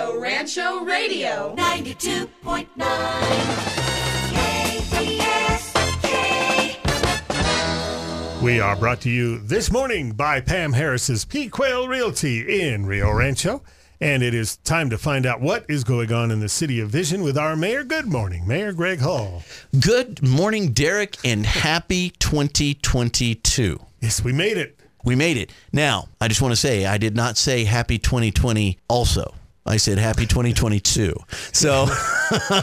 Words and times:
Rio 0.00 0.18
Rancho 0.18 0.82
Radio. 0.84 1.54
92.9 1.56 2.68
KDSK. 4.88 5.62
We 8.42 8.60
are 8.60 8.76
brought 8.76 9.02
to 9.02 9.10
you 9.10 9.40
this 9.40 9.70
morning 9.70 10.12
by 10.12 10.40
Pam 10.40 10.72
Harris's 10.72 11.26
P 11.26 11.50
Quail 11.50 11.86
Realty 11.86 12.62
in 12.62 12.86
Rio 12.86 13.12
Rancho. 13.12 13.62
And 14.00 14.22
it 14.22 14.32
is 14.32 14.56
time 14.58 14.88
to 14.88 14.96
find 14.96 15.26
out 15.26 15.42
what 15.42 15.66
is 15.68 15.84
going 15.84 16.10
on 16.14 16.30
in 16.30 16.40
the 16.40 16.48
city 16.48 16.80
of 16.80 16.88
Vision 16.88 17.22
with 17.22 17.36
our 17.36 17.54
mayor. 17.54 17.84
Good 17.84 18.06
morning, 18.06 18.48
Mayor 18.48 18.72
Greg 18.72 19.00
Hull. 19.00 19.42
Good 19.78 20.22
morning, 20.26 20.72
Derek, 20.72 21.18
and 21.24 21.44
happy 21.44 22.08
2022. 22.20 23.78
Yes, 24.00 24.24
we 24.24 24.32
made 24.32 24.56
it. 24.56 24.80
We 25.04 25.14
made 25.14 25.36
it. 25.36 25.52
Now, 25.74 26.08
I 26.22 26.28
just 26.28 26.40
want 26.40 26.52
to 26.52 26.56
say 26.56 26.86
I 26.86 26.96
did 26.96 27.14
not 27.14 27.36
say 27.36 27.64
happy 27.64 27.98
2020 27.98 28.78
also. 28.88 29.34
I 29.66 29.76
said 29.76 29.98
happy 29.98 30.26
2022. 30.26 31.14
So 31.52 31.86
uh, 32.50 32.62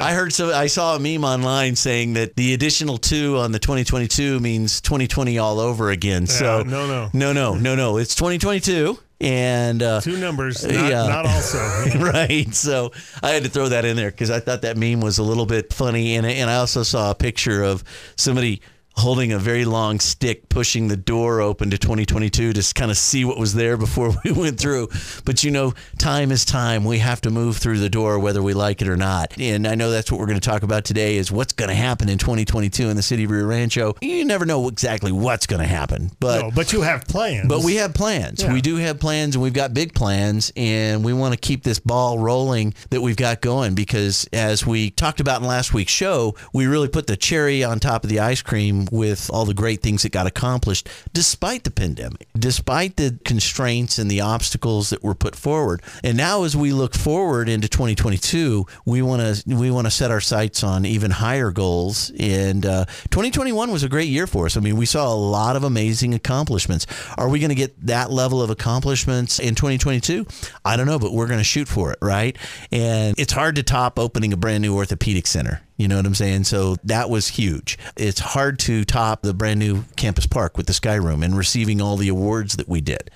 I 0.00 0.12
heard 0.14 0.32
so 0.32 0.52
I 0.54 0.66
saw 0.66 0.96
a 0.96 0.98
meme 1.00 1.24
online 1.24 1.76
saying 1.76 2.12
that 2.14 2.36
the 2.36 2.54
additional 2.54 2.98
2 2.98 3.38
on 3.38 3.52
the 3.52 3.58
2022 3.58 4.38
means 4.40 4.80
2020 4.80 5.38
all 5.38 5.60
over 5.60 5.90
again. 5.90 6.26
So 6.26 6.58
Yeah, 6.58 6.62
no, 6.64 6.86
no. 6.86 7.10
No, 7.12 7.32
no, 7.32 7.54
no, 7.54 7.74
no. 7.74 7.96
It's 7.96 8.14
2022 8.14 8.98
and 9.22 9.82
uh, 9.82 10.00
Two 10.00 10.18
numbers, 10.18 10.64
not, 10.64 10.72
Yeah. 10.90 11.06
not 11.06 11.26
also. 11.26 11.58
right. 11.98 12.54
So 12.54 12.92
I 13.22 13.30
had 13.30 13.42
to 13.44 13.50
throw 13.50 13.68
that 13.68 13.84
in 13.84 13.96
there 13.96 14.10
because 14.10 14.30
I 14.30 14.40
thought 14.40 14.62
that 14.62 14.76
meme 14.76 15.00
was 15.00 15.18
a 15.18 15.22
little 15.22 15.46
bit 15.46 15.72
funny, 15.72 16.16
and 16.16 16.26
and 16.26 16.48
I 16.48 16.56
also 16.56 16.82
saw 16.82 17.10
a 17.10 17.14
picture 17.14 17.62
of 17.62 17.84
somebody 18.16 18.62
holding 18.94 19.32
a 19.32 19.38
very 19.38 19.64
long 19.64 19.98
stick 20.00 20.48
pushing 20.48 20.88
the 20.88 20.96
door 20.96 21.40
open 21.40 21.70
to 21.70 21.78
2022 21.78 22.52
to 22.52 22.74
kind 22.74 22.90
of 22.90 22.96
see 22.96 23.24
what 23.24 23.38
was 23.38 23.54
there 23.54 23.76
before 23.78 24.12
we 24.24 24.32
went 24.32 24.58
through 24.58 24.88
but 25.24 25.42
you 25.42 25.50
know 25.50 25.72
time 25.98 26.30
is 26.30 26.44
time 26.44 26.84
we 26.84 26.98
have 26.98 27.20
to 27.20 27.30
move 27.30 27.56
through 27.56 27.78
the 27.78 27.88
door 27.88 28.18
whether 28.18 28.42
we 28.42 28.52
like 28.52 28.82
it 28.82 28.88
or 28.88 28.96
not 28.96 29.32
and 29.38 29.66
i 29.66 29.74
know 29.74 29.90
that's 29.90 30.10
what 30.10 30.20
we're 30.20 30.26
going 30.26 30.38
to 30.38 30.48
talk 30.48 30.62
about 30.62 30.84
today 30.84 31.16
is 31.16 31.30
what's 31.32 31.52
going 31.52 31.68
to 31.68 31.74
happen 31.74 32.08
in 32.08 32.18
2022 32.18 32.88
in 32.88 32.96
the 32.96 33.02
city 33.02 33.24
of 33.24 33.30
rio 33.30 33.46
rancho 33.46 33.94
you 34.02 34.24
never 34.24 34.44
know 34.44 34.68
exactly 34.68 35.12
what's 35.12 35.46
going 35.46 35.60
to 35.60 35.66
happen 35.66 36.10
but 36.20 36.42
no, 36.42 36.50
but 36.50 36.72
you 36.72 36.82
have 36.82 37.06
plans. 37.06 37.48
but 37.48 37.62
we 37.62 37.76
have 37.76 37.94
plans. 37.94 38.42
Yeah. 38.42 38.52
We 38.52 38.60
do 38.60 38.76
have 38.76 38.98
plans, 38.98 39.34
and 39.34 39.42
we've 39.42 39.52
got 39.52 39.74
big 39.74 39.94
plans, 39.94 40.52
and 40.56 41.04
we 41.04 41.12
want 41.12 41.34
to 41.34 41.38
keep 41.38 41.62
this 41.62 41.78
ball 41.78 42.18
rolling 42.18 42.74
that 42.90 43.00
we've 43.00 43.16
got 43.16 43.40
going 43.40 43.74
because, 43.74 44.28
as 44.32 44.66
we 44.66 44.90
talked 44.90 45.20
about 45.20 45.40
in 45.40 45.46
last 45.46 45.72
week's 45.72 45.92
show, 45.92 46.34
we 46.52 46.66
really 46.66 46.88
put 46.88 47.06
the 47.06 47.16
cherry 47.16 47.62
on 47.64 47.80
top 47.80 48.04
of 48.04 48.10
the 48.10 48.20
ice 48.20 48.42
cream 48.42 48.79
with 48.90 49.30
all 49.32 49.44
the 49.44 49.54
great 49.54 49.82
things 49.82 50.02
that 50.02 50.12
got 50.12 50.26
accomplished 50.26 50.88
despite 51.12 51.64
the 51.64 51.70
pandemic, 51.70 52.28
despite 52.38 52.96
the 52.96 53.18
constraints 53.24 53.98
and 53.98 54.10
the 54.10 54.20
obstacles 54.20 54.90
that 54.90 55.02
were 55.02 55.14
put 55.14 55.34
forward. 55.36 55.82
And 56.02 56.16
now, 56.16 56.44
as 56.44 56.56
we 56.56 56.72
look 56.72 56.94
forward 56.94 57.48
into 57.48 57.68
2022, 57.68 58.66
we 58.84 59.02
want 59.02 59.22
to 59.22 59.54
we 59.54 59.70
want 59.70 59.86
to 59.86 59.90
set 59.90 60.10
our 60.10 60.20
sights 60.20 60.62
on 60.62 60.84
even 60.84 61.10
higher 61.10 61.50
goals. 61.50 62.10
And 62.18 62.64
uh, 62.64 62.84
2021 63.10 63.70
was 63.70 63.82
a 63.82 63.88
great 63.88 64.08
year 64.08 64.26
for 64.26 64.46
us. 64.46 64.56
I 64.56 64.60
mean, 64.60 64.76
we 64.76 64.86
saw 64.86 65.12
a 65.12 65.14
lot 65.14 65.56
of 65.56 65.64
amazing 65.64 66.14
accomplishments. 66.14 66.86
Are 67.18 67.28
we 67.28 67.38
going 67.38 67.50
to 67.50 67.54
get 67.54 67.86
that 67.86 68.10
level 68.10 68.42
of 68.42 68.50
accomplishments 68.50 69.38
in 69.38 69.54
2022? 69.54 70.26
I 70.64 70.76
don't 70.76 70.86
know, 70.86 70.98
but 70.98 71.12
we're 71.12 71.26
going 71.26 71.38
to 71.38 71.44
shoot 71.44 71.68
for 71.68 71.92
it, 71.92 71.98
right? 72.00 72.36
And 72.70 73.18
it's 73.18 73.32
hard 73.32 73.56
to 73.56 73.62
top 73.62 73.98
opening 73.98 74.32
a 74.32 74.36
brand 74.36 74.62
new 74.62 74.74
orthopedic 74.74 75.26
center. 75.26 75.62
You 75.80 75.88
know 75.88 75.96
what 75.96 76.04
I'm 76.04 76.14
saying? 76.14 76.44
So 76.44 76.76
that 76.84 77.08
was 77.08 77.28
huge. 77.28 77.78
It's 77.96 78.20
hard 78.20 78.58
to 78.58 78.84
top 78.84 79.22
the 79.22 79.32
brand 79.32 79.60
new 79.60 79.84
campus 79.96 80.26
park 80.26 80.58
with 80.58 80.66
the 80.66 80.74
Sky 80.74 80.96
Room 80.96 81.22
and 81.22 81.34
receiving 81.34 81.80
all 81.80 81.96
the 81.96 82.08
awards 82.08 82.56
that 82.56 82.68
we 82.68 82.82
did. 82.82 83.10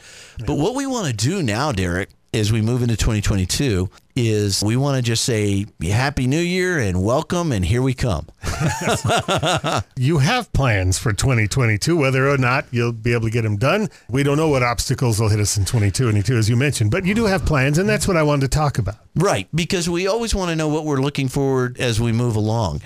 But 0.46 0.56
what 0.56 0.74
we 0.74 0.86
want 0.86 1.06
to 1.06 1.12
do 1.12 1.42
now, 1.42 1.72
Derek, 1.72 2.08
as 2.32 2.50
we 2.50 2.62
move 2.62 2.82
into 2.82 2.96
2022 2.96 3.90
is 4.16 4.62
we 4.62 4.76
want 4.76 4.96
to 4.96 5.02
just 5.02 5.24
say 5.24 5.66
happy 5.82 6.26
new 6.26 6.38
year 6.38 6.78
and 6.78 7.02
welcome 7.02 7.50
and 7.50 7.64
here 7.64 7.82
we 7.82 7.92
come 7.92 8.26
you 9.96 10.18
have 10.18 10.52
plans 10.52 10.98
for 10.98 11.12
2022, 11.12 11.96
whether 11.96 12.28
or 12.28 12.38
not 12.38 12.66
you'll 12.70 12.92
be 12.92 13.12
able 13.12 13.24
to 13.24 13.30
get 13.30 13.42
them 13.42 13.56
done. 13.56 13.88
We 14.08 14.22
don't 14.22 14.36
know 14.36 14.48
what 14.48 14.62
obstacles 14.62 15.20
will 15.20 15.28
hit 15.28 15.40
us 15.40 15.56
in 15.56 15.64
2022, 15.64 16.36
as 16.36 16.48
you 16.48 16.56
mentioned, 16.56 16.90
but 16.90 17.04
you 17.04 17.14
do 17.14 17.24
have 17.24 17.44
plans, 17.44 17.78
and 17.78 17.88
that's 17.88 18.06
what 18.06 18.16
I 18.16 18.22
wanted 18.22 18.42
to 18.42 18.56
talk 18.56 18.78
about. 18.78 18.96
right 19.14 19.48
because 19.54 19.88
we 19.88 20.06
always 20.06 20.34
want 20.34 20.50
to 20.50 20.56
know 20.56 20.68
what 20.68 20.84
we're 20.84 21.00
looking 21.00 21.28
forward 21.28 21.78
as 21.80 22.00
we 22.00 22.12
move 22.12 22.36
along 22.36 22.80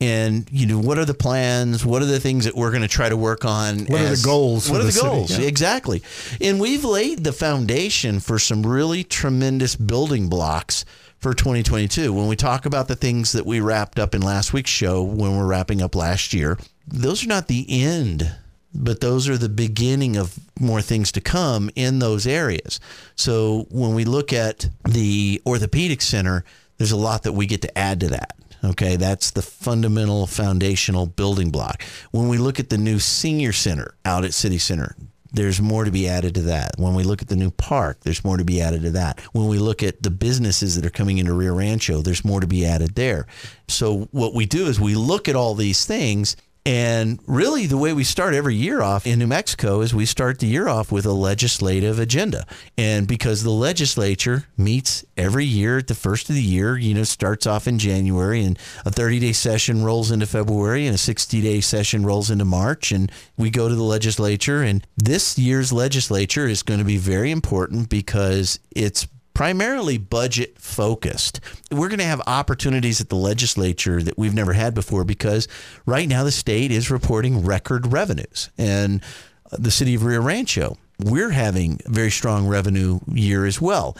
and 0.00 0.48
you 0.50 0.66
know 0.66 0.78
what 0.78 0.98
are 0.98 1.04
the 1.04 1.14
plans 1.14 1.84
what 1.84 2.02
are 2.02 2.06
the 2.06 2.20
things 2.20 2.44
that 2.44 2.54
we're 2.56 2.70
going 2.70 2.82
to 2.82 2.88
try 2.88 3.08
to 3.08 3.16
work 3.16 3.44
on 3.44 3.80
What 3.86 4.00
are 4.00 4.16
the 4.16 4.22
goals 4.24 4.70
what 4.70 4.80
are 4.80 4.84
the 4.84 4.90
the, 4.92 5.00
goals 5.00 5.38
Yeah. 5.38 5.46
exactly 5.46 6.02
and 6.40 6.58
we've 6.60 6.84
laid 6.84 7.24
the 7.24 7.32
foundation 7.32 8.20
for 8.20 8.38
some 8.38 8.64
really 8.66 9.04
tremendous 9.04 9.76
building 9.76 10.28
blocks 10.28 10.84
for 11.18 11.34
2022 11.34 12.12
when 12.12 12.28
we 12.28 12.36
talk 12.36 12.64
about 12.64 12.88
the 12.88 12.96
things 12.96 13.32
that 13.32 13.44
we 13.44 13.60
wrapped 13.60 13.98
up 13.98 14.14
in 14.14 14.22
last 14.22 14.52
week's 14.52 14.70
show 14.70 15.02
when 15.02 15.36
we're 15.36 15.46
wrapping 15.46 15.82
up 15.82 15.94
last 15.94 16.32
year 16.32 16.58
those 16.86 17.24
are 17.24 17.28
not 17.28 17.46
the 17.48 17.66
end 17.68 18.34
but 18.72 19.00
those 19.00 19.28
are 19.28 19.36
the 19.36 19.48
beginning 19.48 20.16
of 20.16 20.38
more 20.58 20.80
things 20.80 21.10
to 21.12 21.20
come 21.20 21.70
in 21.74 21.98
those 21.98 22.24
areas. 22.24 22.78
So 23.16 23.66
when 23.68 23.94
we 23.94 24.04
look 24.04 24.32
at 24.32 24.68
the 24.88 25.42
orthopedic 25.44 26.00
center, 26.00 26.44
there's 26.78 26.92
a 26.92 26.96
lot 26.96 27.24
that 27.24 27.32
we 27.32 27.46
get 27.46 27.62
to 27.62 27.78
add 27.78 27.98
to 27.98 28.08
that. 28.10 28.36
Okay, 28.62 28.96
that's 28.96 29.30
the 29.30 29.42
fundamental 29.42 30.26
foundational 30.26 31.06
building 31.06 31.50
block. 31.50 31.82
When 32.10 32.28
we 32.28 32.38
look 32.38 32.60
at 32.60 32.68
the 32.68 32.78
new 32.78 32.98
senior 32.98 33.52
center 33.52 33.94
out 34.04 34.24
at 34.24 34.34
City 34.34 34.58
Center, 34.58 34.96
there's 35.32 35.62
more 35.62 35.84
to 35.84 35.90
be 35.90 36.08
added 36.08 36.34
to 36.34 36.42
that. 36.42 36.72
When 36.76 36.94
we 36.94 37.04
look 37.04 37.22
at 37.22 37.28
the 37.28 37.36
new 37.36 37.50
park, 37.50 38.00
there's 38.00 38.24
more 38.24 38.36
to 38.36 38.44
be 38.44 38.60
added 38.60 38.82
to 38.82 38.90
that. 38.92 39.20
When 39.32 39.46
we 39.46 39.58
look 39.58 39.82
at 39.82 40.02
the 40.02 40.10
businesses 40.10 40.74
that 40.76 40.84
are 40.84 40.90
coming 40.90 41.18
into 41.18 41.32
Rio 41.32 41.54
Rancho, 41.54 42.02
there's 42.02 42.24
more 42.24 42.40
to 42.40 42.46
be 42.46 42.66
added 42.66 42.96
there. 42.96 43.26
So 43.68 44.08
what 44.10 44.34
we 44.34 44.44
do 44.44 44.66
is 44.66 44.80
we 44.80 44.94
look 44.94 45.28
at 45.28 45.36
all 45.36 45.54
these 45.54 45.84
things 45.84 46.36
and 46.66 47.18
really, 47.26 47.64
the 47.64 47.78
way 47.78 47.94
we 47.94 48.04
start 48.04 48.34
every 48.34 48.54
year 48.54 48.82
off 48.82 49.06
in 49.06 49.18
New 49.18 49.26
Mexico 49.26 49.80
is 49.80 49.94
we 49.94 50.04
start 50.04 50.40
the 50.40 50.46
year 50.46 50.68
off 50.68 50.92
with 50.92 51.06
a 51.06 51.12
legislative 51.12 51.98
agenda. 51.98 52.46
And 52.76 53.08
because 53.08 53.42
the 53.42 53.50
legislature 53.50 54.44
meets 54.58 55.02
every 55.16 55.46
year 55.46 55.78
at 55.78 55.86
the 55.86 55.94
first 55.94 56.28
of 56.28 56.34
the 56.34 56.42
year, 56.42 56.76
you 56.76 56.92
know, 56.92 57.04
starts 57.04 57.46
off 57.46 57.66
in 57.66 57.78
January 57.78 58.44
and 58.44 58.58
a 58.84 58.90
30 58.90 59.20
day 59.20 59.32
session 59.32 59.82
rolls 59.84 60.10
into 60.10 60.26
February 60.26 60.84
and 60.86 60.94
a 60.94 60.98
60 60.98 61.40
day 61.40 61.62
session 61.62 62.04
rolls 62.04 62.30
into 62.30 62.44
March. 62.44 62.92
And 62.92 63.10
we 63.38 63.48
go 63.48 63.66
to 63.66 63.74
the 63.74 63.82
legislature. 63.82 64.62
And 64.62 64.86
this 64.98 65.38
year's 65.38 65.72
legislature 65.72 66.46
is 66.46 66.62
going 66.62 66.80
to 66.80 66.84
be 66.84 66.98
very 66.98 67.30
important 67.30 67.88
because 67.88 68.60
it's 68.76 69.08
primarily 69.40 69.96
budget 69.96 70.58
focused. 70.58 71.40
We're 71.70 71.88
going 71.88 72.00
to 72.00 72.04
have 72.04 72.20
opportunities 72.26 73.00
at 73.00 73.08
the 73.08 73.16
legislature 73.16 74.02
that 74.02 74.18
we've 74.18 74.34
never 74.34 74.52
had 74.52 74.74
before 74.74 75.02
because 75.02 75.48
right 75.86 76.06
now 76.06 76.24
the 76.24 76.30
state 76.30 76.70
is 76.70 76.90
reporting 76.90 77.42
record 77.42 77.90
revenues. 77.90 78.50
And 78.58 79.02
uh, 79.50 79.56
the 79.58 79.70
city 79.70 79.94
of 79.94 80.04
Rio 80.04 80.20
Rancho, 80.20 80.76
we're 80.98 81.30
having 81.30 81.80
a 81.86 81.90
very 81.90 82.10
strong 82.10 82.48
revenue 82.48 83.00
year 83.10 83.46
as 83.46 83.58
well. 83.58 83.96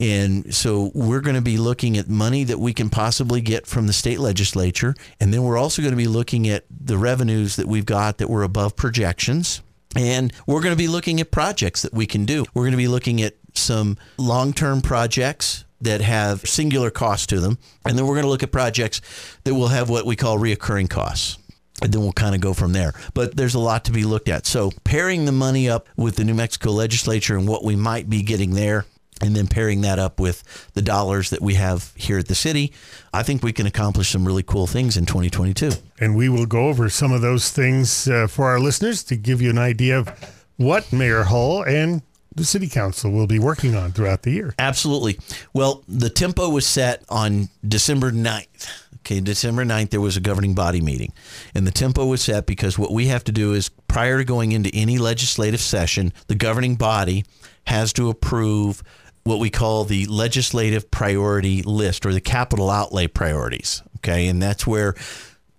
And 0.00 0.52
so 0.52 0.90
we're 0.92 1.20
going 1.20 1.36
to 1.36 1.40
be 1.40 1.56
looking 1.56 1.96
at 1.96 2.08
money 2.08 2.42
that 2.42 2.58
we 2.58 2.74
can 2.74 2.90
possibly 2.90 3.40
get 3.40 3.68
from 3.68 3.86
the 3.86 3.92
state 3.92 4.18
legislature. 4.18 4.96
And 5.20 5.32
then 5.32 5.44
we're 5.44 5.56
also 5.56 5.82
going 5.82 5.92
to 5.92 5.96
be 5.96 6.08
looking 6.08 6.48
at 6.48 6.64
the 6.68 6.98
revenues 6.98 7.54
that 7.54 7.68
we've 7.68 7.86
got 7.86 8.18
that 8.18 8.28
were 8.28 8.42
above 8.42 8.74
projections. 8.74 9.62
And 9.94 10.32
we're 10.46 10.62
going 10.62 10.74
to 10.74 10.78
be 10.78 10.88
looking 10.88 11.20
at 11.20 11.30
projects 11.30 11.82
that 11.82 11.92
we 11.92 12.06
can 12.06 12.24
do. 12.24 12.44
We're 12.54 12.62
going 12.62 12.72
to 12.72 12.76
be 12.76 12.88
looking 12.88 13.22
at 13.22 13.34
some 13.60 13.96
long 14.18 14.52
term 14.52 14.80
projects 14.80 15.64
that 15.80 16.00
have 16.00 16.40
singular 16.42 16.90
costs 16.90 17.26
to 17.28 17.40
them. 17.40 17.58
And 17.84 17.96
then 17.96 18.06
we're 18.06 18.14
going 18.14 18.24
to 18.24 18.30
look 18.30 18.42
at 18.42 18.52
projects 18.52 19.00
that 19.44 19.54
will 19.54 19.68
have 19.68 19.88
what 19.88 20.06
we 20.06 20.16
call 20.16 20.38
reoccurring 20.38 20.90
costs. 20.90 21.38
And 21.82 21.92
then 21.92 22.02
we'll 22.02 22.12
kind 22.12 22.34
of 22.34 22.42
go 22.42 22.52
from 22.52 22.74
there. 22.74 22.92
But 23.14 23.36
there's 23.36 23.54
a 23.54 23.58
lot 23.58 23.86
to 23.86 23.92
be 23.92 24.04
looked 24.04 24.28
at. 24.28 24.44
So, 24.44 24.70
pairing 24.84 25.24
the 25.24 25.32
money 25.32 25.68
up 25.68 25.88
with 25.96 26.16
the 26.16 26.24
New 26.24 26.34
Mexico 26.34 26.72
legislature 26.72 27.38
and 27.38 27.48
what 27.48 27.64
we 27.64 27.74
might 27.74 28.10
be 28.10 28.22
getting 28.22 28.52
there, 28.52 28.84
and 29.22 29.36
then 29.36 29.46
pairing 29.46 29.82
that 29.82 29.98
up 29.98 30.18
with 30.18 30.42
the 30.74 30.82
dollars 30.82 31.30
that 31.30 31.40
we 31.40 31.54
have 31.54 31.92
here 31.94 32.18
at 32.18 32.28
the 32.28 32.34
city, 32.34 32.72
I 33.12 33.22
think 33.22 33.42
we 33.42 33.52
can 33.52 33.66
accomplish 33.66 34.10
some 34.10 34.26
really 34.26 34.42
cool 34.42 34.66
things 34.66 34.96
in 34.96 35.06
2022. 35.06 35.72
And 35.98 36.16
we 36.16 36.28
will 36.28 36.46
go 36.46 36.68
over 36.68 36.88
some 36.88 37.12
of 37.12 37.20
those 37.20 37.50
things 37.50 38.08
uh, 38.08 38.26
for 38.26 38.46
our 38.46 38.58
listeners 38.58 39.02
to 39.04 39.16
give 39.16 39.42
you 39.42 39.50
an 39.50 39.58
idea 39.58 39.98
of 39.98 40.08
what 40.56 40.92
Mayor 40.92 41.24
Hull 41.24 41.62
and 41.62 42.02
the 42.34 42.44
City 42.44 42.68
Council 42.68 43.10
will 43.10 43.26
be 43.26 43.38
working 43.38 43.74
on 43.74 43.92
throughout 43.92 44.22
the 44.22 44.30
year. 44.30 44.54
Absolutely. 44.58 45.18
Well, 45.52 45.82
the 45.88 46.10
tempo 46.10 46.48
was 46.48 46.66
set 46.66 47.04
on 47.08 47.48
December 47.66 48.12
9th. 48.12 48.70
Okay, 49.00 49.20
December 49.20 49.64
9th, 49.64 49.90
there 49.90 50.00
was 50.00 50.16
a 50.16 50.20
governing 50.20 50.54
body 50.54 50.80
meeting. 50.80 51.12
And 51.54 51.66
the 51.66 51.72
tempo 51.72 52.06
was 52.06 52.22
set 52.22 52.46
because 52.46 52.78
what 52.78 52.92
we 52.92 53.06
have 53.06 53.24
to 53.24 53.32
do 53.32 53.54
is 53.54 53.70
prior 53.88 54.18
to 54.18 54.24
going 54.24 54.52
into 54.52 54.70
any 54.74 54.98
legislative 54.98 55.60
session, 55.60 56.12
the 56.26 56.34
governing 56.34 56.76
body 56.76 57.24
has 57.66 57.92
to 57.94 58.10
approve 58.10 58.82
what 59.24 59.38
we 59.38 59.50
call 59.50 59.84
the 59.84 60.06
legislative 60.06 60.90
priority 60.90 61.62
list 61.62 62.06
or 62.06 62.12
the 62.12 62.20
capital 62.20 62.70
outlay 62.70 63.06
priorities. 63.06 63.82
Okay, 63.98 64.28
and 64.28 64.40
that's 64.42 64.66
where 64.66 64.94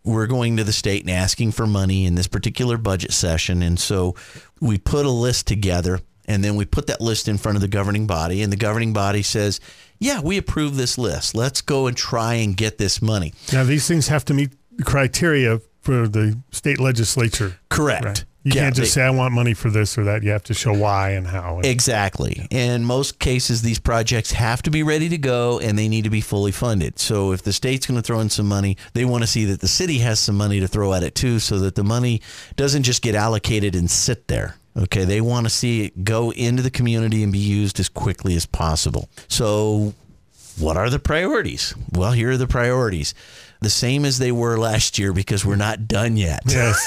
we're 0.04 0.28
going 0.28 0.58
to 0.58 0.64
the 0.64 0.74
state 0.74 1.02
and 1.02 1.12
asking 1.12 1.52
for 1.52 1.68
money 1.68 2.06
in 2.06 2.16
this 2.16 2.28
particular 2.28 2.78
budget 2.78 3.12
session. 3.12 3.62
And 3.62 3.80
so 3.80 4.16
we 4.60 4.78
put 4.78 5.06
a 5.06 5.12
list 5.12 5.48
together 5.48 6.00
and 6.32 6.44
then 6.44 6.56
we 6.56 6.66
put 6.66 6.88
that 6.88 7.02
list 7.02 7.28
in 7.28 7.38
front 7.38 7.56
of 7.58 7.62
the 7.62 7.68
governing 7.68 8.08
body, 8.08 8.42
and 8.42 8.52
the 8.52 8.58
governing 8.58 8.94
body 8.94 9.22
says, 9.22 9.60
yeah, 10.00 10.20
we 10.22 10.38
approve 10.38 10.78
this 10.78 10.98
list. 10.98 11.36
Let's 11.36 11.62
go 11.62 11.88
and 11.88 11.96
try 11.96 12.36
and 12.36 12.56
get 12.58 12.78
this 12.78 13.02
money. 13.02 13.34
Now, 13.54 13.64
these 13.64 13.88
things 13.88 14.08
have 14.08 14.26
to 14.26 14.34
meet 14.34 14.52
the 14.78 14.84
criteria 14.84 15.60
for 15.82 16.08
the 16.08 16.38
state 16.52 16.80
legislature. 16.80 17.58
Correct. 17.70 18.06
Right. 18.06 18.26
You 18.44 18.54
Yeah, 18.56 18.62
can't 18.64 18.76
just 18.76 18.96
they- 18.96 19.02
say, 19.02 19.06
I 19.06 19.12
want 19.12 19.34
money 19.36 19.54
for 19.54 19.70
this 19.70 19.98
or 20.00 20.04
that. 20.06 20.24
You 20.24 20.32
have 20.32 20.44
to 20.46 20.56
show 20.56 20.74
why 20.74 21.12
and 21.12 21.28
how. 21.28 21.60
Exactly. 21.64 22.48
In 22.50 22.84
most 22.86 23.20
cases, 23.20 23.62
these 23.62 23.78
projects 23.78 24.32
have 24.32 24.64
to 24.64 24.72
be 24.72 24.82
ready 24.82 25.10
to 25.10 25.18
go 25.20 25.60
and 25.60 25.78
they 25.78 25.88
need 25.88 26.06
to 26.06 26.10
be 26.10 26.22
fully 26.22 26.52
funded. 26.52 26.98
So 26.98 27.34
if 27.34 27.44
the 27.44 27.54
state's 27.54 27.86
going 27.86 28.02
to 28.02 28.02
throw 28.02 28.20
in 28.20 28.30
some 28.32 28.48
money, 28.48 28.78
they 28.94 29.06
want 29.06 29.22
to 29.24 29.28
see 29.28 29.46
that 29.46 29.60
the 29.62 29.68
city 29.68 30.00
has 30.00 30.20
some 30.20 30.36
money 30.38 30.60
to 30.60 30.68
throw 30.68 30.92
at 30.94 31.04
it 31.04 31.14
too, 31.14 31.38
so 31.38 31.60
that 31.60 31.76
the 31.76 31.84
money 31.84 32.22
doesn't 32.56 32.82
just 32.82 33.04
get 33.04 33.14
allocated 33.14 33.76
and 33.76 33.92
sit 33.92 34.28
there. 34.28 34.56
Okay. 34.78 35.06
They 35.06 35.22
want 35.22 35.46
to 35.46 35.50
see 35.50 35.86
it 35.86 36.04
go 36.04 36.32
into 36.32 36.62
the 36.64 36.72
community 36.72 37.24
and 37.24 37.32
be 37.32 37.40
used 37.40 37.80
as 37.80 37.90
quickly 37.90 38.36
as 38.36 38.46
possible. 38.46 39.10
So 39.28 39.94
what 40.60 40.78
are 40.78 40.90
the 40.90 41.00
priorities? 41.00 41.74
Well, 41.94 42.12
here 42.12 42.32
are 42.32 42.38
the 42.38 42.48
priorities. 42.48 43.14
The 43.62 43.70
same 43.70 44.06
as 44.06 44.18
they 44.18 44.32
were 44.32 44.58
last 44.58 44.98
year 44.98 45.14
because 45.14 45.46
we're 45.46 45.56
not 45.56 45.88
done 45.88 46.18
yet. 46.18 46.42
yes. 46.48 46.80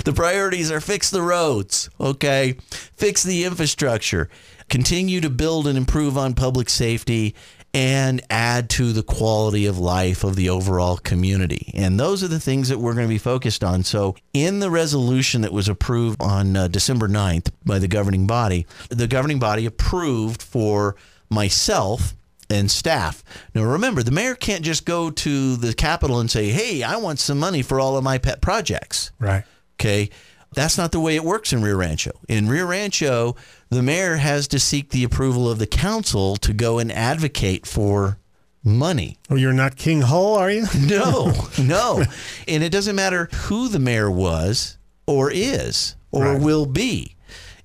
The 0.04 0.12
priorities 0.12 0.70
are 0.70 0.80
fix 0.80 1.10
the 1.10 1.22
roads, 1.22 1.90
okay? 2.00 2.56
Fix 2.70 3.22
the 3.22 3.44
infrastructure, 3.44 4.28
continue 4.68 5.20
to 5.20 5.30
build 5.30 5.66
and 5.68 5.78
improve 5.78 6.18
on 6.18 6.34
public 6.34 6.68
safety, 6.68 7.34
and 7.74 8.22
add 8.30 8.70
to 8.70 8.92
the 8.92 9.02
quality 9.02 9.66
of 9.66 9.78
life 9.78 10.24
of 10.24 10.36
the 10.36 10.48
overall 10.48 10.96
community. 10.96 11.70
And 11.74 12.00
those 12.00 12.22
are 12.22 12.28
the 12.28 12.40
things 12.40 12.68
that 12.70 12.78
we're 12.78 12.94
going 12.94 13.06
to 13.06 13.12
be 13.12 13.18
focused 13.18 13.62
on. 13.62 13.84
So, 13.84 14.16
in 14.32 14.60
the 14.60 14.70
resolution 14.70 15.42
that 15.42 15.52
was 15.52 15.68
approved 15.68 16.20
on 16.22 16.56
uh, 16.56 16.68
December 16.68 17.08
9th 17.08 17.50
by 17.64 17.78
the 17.78 17.88
governing 17.88 18.26
body, 18.26 18.66
the 18.88 19.06
governing 19.06 19.38
body 19.38 19.66
approved 19.66 20.42
for 20.42 20.96
myself 21.30 22.14
and 22.50 22.70
staff. 22.70 23.22
Now, 23.54 23.64
remember, 23.64 24.02
the 24.02 24.10
mayor 24.10 24.34
can't 24.34 24.64
just 24.64 24.86
go 24.86 25.10
to 25.10 25.56
the 25.56 25.74
Capitol 25.74 26.20
and 26.20 26.30
say, 26.30 26.48
hey, 26.48 26.82
I 26.82 26.96
want 26.96 27.18
some 27.18 27.38
money 27.38 27.62
for 27.62 27.78
all 27.78 27.96
of 27.96 28.04
my 28.04 28.18
pet 28.18 28.40
projects. 28.40 29.10
right. 29.18 29.44
Okay. 29.80 30.10
That's 30.54 30.78
not 30.78 30.92
the 30.92 31.00
way 31.00 31.14
it 31.14 31.24
works 31.24 31.52
in 31.52 31.62
Rio 31.62 31.76
Rancho. 31.76 32.12
In 32.28 32.48
Rio 32.48 32.66
Rancho, 32.66 33.36
the 33.68 33.82
mayor 33.82 34.16
has 34.16 34.48
to 34.48 34.58
seek 34.58 34.90
the 34.90 35.04
approval 35.04 35.48
of 35.50 35.58
the 35.58 35.66
council 35.66 36.36
to 36.36 36.52
go 36.52 36.78
and 36.78 36.90
advocate 36.90 37.66
for 37.66 38.18
money. 38.64 39.18
Oh, 39.30 39.36
you're 39.36 39.52
not 39.52 39.76
King 39.76 40.00
Hull, 40.02 40.34
are 40.34 40.50
you? 40.50 40.66
No, 40.78 41.32
no. 41.62 42.02
And 42.48 42.62
it 42.62 42.70
doesn't 42.72 42.96
matter 42.96 43.28
who 43.32 43.68
the 43.68 43.78
mayor 43.78 44.10
was 44.10 44.78
or 45.06 45.30
is 45.30 45.96
or 46.10 46.32
Right. 46.32 46.40
will 46.42 46.66
be, 46.66 47.14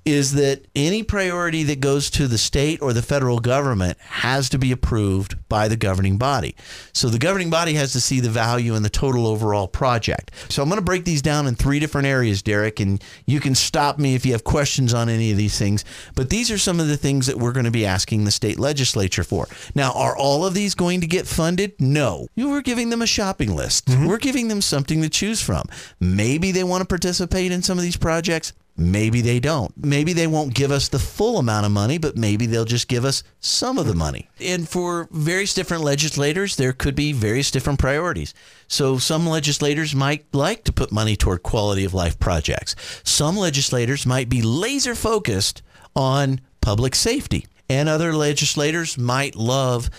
is 0.06 0.34
that 0.34 0.66
any 0.76 1.02
priority 1.02 1.64
that 1.64 1.80
goes 1.80 2.10
to 2.10 2.28
the 2.28 2.38
state 2.38 2.82
or 2.82 2.92
the 2.92 3.02
federal 3.02 3.40
government 3.40 3.98
has 4.00 4.50
to 4.50 4.58
be 4.58 4.72
approved 4.72 5.38
by 5.48 5.68
the 5.68 5.78
governing 5.78 6.18
body. 6.18 6.56
So 6.94 7.08
the 7.08 7.20
governing 7.20 7.50
body 7.50 7.74
has 7.76 7.94
to 7.94 8.02
see 8.02 8.20
the 8.20 8.30
value 8.30 8.76
in 8.76 8.84
the 8.84 8.90
total 8.90 9.26
overall 9.26 9.68
project. 9.68 10.32
So 10.50 10.62
I'm 10.62 10.70
going 10.70 10.80
to 10.80 10.86
break 10.86 11.06
these 11.06 11.22
down 11.22 11.48
in 11.48 11.56
three 11.56 11.80
different 11.80 12.08
areas, 12.08 12.42
Derek, 12.42 12.80
and 12.80 13.02
you 13.26 13.40
can 13.40 13.56
stop 13.56 13.98
me 13.98 14.16
if 14.16 14.26
you 14.26 14.34
have 14.34 14.44
questions 14.44 14.94
on 14.94 15.08
any 15.08 15.32
of 15.32 15.38
these 15.38 15.58
things. 15.58 15.86
But 16.16 16.30
these 16.30 16.52
are 16.52 16.58
some 16.58 16.80
of 16.80 16.88
the 16.88 16.98
things 16.98 17.28
that 17.28 17.38
we're 17.38 17.54
going 17.54 17.66
to 17.66 17.72
be 17.72 17.86
asking 17.86 18.26
the 18.26 18.32
state 18.32 18.60
legislature 18.60 19.24
for. 19.24 19.48
Now, 19.74 19.94
are 19.94 20.18
all 20.18 20.46
of 20.46 20.54
these 20.54 20.76
going 20.76 21.02
to 21.02 21.08
get 21.08 21.28
funded? 21.28 21.80
No. 21.80 22.28
We're 22.36 22.62
giving 22.62 22.90
them 22.90 23.02
a 23.02 23.08
shopping 23.08 23.56
list. 23.56 23.86
Mm-hmm. 23.86 24.06
We're 24.06 24.18
giving 24.18 24.48
them 24.50 24.62
something 24.62 25.02
to 25.02 25.10
choose 25.10 25.42
from. 25.42 25.64
Maybe 26.00 26.52
they 26.52 26.64
want 26.64 26.82
to 26.82 26.88
participate 26.88 27.52
in 27.52 27.62
some 27.62 27.78
of 27.78 27.84
these 27.84 27.98
projects. 27.98 28.54
Maybe 28.76 29.22
they 29.22 29.40
don't. 29.40 29.72
Maybe 29.78 30.14
they 30.14 30.26
won't 30.26 30.56
give 30.56 30.72
us 30.72 30.90
the 30.90 30.98
full 30.98 31.38
amount 31.38 31.68
of 31.68 31.72
money, 31.72 32.00
but 32.00 32.18
maybe 32.18 32.48
they'll 32.48 32.66
just 32.66 32.88
give 32.88 33.06
us 33.06 33.24
some 33.40 33.78
of 33.78 33.86
the 33.86 33.94
money. 33.94 34.30
And 34.40 34.68
for 34.68 35.08
various 35.12 35.54
different 35.54 35.84
legislators, 35.84 36.56
there 36.56 36.74
could 36.74 36.96
be 36.96 37.14
various 37.14 37.52
different 37.52 37.78
priorities. 37.78 38.34
So 38.68 38.98
some 38.98 39.28
legislators 39.28 39.94
might 39.94 40.26
like 40.34 40.64
to 40.64 40.74
put 40.74 40.92
money 40.92 41.16
toward 41.16 41.44
quality 41.44 41.86
of 41.86 41.94
life 41.94 42.18
projects. 42.20 42.76
Some 43.04 43.38
legislators 43.38 44.08
might 44.08 44.28
be 44.28 44.42
laser 44.42 44.96
focused 44.96 45.62
on 45.96 46.42
public 46.60 46.96
safety. 46.96 47.46
And 47.70 47.88
other 47.88 48.12
legislators 48.14 48.98
might 48.98 49.36
love 49.36 49.90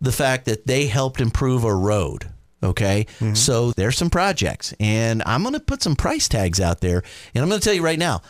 the 0.00 0.12
fact 0.12 0.46
that 0.46 0.66
they 0.66 0.86
helped 0.86 1.20
improve 1.20 1.64
a 1.64 1.74
road. 1.74 2.30
Okay. 2.62 3.06
Mm-hmm. 3.18 3.34
So 3.34 3.72
there's 3.72 3.96
some 3.96 4.10
projects, 4.10 4.72
and 4.78 5.22
I'm 5.26 5.42
going 5.42 5.54
to 5.54 5.60
put 5.60 5.82
some 5.82 5.96
price 5.96 6.28
tags 6.28 6.60
out 6.60 6.80
there. 6.80 7.02
And 7.34 7.42
I'm 7.42 7.48
going 7.48 7.60
to 7.60 7.64
tell 7.64 7.74
you 7.74 7.82
right 7.82 7.98
now, 7.98 8.22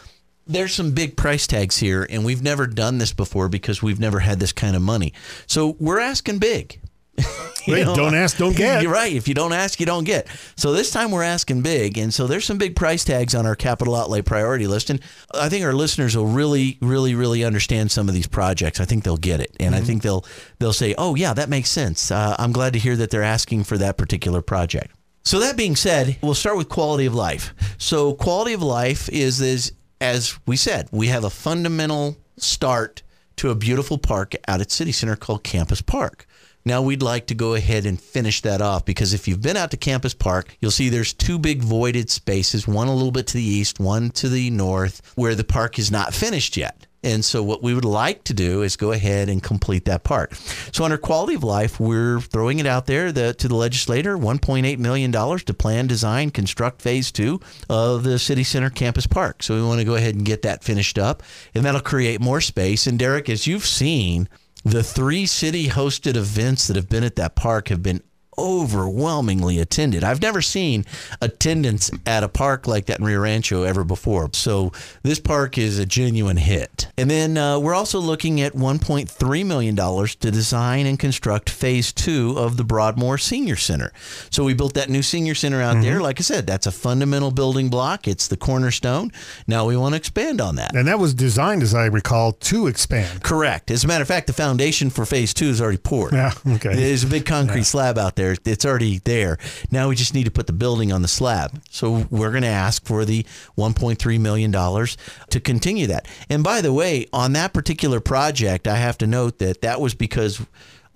there's 0.46 0.74
some 0.74 0.92
big 0.92 1.16
price 1.16 1.46
tags 1.46 1.78
here, 1.78 2.06
and 2.08 2.24
we've 2.24 2.42
never 2.42 2.66
done 2.66 2.98
this 2.98 3.12
before 3.12 3.48
because 3.48 3.82
we've 3.82 4.00
never 4.00 4.20
had 4.20 4.40
this 4.40 4.52
kind 4.52 4.74
of 4.74 4.82
money. 4.82 5.12
So 5.46 5.76
we're 5.78 6.00
asking 6.00 6.38
big. 6.38 6.80
Know, 7.64 7.94
don't 7.94 8.16
ask, 8.16 8.38
don't 8.38 8.56
get. 8.56 8.82
You're 8.82 8.92
right. 8.92 9.12
If 9.12 9.28
you 9.28 9.34
don't 9.34 9.52
ask, 9.52 9.78
you 9.78 9.86
don't 9.86 10.02
get. 10.02 10.26
So 10.56 10.72
this 10.72 10.90
time 10.90 11.12
we're 11.12 11.22
asking 11.22 11.62
big, 11.62 11.96
and 11.96 12.12
so 12.12 12.26
there's 12.26 12.44
some 12.44 12.58
big 12.58 12.74
price 12.74 13.04
tags 13.04 13.36
on 13.36 13.46
our 13.46 13.54
capital 13.54 13.94
outlay 13.94 14.20
priority 14.20 14.66
list, 14.66 14.90
and 14.90 15.00
I 15.32 15.48
think 15.48 15.64
our 15.64 15.72
listeners 15.72 16.16
will 16.16 16.26
really, 16.26 16.76
really, 16.80 17.14
really 17.14 17.44
understand 17.44 17.92
some 17.92 18.08
of 18.08 18.16
these 18.16 18.26
projects. 18.26 18.80
I 18.80 18.84
think 18.84 19.04
they'll 19.04 19.16
get 19.16 19.40
it, 19.40 19.56
and 19.60 19.76
I 19.76 19.80
think 19.80 20.02
they'll 20.02 20.24
they'll 20.58 20.72
say, 20.72 20.96
"Oh 20.98 21.14
yeah, 21.14 21.34
that 21.34 21.48
makes 21.48 21.70
sense." 21.70 22.10
Uh, 22.10 22.34
I'm 22.36 22.50
glad 22.50 22.72
to 22.72 22.80
hear 22.80 22.96
that 22.96 23.10
they're 23.10 23.22
asking 23.22 23.62
for 23.62 23.78
that 23.78 23.96
particular 23.96 24.42
project. 24.42 24.92
So 25.24 25.38
that 25.38 25.56
being 25.56 25.76
said, 25.76 26.16
we'll 26.20 26.34
start 26.34 26.56
with 26.56 26.68
quality 26.68 27.06
of 27.06 27.14
life. 27.14 27.54
So 27.78 28.14
quality 28.14 28.54
of 28.54 28.62
life 28.62 29.08
is 29.08 29.40
is 29.40 29.72
as 30.00 30.36
we 30.46 30.56
said, 30.56 30.88
we 30.90 31.06
have 31.06 31.22
a 31.22 31.30
fundamental 31.30 32.16
start 32.38 33.04
to 33.36 33.50
a 33.50 33.54
beautiful 33.54 33.98
park 33.98 34.34
out 34.48 34.60
at 34.60 34.72
City 34.72 34.90
Center 34.90 35.14
called 35.14 35.44
Campus 35.44 35.80
Park. 35.80 36.26
Now 36.64 36.82
we'd 36.82 37.02
like 37.02 37.26
to 37.26 37.34
go 37.34 37.54
ahead 37.54 37.86
and 37.86 38.00
finish 38.00 38.40
that 38.42 38.60
off 38.60 38.84
because 38.84 39.14
if 39.14 39.26
you've 39.26 39.42
been 39.42 39.56
out 39.56 39.70
to 39.72 39.76
Campus 39.76 40.14
Park, 40.14 40.56
you'll 40.60 40.70
see 40.70 40.88
there's 40.88 41.12
two 41.12 41.38
big 41.38 41.62
voided 41.62 42.10
spaces, 42.10 42.68
one 42.68 42.88
a 42.88 42.94
little 42.94 43.10
bit 43.10 43.26
to 43.28 43.34
the 43.34 43.42
east, 43.42 43.80
one 43.80 44.10
to 44.10 44.28
the 44.28 44.50
north, 44.50 45.12
where 45.16 45.34
the 45.34 45.44
park 45.44 45.78
is 45.78 45.90
not 45.90 46.14
finished 46.14 46.56
yet. 46.56 46.86
And 47.04 47.24
so 47.24 47.42
what 47.42 47.62
we 47.62 47.74
would 47.74 47.84
like 47.84 48.22
to 48.24 48.34
do 48.34 48.62
is 48.62 48.76
go 48.76 48.92
ahead 48.92 49.28
and 49.28 49.42
complete 49.42 49.86
that 49.86 50.04
part. 50.04 50.34
So 50.72 50.84
under 50.84 50.96
quality 50.96 51.34
of 51.34 51.42
life, 51.42 51.80
we're 51.80 52.20
throwing 52.20 52.60
it 52.60 52.66
out 52.66 52.86
there 52.86 53.10
the, 53.10 53.34
to 53.34 53.48
the 53.48 53.56
legislator, 53.56 54.16
$1.8 54.16 54.78
million 54.78 55.10
to 55.10 55.54
plan, 55.54 55.86
design, 55.88 56.30
construct 56.30 56.80
phase 56.80 57.10
two 57.10 57.40
of 57.68 58.04
the 58.04 58.18
city 58.18 58.44
center 58.44 58.70
campus 58.70 59.06
park. 59.06 59.42
So 59.42 59.56
we 59.56 59.62
want 59.62 59.80
to 59.80 59.84
go 59.84 59.96
ahead 59.96 60.14
and 60.14 60.24
get 60.24 60.42
that 60.42 60.62
finished 60.62 60.98
up 60.98 61.24
and 61.54 61.64
that'll 61.64 61.80
create 61.80 62.20
more 62.20 62.40
space. 62.40 62.86
And 62.86 62.98
Derek, 62.98 63.28
as 63.28 63.48
you've 63.48 63.66
seen, 63.66 64.28
the 64.64 64.82
three 64.82 65.26
city 65.26 65.68
hosted 65.68 66.16
events 66.16 66.66
that 66.66 66.76
have 66.76 66.88
been 66.88 67.04
at 67.04 67.16
that 67.16 67.34
park 67.34 67.68
have 67.68 67.82
been 67.82 68.02
overwhelmingly 68.38 69.58
attended. 69.58 70.02
I've 70.04 70.22
never 70.22 70.40
seen 70.40 70.84
attendance 71.20 71.90
at 72.06 72.22
a 72.22 72.28
park 72.28 72.66
like 72.66 72.86
that 72.86 72.98
in 72.98 73.04
Rio 73.04 73.20
Rancho 73.20 73.62
ever 73.62 73.84
before. 73.84 74.30
So 74.32 74.72
this 75.02 75.18
park 75.18 75.58
is 75.58 75.78
a 75.78 75.86
genuine 75.86 76.36
hit. 76.36 76.88
And 76.96 77.10
then 77.10 77.36
uh, 77.36 77.58
we're 77.58 77.74
also 77.74 77.98
looking 77.98 78.40
at 78.40 78.52
$1.3 78.52 79.46
million 79.46 79.76
to 79.76 80.30
design 80.30 80.86
and 80.86 80.98
construct 80.98 81.50
phase 81.50 81.92
two 81.92 82.34
of 82.38 82.56
the 82.56 82.64
Broadmoor 82.64 83.18
Senior 83.18 83.56
Center. 83.56 83.92
So 84.30 84.44
we 84.44 84.54
built 84.54 84.74
that 84.74 84.88
new 84.88 85.02
senior 85.02 85.34
center 85.34 85.60
out 85.60 85.82
there. 85.82 86.00
Like 86.00 86.20
I 86.20 86.22
said, 86.22 86.46
that's 86.46 86.66
a 86.66 86.72
fundamental 86.72 87.30
building 87.30 87.68
block. 87.68 88.06
It's 88.08 88.28
the 88.28 88.36
cornerstone. 88.36 89.10
Now 89.46 89.66
we 89.66 89.76
want 89.76 89.94
to 89.94 89.96
expand 89.96 90.40
on 90.40 90.56
that. 90.56 90.74
And 90.74 90.88
that 90.88 90.98
was 90.98 91.14
designed, 91.14 91.62
as 91.62 91.74
I 91.74 91.86
recall, 91.86 92.32
to 92.32 92.66
expand. 92.66 93.22
Correct. 93.22 93.70
As 93.70 93.84
a 93.84 93.86
matter 93.88 94.02
of 94.02 94.08
fact, 94.08 94.26
the 94.26 94.32
foundation 94.32 94.90
for 94.90 95.04
phase 95.04 95.34
two 95.34 95.46
is 95.46 95.60
already 95.60 95.78
poured. 95.78 96.12
Yeah, 96.12 96.32
okay. 96.46 96.74
There's 96.74 97.04
a 97.04 97.06
big 97.06 97.26
concrete 97.26 97.64
slab 97.64 97.98
out 97.98 98.16
there. 98.16 98.21
It's 98.44 98.64
already 98.64 98.98
there. 98.98 99.38
Now 99.70 99.88
we 99.88 99.94
just 99.94 100.14
need 100.14 100.24
to 100.24 100.30
put 100.30 100.46
the 100.46 100.52
building 100.52 100.92
on 100.92 101.02
the 101.02 101.08
slab. 101.08 101.60
So 101.70 102.06
we're 102.10 102.30
going 102.30 102.42
to 102.42 102.48
ask 102.48 102.84
for 102.84 103.04
the 103.04 103.24
$1.3 103.58 104.20
million 104.20 104.52
to 104.52 105.40
continue 105.40 105.86
that. 105.88 106.06
And 106.28 106.42
by 106.42 106.60
the 106.60 106.72
way, 106.72 107.06
on 107.12 107.32
that 107.34 107.52
particular 107.52 108.00
project, 108.00 108.66
I 108.66 108.76
have 108.76 108.98
to 108.98 109.06
note 109.06 109.38
that 109.38 109.62
that 109.62 109.80
was 109.80 109.94
because 109.94 110.40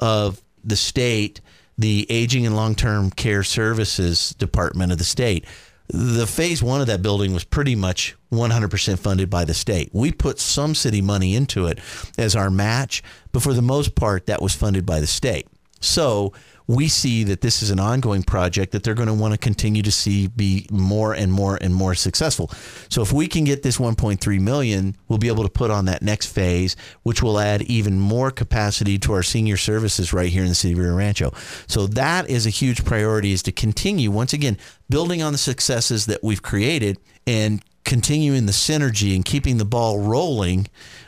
of 0.00 0.40
the 0.64 0.76
state, 0.76 1.40
the 1.78 2.06
Aging 2.08 2.46
and 2.46 2.56
Long 2.56 2.74
Term 2.74 3.10
Care 3.10 3.42
Services 3.42 4.30
Department 4.30 4.92
of 4.92 4.98
the 4.98 5.04
state 5.04 5.44
the 5.88 6.26
phase 6.26 6.62
one 6.62 6.80
of 6.80 6.86
that 6.88 7.02
building 7.02 7.32
was 7.32 7.44
pretty 7.44 7.74
much 7.74 8.16
100% 8.32 8.98
funded 8.98 9.30
by 9.30 9.44
the 9.44 9.54
state. 9.54 9.90
We 9.92 10.12
put 10.12 10.38
some 10.38 10.74
city 10.74 11.00
money 11.00 11.34
into 11.34 11.66
it 11.66 11.78
as 12.18 12.34
our 12.34 12.50
match, 12.50 13.02
but 13.32 13.42
for 13.42 13.54
the 13.54 13.62
most 13.62 13.94
part, 13.94 14.26
that 14.26 14.42
was 14.42 14.54
funded 14.54 14.84
by 14.84 15.00
the 15.00 15.06
state. 15.06 15.46
So 15.80 16.32
we 16.66 16.88
see 16.88 17.24
that 17.24 17.40
this 17.40 17.62
is 17.62 17.70
an 17.70 17.78
ongoing 17.78 18.22
project 18.22 18.72
that 18.72 18.82
they're 18.82 18.94
going 18.94 19.08
to 19.08 19.14
want 19.14 19.32
to 19.32 19.38
continue 19.38 19.82
to 19.82 19.92
see 19.92 20.26
be 20.26 20.66
more 20.70 21.12
and 21.12 21.32
more 21.32 21.58
and 21.60 21.74
more 21.74 21.94
successful. 21.94 22.50
So 22.88 23.02
if 23.02 23.12
we 23.12 23.28
can 23.28 23.44
get 23.44 23.62
this 23.62 23.78
1.3 23.78 24.40
million, 24.40 24.96
we'll 25.08 25.18
be 25.18 25.28
able 25.28 25.44
to 25.44 25.48
put 25.50 25.70
on 25.70 25.84
that 25.84 26.02
next 26.02 26.26
phase, 26.26 26.76
which 27.02 27.22
will 27.22 27.38
add 27.38 27.62
even 27.62 27.98
more 27.98 28.30
capacity 28.30 28.98
to 28.98 29.12
our 29.12 29.22
senior 29.22 29.56
services 29.56 30.12
right 30.12 30.28
here 30.28 30.42
in 30.42 30.48
the 30.48 30.54
city 30.54 30.74
of 30.74 30.80
Rio 30.80 30.94
Rancho. 30.94 31.32
So 31.68 31.86
that 31.88 32.28
is 32.28 32.46
a 32.46 32.50
huge 32.50 32.84
priority 32.84 33.32
is 33.32 33.42
to 33.44 33.52
continue 33.52 34.10
once 34.10 34.32
again 34.32 34.58
building 34.88 35.22
on 35.22 35.32
the 35.32 35.38
successes 35.38 36.06
that 36.06 36.22
we've 36.22 36.42
created 36.42 36.98
and 37.26 37.62
continuing 37.84 38.46
the 38.46 38.52
synergy 38.52 39.14
and 39.14 39.24
keeping 39.24 39.58
the 39.58 39.64
ball 39.64 40.00
rolling 40.00 40.66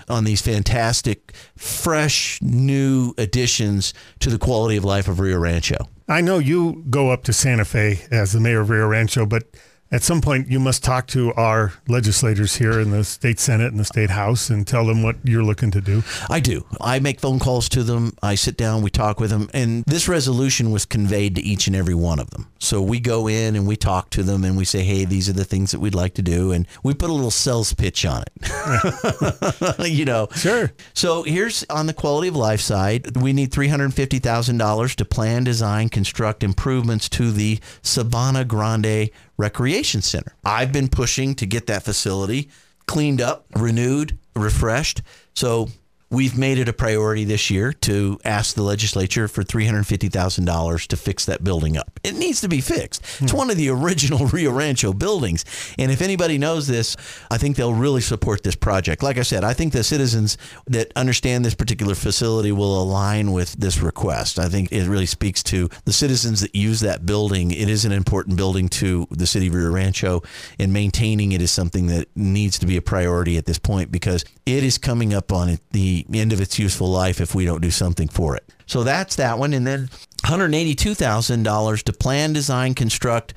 on 0.09 0.25
these 0.25 0.43
fantastic, 0.43 1.33
fresh, 1.57 2.41
new 2.43 3.15
additions 3.19 3.95
to 4.21 4.31
the 4.31 4.39
quality 4.39 4.77
of 4.77 4.85
life 4.85 5.09
of 5.09 5.21
Rio 5.21 5.39
Rancho. 5.39 5.89
I 6.09 6.21
know 6.21 6.39
you 6.39 6.85
go 6.89 7.11
up 7.11 7.25
to 7.25 7.33
Santa 7.33 7.65
Fe 7.65 8.01
as 8.11 8.33
the 8.33 8.41
mayor 8.41 8.61
of 8.61 8.71
Rio 8.71 8.87
Rancho, 8.87 9.27
but 9.27 9.45
at 9.91 10.03
some 10.03 10.21
point 10.21 10.49
you 10.49 10.61
must 10.61 10.85
talk 10.85 11.07
to 11.09 11.33
our 11.35 11.73
legislators 11.89 12.57
here 12.57 12.81
in 12.81 12.91
the 12.91 13.05
state 13.05 13.39
senate 13.39 13.71
and 13.71 13.81
the 13.81 13.85
state 13.85 14.11
house 14.11 14.51
and 14.51 14.67
tell 14.67 14.87
them 14.87 15.03
what 15.03 15.17
you're 15.25 15.43
looking 15.43 15.71
to 15.71 15.81
do 15.81 16.03
I 16.31 16.41
do. 16.41 16.67
I 16.81 16.99
make 16.99 17.21
phone 17.21 17.39
calls 17.39 17.69
to 17.71 17.83
them. 17.83 18.17
I 18.23 18.35
sit 18.35 18.57
down, 18.57 18.83
we 18.83 18.91
talk 18.91 19.21
with 19.21 19.31
them, 19.31 19.49
and 19.53 19.85
this 19.85 20.09
resolution 20.09 20.71
was 20.71 20.85
conveyed 20.85 21.37
to 21.37 21.43
each 21.43 21.67
and 21.67 21.77
every 21.77 21.95
one 21.95 22.19
of 22.19 22.31
them. 22.31 22.49
So 22.59 22.83
we 22.83 23.01
go 23.01 23.29
in 23.29 23.57
and 23.57 23.67
we 23.67 23.77
talk 23.77 24.11
to 24.11 24.23
them 24.23 24.45
and 24.45 24.57
we 24.57 24.65
say, 24.65 24.83
hey, 24.83 25.05
these 25.05 25.29
are 25.29 25.33
the 25.33 25.45
things 25.45 25.71
that 25.71 25.81
we'd 25.81 25.95
like 25.95 26.15
to 26.15 26.23
do. 26.23 26.53
And 26.53 26.67
we 26.83 26.95
put 26.95 27.11
a 27.11 27.13
little 27.13 27.31
sales 27.31 27.73
pitch 27.73 28.05
on 28.05 28.23
it. 28.23 29.89
you 29.89 30.05
know, 30.05 30.29
Sure. 30.35 30.73
So 30.95 31.23
here's 31.23 31.65
on 31.71 31.87
the 31.87 31.95
quality 31.95 32.29
of 32.29 32.37
life 32.37 32.61
side, 32.61 33.17
we 33.17 33.33
need 33.33 33.51
$350,000 33.51 34.95
to 34.97 35.05
plan, 35.05 35.45
design, 35.45 35.89
construct 35.89 36.43
improvements 36.43 37.09
to 37.11 37.31
the 37.31 37.59
Sabana 37.83 38.47
Grande 38.47 39.11
Recreation 39.39 40.03
Center. 40.03 40.35
I've 40.45 40.73
been 40.73 40.89
pushing 40.89 41.35
to 41.37 41.47
get 41.47 41.67
that 41.69 41.85
facility 41.85 42.51
cleaned 42.87 43.21
up, 43.21 43.47
renewed, 43.55 44.19
refreshed. 44.35 45.03
So 45.35 45.69
we've 46.11 46.39
made 46.39 46.59
it 46.59 46.69
a 46.69 46.73
priority 46.73 47.25
this 47.25 47.51
year 47.51 47.73
to 47.73 48.19
ask 48.25 48.55
the 48.55 48.63
legislature 48.63 49.29
for 49.29 49.43
$350,000 49.43 50.87
to 50.87 50.97
fix 50.97 51.27
that 51.27 51.45
building 51.45 51.77
up. 51.77 52.01
It 52.03 52.15
needs 52.15 52.41
to 52.41 52.49
be 52.49 52.61
fixed. 52.61 53.03
It's 53.21 53.33
hmm. 53.33 53.37
one 53.37 53.51
of 53.51 53.57
the 53.57 53.69
original 53.69 54.27
Rio 54.33 54.51
Rancho 54.53 54.93
buildings. 54.93 55.45
And 55.79 55.93
if 55.93 56.01
anybody 56.01 56.39
knows 56.39 56.67
this, 56.67 56.97
I 57.31 57.37
think 57.37 57.57
they'll 57.57 57.75
really 57.75 58.01
support 58.01 58.43
this 58.43 58.55
project. 58.55 59.03
Like 59.03 59.19
I 59.19 59.23
said, 59.23 59.45
I 59.45 59.53
think 59.53 59.73
the 59.73 59.85
citizens 59.85 60.39
that 60.67 60.93
understand 60.97 61.45
this 61.45 61.55
particular 61.55 61.95
facility 61.95 62.53
will 62.53 62.81
align 62.81 63.33
with 63.33 63.53
this 63.55 63.81
request. 63.81 64.39
I 64.39 64.49
think 64.49 64.73
it 64.73 64.89
really 64.89 65.07
speaks 65.07 65.43
to 65.45 65.69
the 65.85 65.93
citizens 65.93 66.41
that 66.41 66.55
use 66.55 66.81
that 66.81 67.05
building. 67.05 67.51
It 67.51 67.69
is 67.69 67.85
an 67.85 67.93
important 67.93 68.37
building 68.37 68.69
to 68.71 69.07
the 69.11 69.27
city 69.27 69.49
of 69.49 69.55
Rio 69.55 69.71
Rancho, 69.71 70.23
and 70.59 70.73
maintaining 70.73 71.33
it 71.33 71.43
is 71.43 71.51
something 71.51 71.87
that 71.89 72.09
needs 72.17 72.59
to 72.61 72.67
be 72.67 72.77
a 72.77 72.83
priority 72.83 73.37
at 73.37 73.45
this 73.45 73.59
point 73.59 73.93
because 73.93 74.25
it 74.47 74.65
is 74.65 74.79
coming 74.79 75.13
up 75.13 75.33
on 75.33 75.49
it, 75.49 75.61
end 76.13 76.33
of 76.33 76.41
its 76.41 76.59
useful 76.59 76.89
life 76.89 77.21
if 77.21 77.35
we 77.35 77.45
don't 77.45 77.61
do 77.61 77.71
something 77.71 78.09
for 78.09 78.37
it. 78.37 78.45
So 78.67 78.85
that's 78.85 79.17
that 79.17 79.39
one. 79.39 79.53
And 79.53 79.67
then 79.67 79.89
$182,000 80.25 81.83
to 81.83 81.93
plan, 81.93 82.33
design, 82.33 82.75
construct 82.75 83.35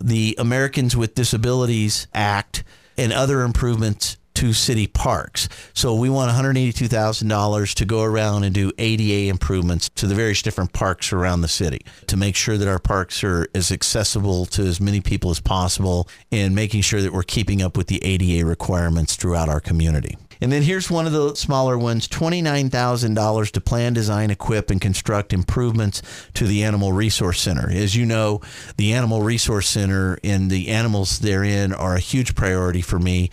the 0.00 0.34
Americans 0.38 0.96
with 0.96 1.14
Disabilities 1.14 2.08
Act 2.12 2.64
and 2.96 3.12
other 3.12 3.42
improvements 3.42 4.16
to 4.34 4.52
city 4.52 4.86
parks. 4.86 5.48
So 5.74 5.94
we 5.94 6.08
want 6.08 6.30
$182,000 6.32 7.74
to 7.74 7.84
go 7.84 8.02
around 8.02 8.44
and 8.44 8.54
do 8.54 8.72
ADA 8.78 9.28
improvements 9.28 9.88
to 9.90 10.06
the 10.06 10.14
various 10.14 10.42
different 10.42 10.72
parks 10.72 11.12
around 11.12 11.42
the 11.42 11.48
city 11.48 11.84
to 12.06 12.16
make 12.16 12.34
sure 12.34 12.56
that 12.56 12.68
our 12.68 12.78
parks 12.78 13.22
are 13.22 13.46
as 13.54 13.70
accessible 13.70 14.46
to 14.46 14.62
as 14.62 14.80
many 14.80 15.00
people 15.00 15.30
as 15.30 15.40
possible 15.40 16.08
and 16.30 16.54
making 16.54 16.80
sure 16.80 17.02
that 17.02 17.12
we're 17.12 17.22
keeping 17.22 17.62
up 17.62 17.76
with 17.76 17.88
the 17.88 18.02
ADA 18.02 18.46
requirements 18.46 19.16
throughout 19.16 19.48
our 19.48 19.60
community. 19.60 20.16
And 20.42 20.50
then 20.50 20.62
here's 20.62 20.90
one 20.90 21.06
of 21.06 21.12
the 21.12 21.36
smaller 21.36 21.78
ones 21.78 22.08
$29,000 22.08 23.50
to 23.52 23.60
plan, 23.60 23.92
design, 23.92 24.32
equip, 24.32 24.70
and 24.70 24.80
construct 24.80 25.32
improvements 25.32 26.02
to 26.34 26.48
the 26.48 26.64
Animal 26.64 26.92
Resource 26.92 27.40
Center. 27.40 27.70
As 27.70 27.94
you 27.94 28.04
know, 28.04 28.40
the 28.76 28.92
Animal 28.92 29.22
Resource 29.22 29.68
Center 29.68 30.18
and 30.24 30.50
the 30.50 30.66
animals 30.70 31.20
therein 31.20 31.72
are 31.72 31.94
a 31.94 32.00
huge 32.00 32.34
priority 32.34 32.82
for 32.82 32.98
me. 32.98 33.30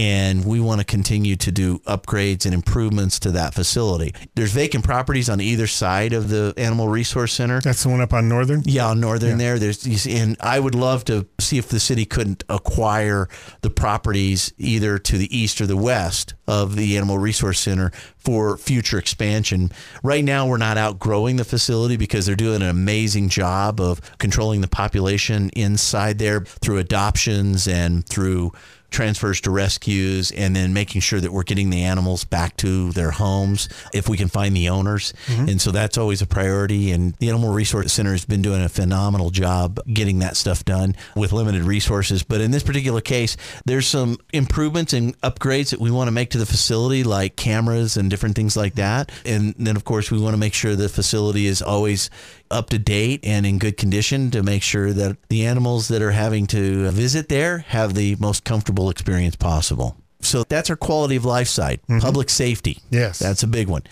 And 0.00 0.46
we 0.46 0.60
want 0.60 0.80
to 0.80 0.84
continue 0.86 1.36
to 1.36 1.52
do 1.52 1.80
upgrades 1.80 2.46
and 2.46 2.54
improvements 2.54 3.18
to 3.20 3.32
that 3.32 3.52
facility. 3.52 4.14
There's 4.34 4.50
vacant 4.50 4.82
properties 4.82 5.28
on 5.28 5.42
either 5.42 5.66
side 5.66 6.14
of 6.14 6.30
the 6.30 6.54
Animal 6.56 6.88
Resource 6.88 7.34
Center. 7.34 7.60
that's 7.60 7.82
the 7.82 7.90
one 7.90 8.00
up 8.00 8.14
on 8.14 8.26
northern 8.26 8.62
Yeah, 8.64 8.86
on 8.88 9.00
northern 9.00 9.36
there. 9.36 9.58
There's 9.58 9.86
you 9.86 9.98
see, 9.98 10.16
and 10.16 10.38
I 10.40 10.58
would 10.58 10.74
love 10.74 11.04
to 11.04 11.26
see 11.38 11.58
if 11.58 11.68
the 11.68 11.78
city 11.78 12.06
couldn't 12.06 12.44
acquire 12.48 13.28
the 13.60 13.68
properties 13.68 14.54
either 14.56 14.98
to 14.98 15.18
the 15.18 15.36
east 15.36 15.60
or 15.60 15.66
the 15.66 15.76
west 15.76 16.32
of 16.46 16.76
the 16.76 16.96
Animal 16.96 17.18
Resource 17.18 17.60
Center 17.60 17.92
for 18.16 18.56
future 18.56 18.98
expansion. 18.98 19.70
Right 20.02 20.24
now, 20.24 20.46
we're 20.46 20.56
not 20.56 20.78
outgrowing 20.78 21.36
the 21.36 21.44
facility 21.44 21.98
because 21.98 22.24
they're 22.24 22.36
doing 22.36 22.62
an 22.62 22.70
amazing 22.70 23.28
job 23.28 23.80
of 23.80 24.00
controlling 24.16 24.62
the 24.62 24.68
population 24.68 25.50
inside 25.50 26.18
there 26.18 26.40
through 26.40 26.78
adoptions 26.78 27.68
and 27.68 28.06
through 28.06 28.52
transfers 28.90 29.40
to 29.42 29.50
rescues 29.50 30.30
and 30.32 30.54
then 30.54 30.72
making 30.72 31.00
sure 31.00 31.20
that 31.20 31.32
we're 31.32 31.42
getting 31.42 31.70
the 31.70 31.82
animals 31.82 32.24
back 32.24 32.56
to 32.58 32.92
their 32.92 33.10
homes 33.10 33.68
if 33.92 34.08
we 34.08 34.16
can 34.16 34.28
find 34.28 34.54
the 34.54 34.68
owners. 34.68 35.12
Mm-hmm. 35.26 35.48
And 35.48 35.60
so 35.60 35.70
that's 35.70 35.98
always 35.98 36.22
a 36.22 36.26
priority. 36.26 36.92
And 36.92 37.14
the 37.14 37.28
Animal 37.28 37.52
Resource 37.52 37.92
Center 37.92 38.12
has 38.12 38.24
been 38.24 38.42
doing 38.42 38.62
a 38.62 38.68
phenomenal 38.68 39.30
job 39.30 39.80
getting 39.92 40.18
that 40.20 40.36
stuff 40.36 40.64
done 40.64 40.94
with 41.16 41.32
limited 41.32 41.62
resources. 41.62 42.22
But 42.22 42.40
in 42.40 42.50
this 42.50 42.62
particular 42.62 43.00
case, 43.00 43.36
there's 43.64 43.86
some 43.86 44.18
improvements 44.32 44.92
and 44.92 45.18
upgrades 45.20 45.70
that 45.70 45.80
we 45.80 45.90
want 45.90 46.08
to 46.08 46.12
make 46.12 46.30
to 46.30 46.38
the 46.38 46.46
facility, 46.46 47.04
like 47.04 47.36
cameras 47.36 47.96
and 47.96 48.10
different 48.10 48.36
things 48.36 48.56
like 48.56 48.74
that. 48.74 49.10
And 49.24 49.54
then, 49.58 49.76
of 49.76 49.84
course, 49.84 50.10
we 50.10 50.20
want 50.20 50.34
to 50.34 50.38
make 50.38 50.54
sure 50.54 50.76
the 50.76 50.88
facility 50.88 51.46
is 51.46 51.62
always 51.62 52.10
up 52.50 52.70
to 52.70 52.78
date 52.78 53.20
and 53.24 53.46
in 53.46 53.58
good 53.58 53.76
condition 53.76 54.30
to 54.32 54.42
make 54.42 54.62
sure 54.62 54.92
that 54.92 55.16
the 55.28 55.46
animals 55.46 55.88
that 55.88 56.02
are 56.02 56.10
having 56.10 56.46
to 56.48 56.90
visit 56.90 57.28
there 57.28 57.58
have 57.58 57.94
the 57.94 58.16
most 58.16 58.44
comfortable 58.44 58.90
experience 58.90 59.36
possible. 59.36 59.96
So 60.22 60.44
that's 60.44 60.68
our 60.68 60.76
quality 60.76 61.16
of 61.16 61.24
life 61.24 61.48
side. 61.48 61.80
Mm-hmm. 61.82 62.00
Public 62.00 62.28
safety. 62.28 62.78
Yes. 62.90 63.18
That's 63.18 63.42
a 63.42 63.46
big 63.46 63.68
one. 63.68 63.82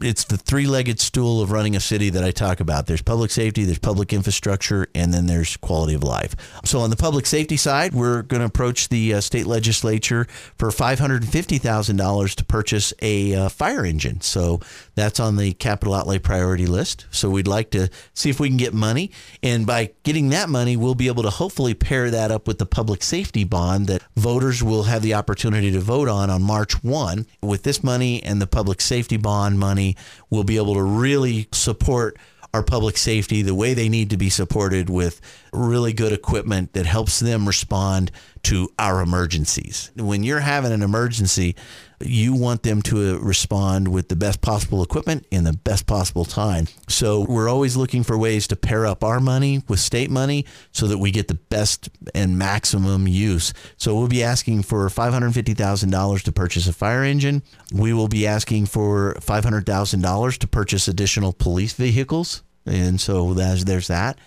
It's 0.00 0.24
the 0.24 0.36
three 0.36 0.66
legged 0.66 1.00
stool 1.00 1.42
of 1.42 1.50
running 1.50 1.74
a 1.76 1.80
city 1.80 2.10
that 2.10 2.24
I 2.24 2.30
talk 2.30 2.60
about. 2.60 2.86
There's 2.86 3.02
public 3.02 3.30
safety, 3.30 3.64
there's 3.64 3.78
public 3.78 4.12
infrastructure, 4.12 4.88
and 4.94 5.12
then 5.12 5.26
there's 5.26 5.56
quality 5.56 5.94
of 5.94 6.02
life. 6.02 6.36
So 6.64 6.80
on 6.80 6.90
the 6.90 6.96
public 6.96 7.26
safety 7.26 7.56
side, 7.56 7.94
we're 7.94 8.22
going 8.22 8.40
to 8.40 8.46
approach 8.46 8.88
the 8.88 9.14
uh, 9.14 9.20
state 9.20 9.46
legislature 9.46 10.26
for 10.56 10.68
$550,000 10.68 12.34
to 12.34 12.44
purchase 12.44 12.92
a 13.02 13.34
uh, 13.34 13.48
fire 13.48 13.84
engine. 13.84 14.20
So 14.20 14.60
that's 14.94 15.20
on 15.20 15.36
the 15.36 15.52
capital 15.54 15.94
outlay 15.94 16.18
priority 16.18 16.66
list. 16.66 17.06
So 17.10 17.30
we'd 17.30 17.48
like 17.48 17.70
to 17.70 17.88
see 18.14 18.30
if 18.30 18.40
we 18.40 18.48
can 18.48 18.56
get 18.56 18.74
money. 18.74 19.10
And 19.42 19.66
by 19.66 19.92
getting 20.02 20.28
that 20.30 20.48
money, 20.48 20.76
we'll 20.76 20.94
be 20.94 21.08
able 21.08 21.22
to 21.22 21.30
hopefully 21.30 21.74
pair 21.74 22.10
that 22.10 22.30
up 22.30 22.46
with 22.46 22.58
the 22.58 22.66
public 22.66 23.02
safety 23.02 23.44
bond 23.44 23.86
that 23.88 24.02
voters 24.16 24.62
will 24.62 24.84
have 24.84 25.02
the 25.02 25.14
opportunity 25.14 25.70
to 25.72 25.80
vote 25.80 26.08
on 26.08 26.30
on 26.30 26.42
March 26.42 26.82
1. 26.84 27.26
With 27.42 27.62
this 27.62 27.82
money 27.82 28.22
and 28.22 28.40
the 28.40 28.46
public 28.46 28.80
safety 28.80 29.16
bond 29.16 29.58
money, 29.58 29.87
we'll 30.30 30.44
be 30.44 30.56
able 30.56 30.74
to 30.74 30.82
really 30.82 31.48
support 31.52 32.18
our 32.54 32.62
public 32.62 32.96
safety 32.96 33.42
the 33.42 33.54
way 33.54 33.74
they 33.74 33.88
need 33.88 34.10
to 34.10 34.16
be 34.16 34.30
supported 34.30 34.88
with 34.88 35.20
really 35.52 35.92
good 35.92 36.12
equipment 36.12 36.72
that 36.72 36.86
helps 36.86 37.20
them 37.20 37.46
respond 37.46 38.10
to 38.42 38.70
our 38.78 39.02
emergencies. 39.02 39.90
When 39.96 40.22
you're 40.22 40.40
having 40.40 40.72
an 40.72 40.82
emergency, 40.82 41.56
you 42.00 42.34
want 42.34 42.62
them 42.62 42.80
to 42.82 43.16
uh, 43.16 43.18
respond 43.18 43.88
with 43.88 44.08
the 44.08 44.16
best 44.16 44.40
possible 44.40 44.82
equipment 44.82 45.26
in 45.30 45.44
the 45.44 45.52
best 45.52 45.86
possible 45.86 46.24
time. 46.24 46.66
So 46.88 47.24
we're 47.28 47.48
always 47.48 47.76
looking 47.76 48.02
for 48.04 48.16
ways 48.16 48.46
to 48.48 48.56
pair 48.56 48.86
up 48.86 49.02
our 49.02 49.18
money 49.20 49.62
with 49.68 49.80
state 49.80 50.10
money 50.10 50.44
so 50.70 50.86
that 50.86 50.98
we 50.98 51.10
get 51.10 51.28
the 51.28 51.34
best 51.34 51.88
and 52.14 52.38
maximum 52.38 53.08
use. 53.08 53.52
So 53.76 53.96
we'll 53.96 54.08
be 54.08 54.22
asking 54.22 54.62
for 54.62 54.88
$550,000 54.88 56.22
to 56.22 56.32
purchase 56.32 56.68
a 56.68 56.72
fire 56.72 57.02
engine. 57.02 57.42
We 57.72 57.92
will 57.92 58.08
be 58.08 58.26
asking 58.26 58.66
for 58.66 59.14
$500,000 59.14 60.38
to 60.38 60.46
purchase 60.46 60.88
additional 60.88 61.32
police 61.32 61.72
vehicles. 61.72 62.42
And 62.64 63.00
so 63.00 63.34
there's, 63.34 63.64
there's 63.64 63.88
that. 63.88 64.18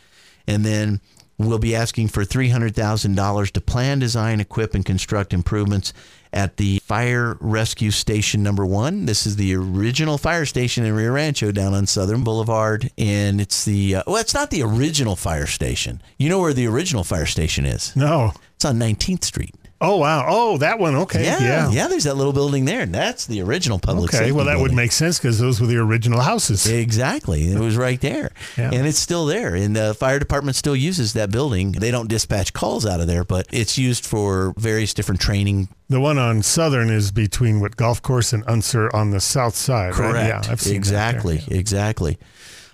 And 0.47 0.65
then 0.65 0.99
we'll 1.37 1.59
be 1.59 1.75
asking 1.75 2.09
for 2.09 2.23
$300,000 2.23 3.51
to 3.51 3.61
plan, 3.61 3.99
design, 3.99 4.39
equip, 4.39 4.73
and 4.73 4.85
construct 4.85 5.33
improvements 5.33 5.93
at 6.33 6.57
the 6.57 6.79
fire 6.79 7.37
rescue 7.39 7.91
station 7.91 8.43
number 8.43 8.65
one. 8.65 9.05
This 9.05 9.25
is 9.25 9.35
the 9.35 9.55
original 9.55 10.17
fire 10.17 10.45
station 10.45 10.85
in 10.85 10.93
Rio 10.93 11.11
Rancho 11.11 11.51
down 11.51 11.73
on 11.73 11.87
Southern 11.87 12.23
Boulevard. 12.23 12.91
And 12.97 13.41
it's 13.41 13.65
the, 13.65 13.95
uh, 13.95 14.03
well, 14.07 14.17
it's 14.17 14.33
not 14.33 14.49
the 14.49 14.63
original 14.63 15.15
fire 15.15 15.47
station. 15.47 16.01
You 16.17 16.29
know 16.29 16.39
where 16.39 16.53
the 16.53 16.67
original 16.67 17.03
fire 17.03 17.25
station 17.25 17.65
is? 17.65 17.95
no 17.95 18.33
It's 18.55 18.65
on 18.65 18.77
19th 18.77 19.23
Street. 19.23 19.55
Oh 19.81 19.97
wow 19.97 20.25
oh 20.27 20.57
that 20.57 20.79
one 20.79 20.95
okay 20.95 21.25
Yeah, 21.25 21.69
yeah, 21.71 21.87
There's 21.87 22.05
that 22.05 22.15
little 22.15 22.33
building 22.33 22.65
there. 22.65 22.85
That's 22.85 23.25
the 23.25 23.41
original 23.41 23.79
public 23.79 24.13
okay 24.13 24.31
well 24.31 24.45
that 24.45 24.59
would 24.59 24.73
make 24.73 24.91
sense 24.91 25.17
because 25.17 25.39
those 25.39 25.59
were 25.59 25.67
the 25.67 25.77
original 25.77 26.21
houses 26.21 26.65
Exactly. 26.67 27.51
It 27.51 27.59
was 27.59 27.75
right 27.77 27.99
there. 27.99 28.31
Yeah. 28.57 28.69
And 28.73 28.87
it's 28.87 28.99
still 28.99 29.25
there. 29.25 29.55
And 29.55 29.75
the 29.75 29.93
fire 29.93 30.19
department 30.19 30.55
still 30.55 30.75
uses 30.75 31.13
that 31.13 31.31
building. 31.31 31.71
They 31.73 31.91
don't 31.91 32.07
dispatch 32.07 32.53
calls 32.53 32.85
out 32.85 32.99
of 33.01 33.07
there, 33.07 33.23
but 33.23 33.47
it's 33.51 33.77
used 33.77 34.05
for 34.05 34.53
various 34.57 34.93
different 34.93 35.19
training. 35.21 35.69
the 35.89 35.99
one 35.99 36.17
on 36.17 36.41
southern 36.41 36.89
is 36.89 37.11
between 37.11 37.59
what 37.59 37.75
golf 37.75 38.01
course 38.01 38.31
and 38.33 38.43
unser 38.47 38.93
on 38.95 39.11
the 39.11 39.19
south 39.19 39.55
side 39.55 39.95
right? 39.97 40.11
Correct. 40.11 40.45
yeah 40.45 40.51
i've 40.51 40.61
seen 40.61 40.75
exactly. 40.75 41.39
yeah. 41.47 41.57
Exactly. 41.57 42.17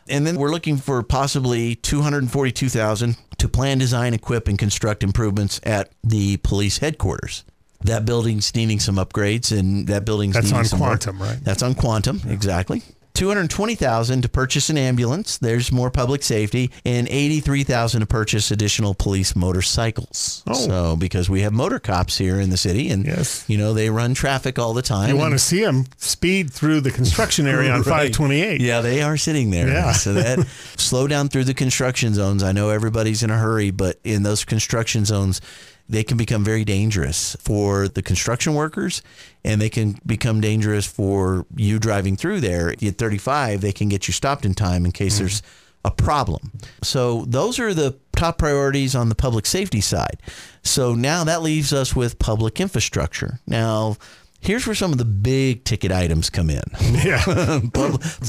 And 0.10 0.26
then 0.26 0.36
we're 0.36 0.52
looking 0.52 0.78
for 0.78 1.04
possibly 1.04 1.76
242,000 1.76 3.18
to 3.38 3.50
plan, 3.50 3.78
design, 3.78 4.14
equip 4.14 4.48
and 4.48 4.58
construct 4.58 5.04
improvements 5.04 5.60
at 5.64 5.92
the 6.04 6.38
police 6.38 6.80
headquarters. 6.80 7.44
That 7.82 8.06
building's 8.06 8.56
needing 8.56 8.80
some 8.80 8.96
upgrades, 8.96 9.58
and 9.58 9.88
that 9.88 10.04
building's 10.04 10.34
That's 10.34 10.46
needing 10.46 10.60
on 10.60 10.66
some 10.66 10.80
work. 10.80 11.02
Quantum, 11.02 11.22
right? 11.22 11.38
That's 11.44 11.62
on 11.62 11.76
Quantum, 11.76 12.22
exactly. 12.28 12.82
Two 13.18 13.30
hundred 13.30 13.50
twenty 13.50 13.74
thousand 13.74 14.22
to 14.22 14.30
purchase 14.30 14.70
an 14.70 14.78
ambulance. 14.78 15.40
There's 15.40 15.72
more 15.72 15.90
public 15.90 16.22
safety, 16.22 16.70
and 16.86 17.08
eighty-three 17.10 17.64
thousand 17.64 18.02
to 18.02 18.06
purchase 18.06 18.52
additional 18.52 18.94
police 18.94 19.36
motorcycles. 19.36 20.44
Oh. 20.46 20.54
So 20.54 20.96
because 20.96 21.28
we 21.28 21.42
have 21.42 21.52
motor 21.52 21.80
cops 21.80 22.16
here 22.20 22.40
in 22.40 22.52
the 22.52 22.58
city, 22.58 22.90
and 22.90 23.06
Yes. 23.08 23.44
you 23.48 23.58
know 23.58 23.74
they 23.74 23.90
run 23.90 24.14
traffic 24.14 24.60
all 24.60 24.76
the 24.76 24.84
time. 24.84 25.10
You 25.10 25.18
want 25.18 25.32
to 25.34 25.40
see 25.40 25.62
them 25.64 25.86
speed 25.98 26.54
through 26.54 26.82
the 26.82 26.92
construction 26.92 27.48
area 27.56 27.72
on 27.72 27.78
Right. 27.80 28.14
528. 28.16 28.62
Yeah, 28.62 28.82
they 28.82 29.02
are 29.02 29.18
sitting 29.18 29.50
there. 29.50 29.68
Yeah. 29.68 29.94
So 29.94 30.14
that 30.14 30.46
slow 30.78 31.08
down 31.08 31.30
through 31.30 31.46
the 31.46 31.56
construction 31.56 32.14
zones. 32.14 32.44
I 32.44 32.52
know 32.52 32.70
everybody's 32.70 33.24
in 33.24 33.32
a 33.32 33.38
hurry, 33.40 33.72
but 33.72 34.00
in 34.04 34.22
those 34.22 34.46
construction 34.46 35.06
zones, 35.06 35.42
they 35.90 36.04
can 36.04 36.18
become 36.18 36.44
very 36.44 36.66
dangerous 36.66 37.36
for 37.40 37.88
the 37.88 38.02
construction 38.02 38.54
workers 38.54 39.02
and 39.44 39.62
they 39.62 39.70
can 39.70 40.00
become 40.06 40.42
dangerous 40.42 40.86
for 40.86 41.46
you 41.56 41.80
driving 41.80 42.18
through 42.18 42.42
there. 42.42 42.70
At 42.70 42.98
35, 42.98 43.62
they 43.62 43.72
can 43.72 43.90
get 43.90 44.08
you 44.08 44.14
stopped 44.14 44.46
in 44.46 44.54
time 44.54 44.86
in 44.86 44.92
case 44.92 45.16
mm-hmm. 45.16 45.24
there's 45.24 45.42
a 45.86 45.92
problem. 45.92 46.52
So 46.84 47.24
those 47.26 47.60
are 47.60 47.74
the 47.74 47.98
top 48.16 48.38
priorities 48.38 48.96
on 48.96 49.10
the 49.10 49.16
public 49.16 49.46
safety 49.46 49.82
side. 49.82 50.22
So 50.64 50.94
now 50.94 51.24
that 51.24 51.42
leaves 51.42 51.72
us 51.72 51.96
with 51.96 52.20
public 52.20 52.60
infrastructure. 52.60 53.40
Now, 53.48 53.96
here's 54.42 54.68
where 54.68 54.76
some 54.76 54.92
of 54.92 54.98
the 54.98 55.06
big 55.06 55.64
ticket 55.64 55.92
items 55.92 56.30
come 56.30 56.50
in. 56.50 56.64
Yeah. 57.06 57.62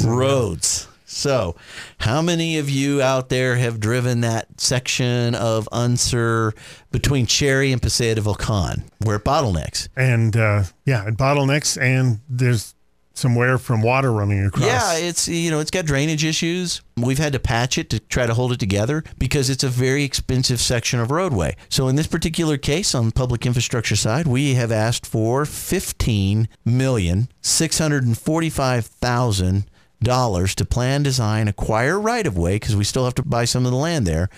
Roads. 0.05 0.89
So, 1.11 1.57
how 2.01 2.21
many 2.21 2.59
of 2.59 2.69
you 2.69 3.01
out 3.01 3.31
there 3.31 3.57
have 3.57 3.81
driven 3.81 4.21
that 4.21 4.61
section 4.61 5.35
of 5.35 5.67
Unser 5.73 6.53
between 6.93 7.25
Cherry 7.25 7.73
and 7.73 7.81
Paseo 7.81 8.15
de 8.15 8.21
Volcan, 8.21 8.85
where 9.03 9.17
it 9.17 9.25
bottlenecks? 9.25 9.89
and 9.97 10.37
uh, 10.37 10.65
yeah, 10.85 11.09
it 11.09 11.17
bottlenecks, 11.17 11.81
and 11.81 12.21
there's 12.29 12.75
somewhere 13.15 13.57
from 13.59 13.81
water 13.83 14.13
running 14.13 14.45
across. 14.45 14.67
Yeah, 14.67 14.97
it's 14.99 15.27
you 15.27 15.51
know 15.51 15.61
it's 15.61 15.71
got 15.71 15.87
drainage 15.87 16.25
issues. 16.27 16.83
We've 16.99 17.19
had 17.19 17.33
to 17.33 17.41
patch 17.41 17.79
it 17.79 17.89
to 17.91 18.01
try 18.01 18.27
to 18.27 18.35
hold 18.35 18.53
it 18.53 18.61
together 18.61 19.03
because 19.19 19.49
it's 19.49 19.65
a 19.65 19.69
very 19.69 20.05
expensive 20.05 20.61
section 20.61 21.01
of 21.01 21.11
roadway. 21.11 21.57
So 21.71 21.89
in 21.89 21.97
this 21.97 22.07
particular 22.07 22.59
case 22.59 22.95
on 22.95 23.07
the 23.07 23.13
public 23.13 23.47
infrastructure 23.47 23.97
side, 23.97 24.27
we 24.27 24.55
have 24.55 24.71
asked 24.71 25.07
for 25.07 25.47
fifteen 25.47 26.49
million 26.67 27.29
six 27.41 27.79
hundred 27.79 28.05
and 28.05 28.17
forty-five 28.17 28.85
thousand 28.85 29.65
dollars 30.03 30.55
to 30.57 30.65
plan, 30.65 31.03
design, 31.03 31.49
acquire 31.49 31.99
right 31.99 32.27
of 32.27 32.37
way 32.39 32.57
because 32.57 32.77
we 32.77 32.85
still 32.85 33.05
have 33.05 33.15
to 33.15 33.23
buy 33.23 33.45
some 33.45 33.65
of 33.65 33.73
the 33.73 33.79
land 33.79 34.07
there, 34.07 34.29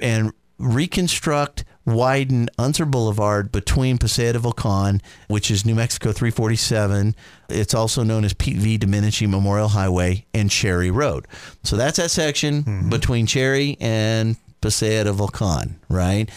and 0.00 0.32
reconstruct 0.58 1.64
widen 1.86 2.48
Unser 2.58 2.84
Boulevard 2.84 3.50
between 3.50 3.98
Paseo 3.98 4.32
de 4.32 4.38
Volcan, 4.38 5.00
which 5.28 5.50
is 5.50 5.64
New 5.64 5.74
Mexico 5.74 6.12
347. 6.12 7.14
It's 7.48 7.74
also 7.74 8.02
known 8.02 8.24
as 8.24 8.34
Pete 8.34 8.56
V. 8.56 8.78
Domenici 8.78 9.28
Memorial 9.28 9.68
Highway 9.68 10.26
and 10.34 10.50
Cherry 10.50 10.90
Road. 10.90 11.26
So 11.64 11.76
that's 11.76 11.96
that 11.96 12.10
section 12.10 12.62
mm-hmm. 12.62 12.88
between 12.90 13.26
Cherry 13.26 13.76
and 13.80 14.36
Paseo 14.60 15.04
de 15.04 15.12
Volcan, 15.12 15.80
right? 15.88 16.30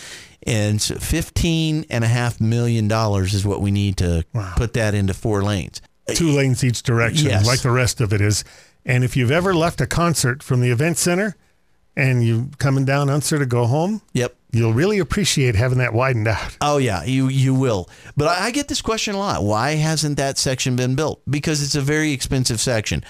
And 0.46 0.82
so 0.82 0.96
fifteen 0.96 1.86
and 1.90 2.04
a 2.04 2.08
half 2.08 2.42
million 2.42 2.88
dollars 2.88 3.34
is 3.34 3.46
what 3.46 3.62
we 3.62 3.72
need 3.72 3.98
to 3.98 4.25
put 4.56 4.74
that 4.74 4.94
into 4.94 5.13
four 5.13 5.42
lanes. 5.44 5.82
two 6.16 6.32
lanes 6.32 6.63
each 6.63 6.84
direction, 6.84 7.28
Yes. 7.28 7.46
like 7.48 7.62
the 7.62 7.72
rest 7.72 8.02
of 8.02 8.12
it 8.12 8.20
is. 8.22 8.44
And 8.86 9.04
if 9.04 9.16
you've 9.16 9.32
ever 9.32 9.54
left 9.54 9.82
a 9.82 9.88
concert 9.88 10.44
from 10.44 10.62
the 10.62 10.70
event 10.70 10.98
center 10.98 11.36
and 11.96 12.25
you're 12.25 12.48
coming 12.58 12.86
down 12.86 13.10
Unser 13.10 13.40
to 13.40 13.46
go 13.46 13.66
home, 13.66 14.02
Yep. 14.13 14.36
you'll 14.52 14.74
really 14.74 15.00
appreciate 15.00 15.56
having 15.56 15.78
that 15.78 15.94
widened 15.94 16.28
out. 16.28 16.58
Oh 16.60 16.78
yeah, 16.78 17.04
you 17.04 17.28
you 17.28 17.54
will. 17.54 17.90
But 18.18 18.28
I, 18.28 18.46
I 18.46 18.52
get 18.52 18.68
this 18.68 18.82
question 18.82 19.16
a 19.16 19.20
lot. 19.20 19.44
Why 19.44 19.75
hasn't 19.75 20.18
that 20.18 20.38
section 20.38 20.75
been 20.75 20.96
built? 20.96 21.22
Because 21.30 21.62
it's 21.63 21.75
a 21.75 21.82
very 21.82 22.12
expensive 22.12 22.60
section. 22.60 23.04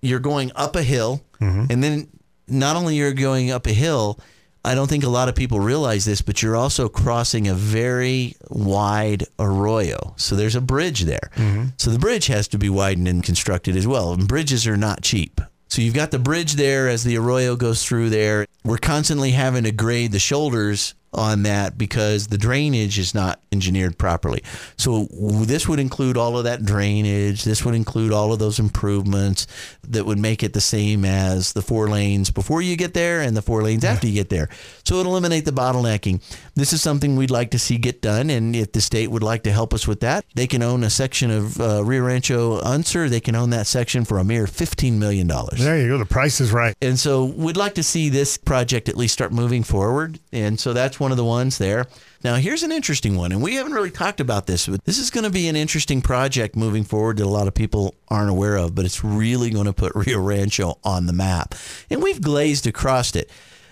You're 0.00 0.20
going 0.20 0.52
up 0.54 0.76
a 0.76 0.82
hill, 0.82 1.20
mm-hmm. 1.40 1.66
and 1.70 1.82
then 1.82 2.08
not 2.46 2.76
only 2.76 2.96
you're 2.96 3.12
going 3.12 3.50
up 3.50 3.66
a 3.66 3.72
hill. 3.72 4.18
I 4.64 4.74
don't 4.74 4.88
think 4.88 5.04
a 5.04 5.08
lot 5.08 5.28
of 5.28 5.34
people 5.34 5.60
realize 5.60 6.04
this, 6.04 6.20
but 6.20 6.42
you're 6.42 6.56
also 6.56 6.88
crossing 6.88 7.48
a 7.48 7.54
very 7.54 8.34
wide 8.50 9.24
arroyo. 9.38 10.14
So 10.16 10.36
there's 10.36 10.56
a 10.56 10.60
bridge 10.60 11.02
there. 11.02 11.30
Mm-hmm. 11.36 11.66
So 11.76 11.90
the 11.90 11.98
bridge 11.98 12.26
has 12.26 12.48
to 12.48 12.58
be 12.58 12.68
widened 12.68 13.08
and 13.08 13.22
constructed 13.22 13.76
as 13.76 13.86
well. 13.86 14.12
And 14.12 14.28
bridges 14.28 14.66
are 14.66 14.76
not 14.76 15.02
cheap. 15.02 15.40
So 15.68 15.82
you've 15.82 15.94
got 15.94 16.10
the 16.10 16.18
bridge 16.18 16.54
there 16.54 16.88
as 16.88 17.04
the 17.04 17.16
arroyo 17.18 17.54
goes 17.54 17.84
through 17.84 18.10
there. 18.10 18.46
We're 18.64 18.78
constantly 18.78 19.32
having 19.32 19.64
to 19.64 19.72
grade 19.72 20.12
the 20.12 20.18
shoulders 20.18 20.94
on 21.12 21.42
that 21.44 21.78
because 21.78 22.26
the 22.26 22.38
drainage 22.38 22.98
is 22.98 23.14
not 23.14 23.40
engineered 23.52 23.98
properly. 23.98 24.42
So 24.76 25.06
this 25.10 25.66
would 25.66 25.80
include 25.80 26.16
all 26.16 26.36
of 26.36 26.44
that 26.44 26.64
drainage. 26.64 27.44
This 27.44 27.64
would 27.64 27.74
include 27.74 28.12
all 28.12 28.32
of 28.32 28.38
those 28.38 28.58
improvements 28.58 29.46
that 29.86 30.04
would 30.04 30.18
make 30.18 30.42
it 30.42 30.52
the 30.52 30.60
same 30.60 31.04
as 31.04 31.52
the 31.54 31.62
four 31.62 31.88
lanes 31.88 32.30
before 32.30 32.60
you 32.60 32.76
get 32.76 32.94
there 32.94 33.20
and 33.20 33.36
the 33.36 33.42
four 33.42 33.62
lanes 33.62 33.84
after 33.84 34.06
you 34.06 34.14
get 34.14 34.28
there. 34.28 34.48
So 34.84 34.96
it'll 34.96 35.12
eliminate 35.12 35.44
the 35.44 35.52
bottlenecking. 35.52 36.22
This 36.54 36.72
is 36.72 36.82
something 36.82 37.16
we'd 37.16 37.30
like 37.30 37.50
to 37.52 37.58
see 37.58 37.78
get 37.78 38.02
done. 38.02 38.30
And 38.30 38.54
if 38.54 38.72
the 38.72 38.80
state 38.80 39.10
would 39.10 39.22
like 39.22 39.42
to 39.44 39.52
help 39.52 39.72
us 39.72 39.86
with 39.86 40.00
that, 40.00 40.24
they 40.34 40.46
can 40.46 40.62
own 40.62 40.84
a 40.84 40.90
section 40.90 41.30
of 41.30 41.60
uh, 41.60 41.84
Rio 41.84 42.04
Rancho 42.04 42.60
Unser. 42.60 43.08
They 43.08 43.20
can 43.20 43.34
own 43.34 43.50
that 43.50 43.66
section 43.66 44.04
for 44.04 44.18
a 44.18 44.24
mere 44.24 44.46
$15 44.46 44.94
million. 44.94 45.26
There 45.26 45.78
you 45.78 45.88
go. 45.88 45.98
The 45.98 46.04
price 46.04 46.40
is 46.40 46.52
right. 46.52 46.74
And 46.82 46.98
so 46.98 47.24
we'd 47.24 47.56
like 47.56 47.74
to 47.74 47.82
see 47.82 48.08
this 48.08 48.36
project 48.36 48.88
at 48.88 48.96
least 48.96 49.14
start 49.14 49.32
moving 49.32 49.62
forward. 49.62 50.18
And 50.32 50.58
so 50.58 50.72
that's 50.72 50.97
one 51.00 51.10
of 51.10 51.16
the 51.16 51.24
ones 51.24 51.58
there. 51.58 51.86
Now, 52.24 52.34
here's 52.34 52.62
an 52.62 52.72
interesting 52.72 53.16
one, 53.16 53.32
and 53.32 53.42
we 53.42 53.54
haven't 53.54 53.72
really 53.72 53.90
talked 53.90 54.20
about 54.20 54.46
this, 54.46 54.66
but 54.66 54.84
this 54.84 54.98
is 54.98 55.10
going 55.10 55.24
to 55.24 55.30
be 55.30 55.48
an 55.48 55.56
interesting 55.56 56.02
project 56.02 56.56
moving 56.56 56.84
forward 56.84 57.18
that 57.18 57.26
a 57.26 57.28
lot 57.28 57.48
of 57.48 57.54
people 57.54 57.94
aren't 58.08 58.30
aware 58.30 58.56
of, 58.56 58.74
but 58.74 58.84
it's 58.84 59.04
really 59.04 59.50
going 59.50 59.66
to 59.66 59.72
put 59.72 59.92
Rio 59.96 60.20
Rancho 60.20 60.78
on 60.84 61.06
the 61.06 61.12
map. 61.12 61.54
And 61.90 62.02
we've 62.02 62.20
glazed 62.20 62.66
across 62.66 63.14
it. 63.14 63.30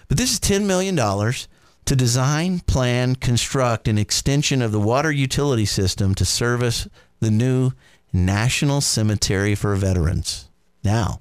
But 0.09 0.19
this 0.19 0.33
is 0.33 0.41
$10 0.41 0.67
million 0.67 0.97
to 0.97 1.97
design, 1.97 2.61
plan, 2.61 3.17
construct 3.17 3.89
an 3.89 3.99
extension 3.99 4.63
of 4.63 4.73
the 4.73 4.81
water 4.81 5.11
utility 5.11 5.67
system 5.67 6.15
to 6.17 6.25
service 6.25 6.89
the 7.21 7.31
new 7.31 7.73
National 8.13 8.81
Cemetery 8.81 9.55
for 9.55 9.75
Veterans. 9.77 10.49
Now, 10.83 11.21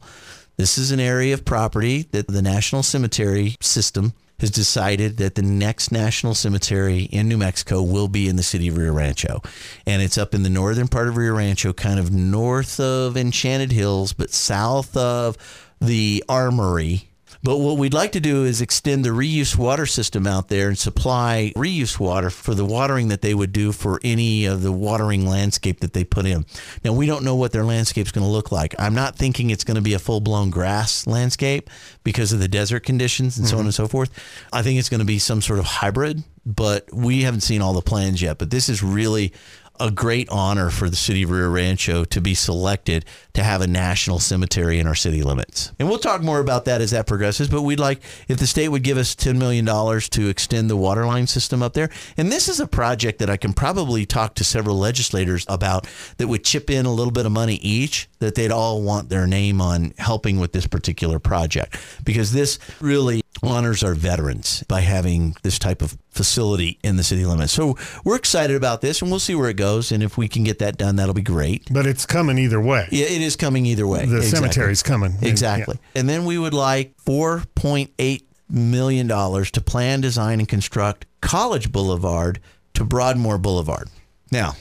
this 0.57 0.77
is 0.77 0.91
an 0.91 0.99
area 0.99 1.33
of 1.33 1.43
property 1.43 2.03
that 2.11 2.27
the 2.27 2.41
National 2.41 2.83
Cemetery 2.83 3.55
System 3.61 4.13
has 4.39 4.51
decided 4.51 5.17
that 5.17 5.35
the 5.35 5.41
next 5.41 5.91
national 5.91 6.35
cemetery 6.35 7.03
in 7.03 7.27
New 7.27 7.37
Mexico 7.37 7.81
will 7.81 8.07
be 8.07 8.27
in 8.27 8.35
the 8.35 8.43
city 8.43 8.67
of 8.67 8.77
Rio 8.77 8.93
Rancho. 8.93 9.41
And 9.85 10.01
it's 10.01 10.17
up 10.17 10.33
in 10.33 10.43
the 10.43 10.49
northern 10.49 10.87
part 10.87 11.07
of 11.07 11.17
Rio 11.17 11.35
Rancho, 11.35 11.73
kind 11.73 11.99
of 11.99 12.11
north 12.11 12.79
of 12.79 13.15
Enchanted 13.15 13.71
Hills, 13.71 14.13
but 14.13 14.31
south 14.31 14.95
of 14.97 15.37
the 15.79 16.23
Armory. 16.27 17.09
But 17.45 17.59
what 17.59 17.77
we'd 17.77 17.93
like 17.93 18.13
to 18.13 18.19
do 18.19 18.43
is 18.43 18.59
extend 18.59 19.05
the 19.05 19.11
reuse 19.11 19.55
water 19.55 19.85
system 19.85 20.25
out 20.25 20.47
there 20.47 20.67
and 20.67 20.75
supply 20.75 21.53
reuse 21.55 21.99
water 21.99 22.31
for 22.31 22.55
the 22.55 22.65
watering 22.65 23.09
that 23.09 23.21
they 23.21 23.35
would 23.35 23.51
do 23.51 23.71
for 23.71 23.99
any 24.03 24.45
of 24.45 24.63
the 24.63 24.71
watering 24.71 25.27
landscape 25.27 25.81
that 25.81 25.93
they 25.93 26.03
put 26.03 26.25
in. 26.25 26.47
Now, 26.83 26.93
we 26.93 27.05
don't 27.05 27.23
know 27.23 27.35
what 27.35 27.51
their 27.51 27.63
landscape's 27.63 28.11
going 28.11 28.25
to 28.25 28.31
look 28.31 28.51
like. 28.51 28.73
I'm 28.79 28.95
not 28.95 29.15
thinking 29.15 29.51
it's 29.51 29.63
going 29.63 29.75
to 29.75 29.83
be 29.83 29.93
a 29.93 29.99
full 29.99 30.21
blown 30.21 30.49
grass 30.49 31.05
landscape 31.05 31.69
because 32.03 32.33
of 32.33 32.39
the 32.39 32.47
desert 32.47 32.79
conditions 32.79 33.37
and 33.37 33.47
so 33.47 33.57
on 33.57 33.59
mm-hmm. 33.59 33.67
and 33.67 33.75
so 33.75 33.87
forth. 33.87 34.09
I 34.51 34.63
think 34.63 34.79
it's 34.79 34.89
going 34.89 35.01
to 35.01 35.05
be 35.05 35.19
some 35.19 35.43
sort 35.43 35.59
of 35.59 35.65
hybrid, 35.65 36.23
but 36.47 36.91
we 36.91 37.21
haven't 37.21 37.41
seen 37.41 37.61
all 37.61 37.73
the 37.73 37.81
plans 37.83 38.23
yet. 38.23 38.39
But 38.39 38.49
this 38.49 38.69
is 38.69 38.81
really 38.81 39.33
a 39.79 39.91
great 39.91 40.29
honor 40.29 40.69
for 40.69 40.89
the 40.89 40.95
city 40.95 41.23
of 41.23 41.31
Rio 41.31 41.49
Rancho 41.49 42.05
to 42.05 42.21
be 42.21 42.33
selected 42.33 43.05
to 43.33 43.43
have 43.43 43.61
a 43.61 43.67
national 43.67 44.19
cemetery 44.19 44.79
in 44.79 44.87
our 44.87 44.95
city 44.95 45.21
limits. 45.21 45.71
And 45.79 45.89
we'll 45.89 45.99
talk 45.99 46.21
more 46.21 46.39
about 46.39 46.65
that 46.65 46.81
as 46.81 46.91
that 46.91 47.07
progresses, 47.07 47.47
but 47.47 47.63
we'd 47.63 47.79
like 47.79 48.01
if 48.27 48.37
the 48.37 48.47
state 48.47 48.69
would 48.69 48.83
give 48.83 48.97
us 48.97 49.15
$10 49.15 49.37
million 49.37 49.65
to 49.65 50.29
extend 50.29 50.69
the 50.69 50.77
water 50.77 51.05
line 51.05 51.27
system 51.27 51.61
up 51.61 51.73
there. 51.73 51.89
And 52.17 52.31
this 52.31 52.47
is 52.47 52.59
a 52.59 52.67
project 52.67 53.19
that 53.19 53.29
I 53.29 53.37
can 53.37 53.53
probably 53.53 54.05
talk 54.05 54.35
to 54.35 54.43
several 54.43 54.77
legislators 54.77 55.45
about 55.47 55.87
that 56.17 56.27
would 56.27 56.43
chip 56.43 56.69
in 56.69 56.85
a 56.85 56.93
little 56.93 57.11
bit 57.11 57.25
of 57.25 57.31
money 57.31 57.55
each, 57.55 58.07
that 58.19 58.35
they'd 58.35 58.51
all 58.51 58.81
want 58.81 59.09
their 59.09 59.27
name 59.27 59.61
on 59.61 59.93
helping 59.97 60.39
with 60.39 60.51
this 60.51 60.67
particular 60.67 61.19
project 61.19 61.77
because 62.03 62.31
this 62.31 62.59
really 62.79 63.21
honors 63.43 63.83
our 63.83 63.93
veterans 63.93 64.63
by 64.67 64.81
having 64.81 65.35
this 65.43 65.59
type 65.59 65.81
of 65.81 65.97
facility 66.09 66.79
in 66.83 66.95
the 66.95 67.03
city 67.03 67.25
limits. 67.25 67.51
So 67.53 67.77
we're 68.03 68.15
excited 68.15 68.55
about 68.55 68.81
this 68.81 69.01
and 69.01 69.11
we'll 69.11 69.19
see 69.19 69.35
where 69.35 69.49
it 69.49 69.57
goes. 69.57 69.91
And 69.91 70.01
if 70.01 70.17
we 70.17 70.27
can 70.27 70.43
get 70.43 70.59
that 70.59 70.77
done, 70.77 70.95
that'll 70.95 71.13
be 71.13 71.21
great. 71.21 71.67
But 71.71 71.85
it's 71.85 72.05
coming 72.05 72.37
either 72.37 72.61
way. 72.61 72.87
Yeah, 72.91 73.05
it 73.05 73.21
is 73.21 73.35
coming 73.35 73.65
either 73.65 73.85
way. 73.85 74.05
The 74.05 74.17
Exactly. 74.17 74.37
cemetery's 74.39 74.83
coming. 74.83 75.15
Exactly. 75.21 75.77
And 75.95 76.07
then 76.07 76.25
we 76.25 76.37
would 76.37 76.53
like 76.53 76.95
$4.8 77.05 78.21
million 78.49 79.07
to 79.07 79.61
plan, 79.61 80.01
design, 80.01 80.39
and 80.39 80.47
construct 80.47 81.05
College 81.21 81.71
Boulevard 81.71 82.39
to 82.75 82.83
Broadmoor 82.85 83.37
Boulevard. 83.37 83.89
Now, 84.31 84.55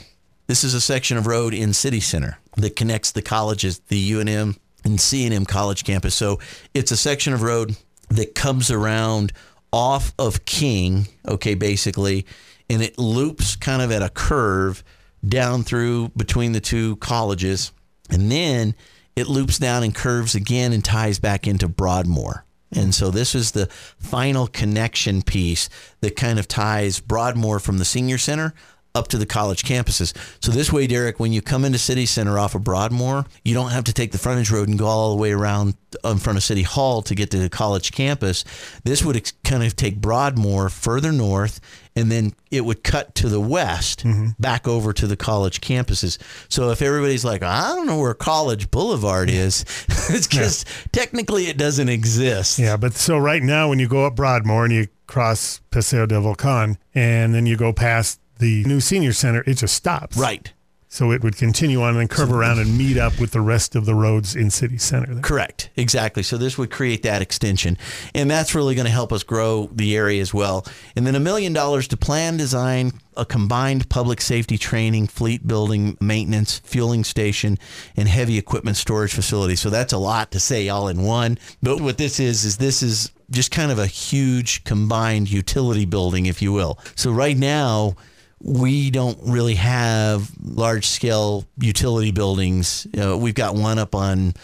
this 0.47 0.65
is 0.65 0.75
a 0.75 0.81
section 0.81 1.17
of 1.17 1.27
road 1.27 1.55
in 1.55 1.73
City 1.73 2.01
Center 2.01 2.39
that 2.57 2.77
connects 2.77 3.13
the 3.13 3.23
colleges, 3.23 3.79
the 3.89 4.13
UNM 4.13 4.57
and 4.85 4.99
CNM 4.99 5.47
College 5.49 5.85
campus. 5.85 6.15
So 6.15 6.39
it's 6.75 6.91
a 6.91 6.97
section 6.97 7.33
of 7.33 7.43
road 7.43 7.77
that 8.11 8.35
comes 8.35 8.71
around 8.71 9.33
off 9.73 10.13
of 10.19 10.45
King, 10.45 11.09
okay, 11.27 11.55
basically, 11.55 12.27
and 12.71 12.83
it 12.83 12.99
loops 12.99 13.57
kind 13.57 13.83
of 13.83 13.91
at 13.91 14.03
a 14.03 14.09
curve 14.09 14.85
down 15.27 15.63
through 15.63 16.11
between 16.17 16.53
the 16.53 16.61
two 16.61 16.97
colleges, 16.97 17.73
and 18.11 18.31
then 18.31 18.75
it 19.17 19.27
loops 19.27 19.59
down 19.59 19.83
and 19.83 19.95
curves 19.95 20.35
again 20.35 20.73
and 20.73 20.85
ties 20.85 21.19
back 21.19 21.47
into 21.47 21.69
Broadmoor. 21.69 22.45
And 22.73 22.95
so 22.95 23.11
this 23.11 23.35
is 23.35 23.53
the 23.53 23.67
final 23.67 24.47
connection 24.49 25.23
piece 25.23 25.69
that 26.01 26.17
kind 26.17 26.39
of 26.39 26.49
ties 26.49 27.01
Broadmoor 27.01 27.61
from 27.61 27.79
the 27.79 27.85
senior 27.85 28.19
center 28.19 28.55
up 28.95 29.09
to 29.09 29.19
the 29.19 29.27
college 29.27 29.65
campuses. 29.65 30.15
So 30.41 30.53
this 30.53 30.73
way, 30.73 30.87
Derek, 30.87 31.19
when 31.19 31.33
you 31.33 31.43
come 31.43 31.65
into 31.65 31.79
City 31.79 32.07
Center 32.07 32.39
off 32.39 32.55
of 32.55 32.63
Broadmoor, 32.63 33.27
you 33.45 33.55
don't 33.55 33.71
have 33.71 33.85
to 33.85 33.93
take 33.93 34.13
the 34.13 34.19
frontage 34.19 34.51
road 34.51 34.69
and 34.69 34.79
go 34.79 34.87
all 34.87 35.11
the 35.15 35.21
way 35.21 35.33
around 35.33 35.77
in 36.05 36.19
front 36.19 36.37
of 36.37 36.43
City 36.43 36.63
Hall 36.63 37.03
to 37.03 37.15
get 37.15 37.31
to 37.33 37.39
the 37.39 37.49
college 37.49 37.93
campus. 37.93 38.45
This 38.85 39.05
would 39.05 39.17
ex- 39.17 39.33
kind 39.43 39.63
of 39.65 39.75
take 39.75 40.01
Broadmoor 40.01 40.69
further 40.69 41.13
north, 41.13 41.61
and 41.97 42.11
then 42.11 42.35
it 42.51 42.65
would 42.65 42.85
cut 42.85 43.15
to 43.17 43.29
the 43.29 43.41
west 43.41 44.05
mm-hmm. 44.05 44.29
back 44.39 44.69
over 44.69 44.93
to 44.93 45.07
the 45.07 45.17
college 45.17 45.61
campuses. 45.61 46.19
So 46.49 46.71
if 46.71 46.81
everybody's 46.81 47.25
like, 47.25 47.43
I 47.43 47.75
don't 47.75 47.87
know 47.87 47.99
where 47.99 48.15
College 48.15 48.71
Boulevard 48.71 49.29
is, 49.29 49.63
it's 50.09 50.27
because 50.27 50.65
technically 50.93 51.47
it 51.47 51.57
doesn't 51.57 51.89
exist. 51.89 52.59
Yeah, 52.59 52.77
but 52.77 52.95
so 52.95 53.19
right 53.19 53.43
now 53.43 53.69
when 53.69 53.79
you 53.79 53.89
go 53.89 54.07
up 54.07 54.15
Broadmoor 54.15 54.65
and 54.65 54.75
you 54.75 54.89
cross 55.07 55.61
Paseo 55.71 56.07
del 56.07 56.23
Volcan 56.23 56.79
and 56.95 57.35
then 57.35 57.47
you 57.47 57.57
go 57.57 57.73
past 57.73 58.21
the 58.45 58.63
new 58.65 58.79
senior 58.79 59.15
center, 59.15 59.43
it 59.47 59.55
just 59.55 59.75
stops. 59.75 60.19
Right. 60.19 60.53
So 60.89 61.11
it 61.11 61.25
would 61.25 61.37
continue 61.37 61.83
on 61.83 61.89
and 61.91 61.99
then 61.99 62.09
curve 62.09 62.31
around 62.31 62.61
and 62.61 62.79
meet 62.79 62.99
up 62.99 63.19
with 63.19 63.33
the 63.33 63.41
rest 63.41 63.75
of 63.75 63.85
the 63.85 63.97
roads 63.97 64.37
in 64.37 64.49
city 64.51 64.79
center. 64.79 65.13
there. 65.15 65.23
Correct. 65.23 65.71
Exactly. 65.75 66.23
So 66.23 66.37
this 66.37 66.57
would 66.57 66.71
create 66.71 67.03
that 67.03 67.21
extension. 67.21 67.77
And 68.15 68.31
that's 68.31 68.55
really 68.55 68.77
going 68.77 68.85
to 68.85 68.93
help 68.93 69.13
us 69.13 69.25
grow 69.25 69.69
the 69.73 69.97
area 69.97 70.21
as 70.21 70.33
well. 70.33 70.65
And 70.95 71.05
then 71.05 71.17
a 71.17 71.21
million 71.21 71.53
dollars 71.53 71.89
to 71.89 71.97
plan, 71.97 72.37
design, 72.37 72.93
a 73.17 73.25
combined 73.25 73.89
public 73.89 74.21
safety 74.21 74.57
training, 74.57 75.09
fleet 75.09 75.45
building, 75.49 75.97
maintenance, 76.01 76.61
fueling 76.61 77.03
station, 77.03 77.59
and 77.97 78.07
heavy 78.07 78.39
equipment 78.39 78.77
storage 78.77 79.15
facility. 79.15 79.57
So 79.57 79.71
that's 79.71 79.93
a 79.93 79.99
lot 79.99 80.31
to 80.31 80.39
say 80.39 80.69
all 80.69 80.87
in 80.87 81.03
one. 81.03 81.39
But 81.61 81.81
what 81.81 81.99
this 81.99 82.21
is, 82.21 82.45
is 82.45 82.59
this 82.59 82.85
is 82.85 83.11
just 83.31 83.51
kind 83.51 83.73
of 83.73 83.81
a 83.81 83.87
huge 83.89 84.63
combined 84.63 85.29
utility 85.29 85.87
building, 85.87 86.27
if 86.27 86.41
you 86.41 86.53
will. 86.53 86.79
So 86.95 87.11
right 87.11 87.37
now, 87.37 87.97
we 88.45 88.91
don't 88.91 89.19
really 89.23 89.55
have 89.55 90.31
large 90.43 90.87
scale 90.87 91.47
utility 91.59 92.13
buildings. 92.13 92.87
Know, 92.93 93.17
we've 93.17 93.35
got 93.35 93.55
one 93.55 93.79
up 93.79 93.95
on 93.95 94.35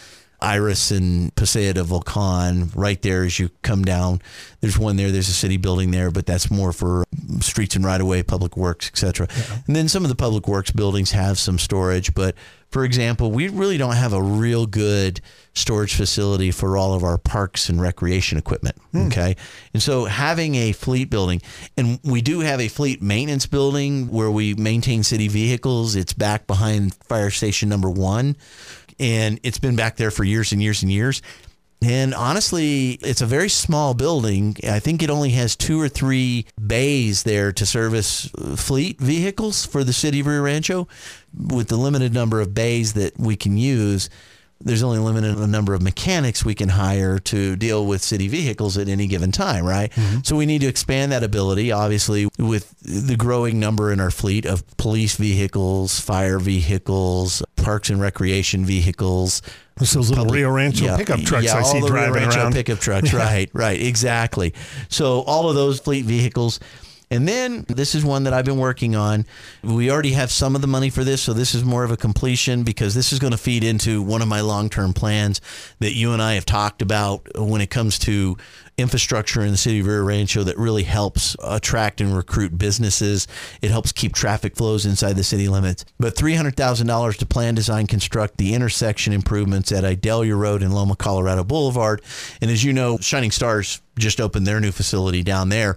Iris 0.42 0.90
and 0.90 1.35
Paseo 1.35 1.72
de 1.72 1.83
Volcan 1.85 2.70
right 2.74 3.00
there 3.03 3.24
as 3.24 3.38
you 3.38 3.50
come 3.62 3.85
down. 3.85 4.20
There's 4.61 4.79
one 4.79 4.96
there. 4.96 5.11
There's 5.11 5.29
a 5.29 5.33
city 5.33 5.57
building 5.57 5.90
there, 5.90 6.11
but 6.11 6.26
that's 6.26 6.50
more 6.50 6.72
for 6.72 7.05
streets 7.40 7.76
and 7.76 7.85
right 7.85 8.00
of 8.00 8.07
way, 8.07 8.22
public 8.22 8.57
works, 8.57 8.88
etc. 8.88 9.29
And 9.66 9.76
then 9.76 9.88
some 9.88 10.05
of 10.05 10.09
the 10.09 10.16
public 10.16 10.48
works 10.48 10.70
buildings 10.70 11.12
have 11.12 11.38
some 11.38 11.59
storage, 11.59 12.14
but 12.14 12.35
for 12.70 12.85
example, 12.85 13.33
we 13.33 13.48
really 13.48 13.79
don't 13.79 13.96
have 13.96 14.12
a 14.12 14.22
real 14.22 14.64
good 14.64 15.20
storage 15.55 15.96
facility 15.96 16.53
for 16.53 16.76
all 16.76 16.94
of 16.94 17.03
our 17.03 17.18
parks 17.18 17.68
and 17.68 17.81
recreation 17.81 18.38
equipment. 18.38 18.76
Hmm. 18.92 19.09
Okay. 19.09 19.37
And 19.74 19.83
so 19.83 20.05
having 20.05 20.55
a 20.55 20.72
fleet 20.72 21.11
building, 21.11 21.42
and 21.76 21.98
we 22.05 22.22
do 22.22 22.40
have 22.40 22.61
a 22.61 22.68
fleet 22.68 23.03
maintenance 23.03 23.46
building 23.46 24.09
where 24.09 24.31
we 24.31 24.55
maintain 24.55 25.03
city 25.03 25.26
vehicles. 25.26 25.96
It's 25.96 26.12
back 26.12 26.46
behind 26.46 26.94
fire 26.94 27.31
station 27.31 27.68
number 27.68 27.90
one. 27.90 28.37
And 29.01 29.41
it's 29.43 29.59
been 29.59 29.75
back 29.75 29.97
there 29.97 30.13
for 30.13 30.23
years 30.23 30.53
and 30.53 30.63
years 30.63 30.83
and 30.83 30.93
years. 30.93 31.23
And 31.83 32.15
honestly, 32.15 32.91
it's 33.01 33.23
a 33.23 33.27
very 33.27 33.49
small 33.49 33.95
building. 33.95 34.55
I 34.69 34.81
think 34.81 35.03
it 35.03 35.09
only 35.09 35.31
has 35.31 35.57
two 35.57 35.81
or 35.81 35.89
three 35.89 36.45
bays 36.65 37.23
there 37.23 37.53
to 37.53 37.65
service 37.65 38.31
uh, 38.35 38.55
fleet 38.55 39.01
vehicles 39.01 39.65
for 39.65 39.83
the 39.83 39.95
city 39.95 40.21
of 40.21 40.27
Rio 40.27 40.43
Rancho. 40.43 40.89
With 41.35 41.69
the 41.69 41.77
limited 41.79 42.13
number 42.13 42.41
of 42.43 42.53
bays 42.53 42.93
that 42.95 43.19
we 43.19 43.35
can 43.35 43.57
use, 43.57 44.11
there's 44.63 44.83
only 44.83 44.99
a 44.99 45.01
limited 45.01 45.39
number 45.49 45.73
of 45.73 45.81
mechanics 45.81 46.45
we 46.45 46.55
can 46.55 46.69
hire 46.69 47.19
to 47.19 47.57
deal 47.57 47.87
with 47.87 48.03
city 48.03 48.29
vehicles 48.29 48.77
at 48.77 48.89
any 48.89 49.07
given 49.07 49.33
time, 49.33 49.65
right? 49.65 49.91
So 50.23 50.37
we 50.37 50.45
need 50.45 50.61
to 50.61 50.67
expand 50.67 51.13
that 51.13 51.23
ability, 51.23 51.73
obviously, 51.73 52.29
with 52.39 52.79
the 52.81 53.17
growing 53.17 53.59
number 53.59 53.91
in 53.91 54.01
our 54.01 54.11
fleet 54.11 54.45
of 54.45 54.67
police 54.77 55.17
vehicles, 55.17 55.99
fire 55.99 56.39
vehicles, 56.39 57.43
parks 57.61 57.90
and 57.90 58.01
recreation 58.01 58.64
vehicles, 58.64 59.42
It's 59.81 59.92
those 59.92 60.11
little 60.11 60.27
Rio 60.27 60.51
Rancho 60.51 60.96
pickup 60.96 61.20
trucks 61.20 61.44
yeah, 61.46 61.59
I 61.59 61.62
see 61.62 61.81
driving 61.81 62.12
Rio 62.12 62.12
Rancho 62.14 62.40
around. 62.40 62.53
pickup 62.53 62.79
trucks. 62.79 63.12
Right, 63.12 63.51
right, 63.53 63.81
exactly. 63.81 64.55
So 64.88 65.20
all 65.23 65.49
of 65.49 65.55
those 65.55 65.81
fleet 65.81 66.05
vehicles. 66.05 66.61
And 67.12 67.27
then 67.27 67.64
this 67.66 67.96
is 67.96 68.05
one 68.05 68.23
that 68.23 68.33
I've 68.33 68.44
been 68.44 68.59
working 68.59 68.94
on. 68.94 69.27
We 69.64 69.90
already 69.90 70.12
have 70.12 70.31
some 70.31 70.55
of 70.55 70.61
the 70.61 70.68
money 70.68 70.90
for 70.90 71.03
this, 71.03 71.20
so 71.20 71.33
this 71.33 71.57
is 71.57 71.64
more 71.64 71.83
of 71.83 71.90
a 71.90 71.96
completion 71.96 72.62
because 72.62 72.94
this 72.94 73.12
is 73.12 73.18
going 73.18 73.33
to 73.33 73.37
feed 73.37 73.64
into 73.64 74.01
one 74.01 74.23
of 74.23 74.29
my 74.29 74.42
long-term 74.42 74.92
plans 74.92 75.40
that 75.81 75.92
you 75.92 76.12
and 76.12 76.23
I 76.23 76.35
have 76.35 76.46
talked 76.46 76.83
about 76.83 77.27
when 77.37 77.61
it 77.61 77.68
comes 77.68 77.99
to 78.01 78.37
infrastructure 78.81 79.43
in 79.43 79.51
the 79.51 79.57
city 79.57 79.81
of 79.81 79.87
Rio 79.87 80.03
Rancho 80.03 80.43
that 80.45 80.59
really 80.59 80.83
helps 80.83 81.37
attract 81.43 82.01
and 82.01 82.16
recruit 82.16 82.57
businesses. 82.57 83.27
It 83.62 83.71
helps 83.71 83.93
keep 83.93 84.14
traffic 84.14 84.57
flows 84.57 84.87
inside 84.87 85.14
the 85.14 85.25
city 85.25 85.49
limits. 85.49 85.85
But 85.99 86.16
$300,000 86.16 87.16
to 87.19 87.27
plan, 87.27 87.55
design, 87.55 87.87
construct 87.87 88.37
the 88.37 88.55
intersection 88.55 89.12
improvements 89.12 89.73
at 89.73 89.85
Idalia 89.85 90.37
Road 90.37 90.62
and 90.62 90.75
Loma 90.75 90.97
Colorado 90.97 91.45
Boulevard. 91.45 92.03
And 92.40 92.51
as 92.51 92.64
you 92.64 92.73
know, 92.73 92.99
Shining 92.99 93.31
Stars 93.31 93.81
just 93.99 94.21
opened 94.21 94.47
their 94.47 94.61
new 94.61 94.73
facility 94.73 95.23
down 95.23 95.49
there. 95.49 95.77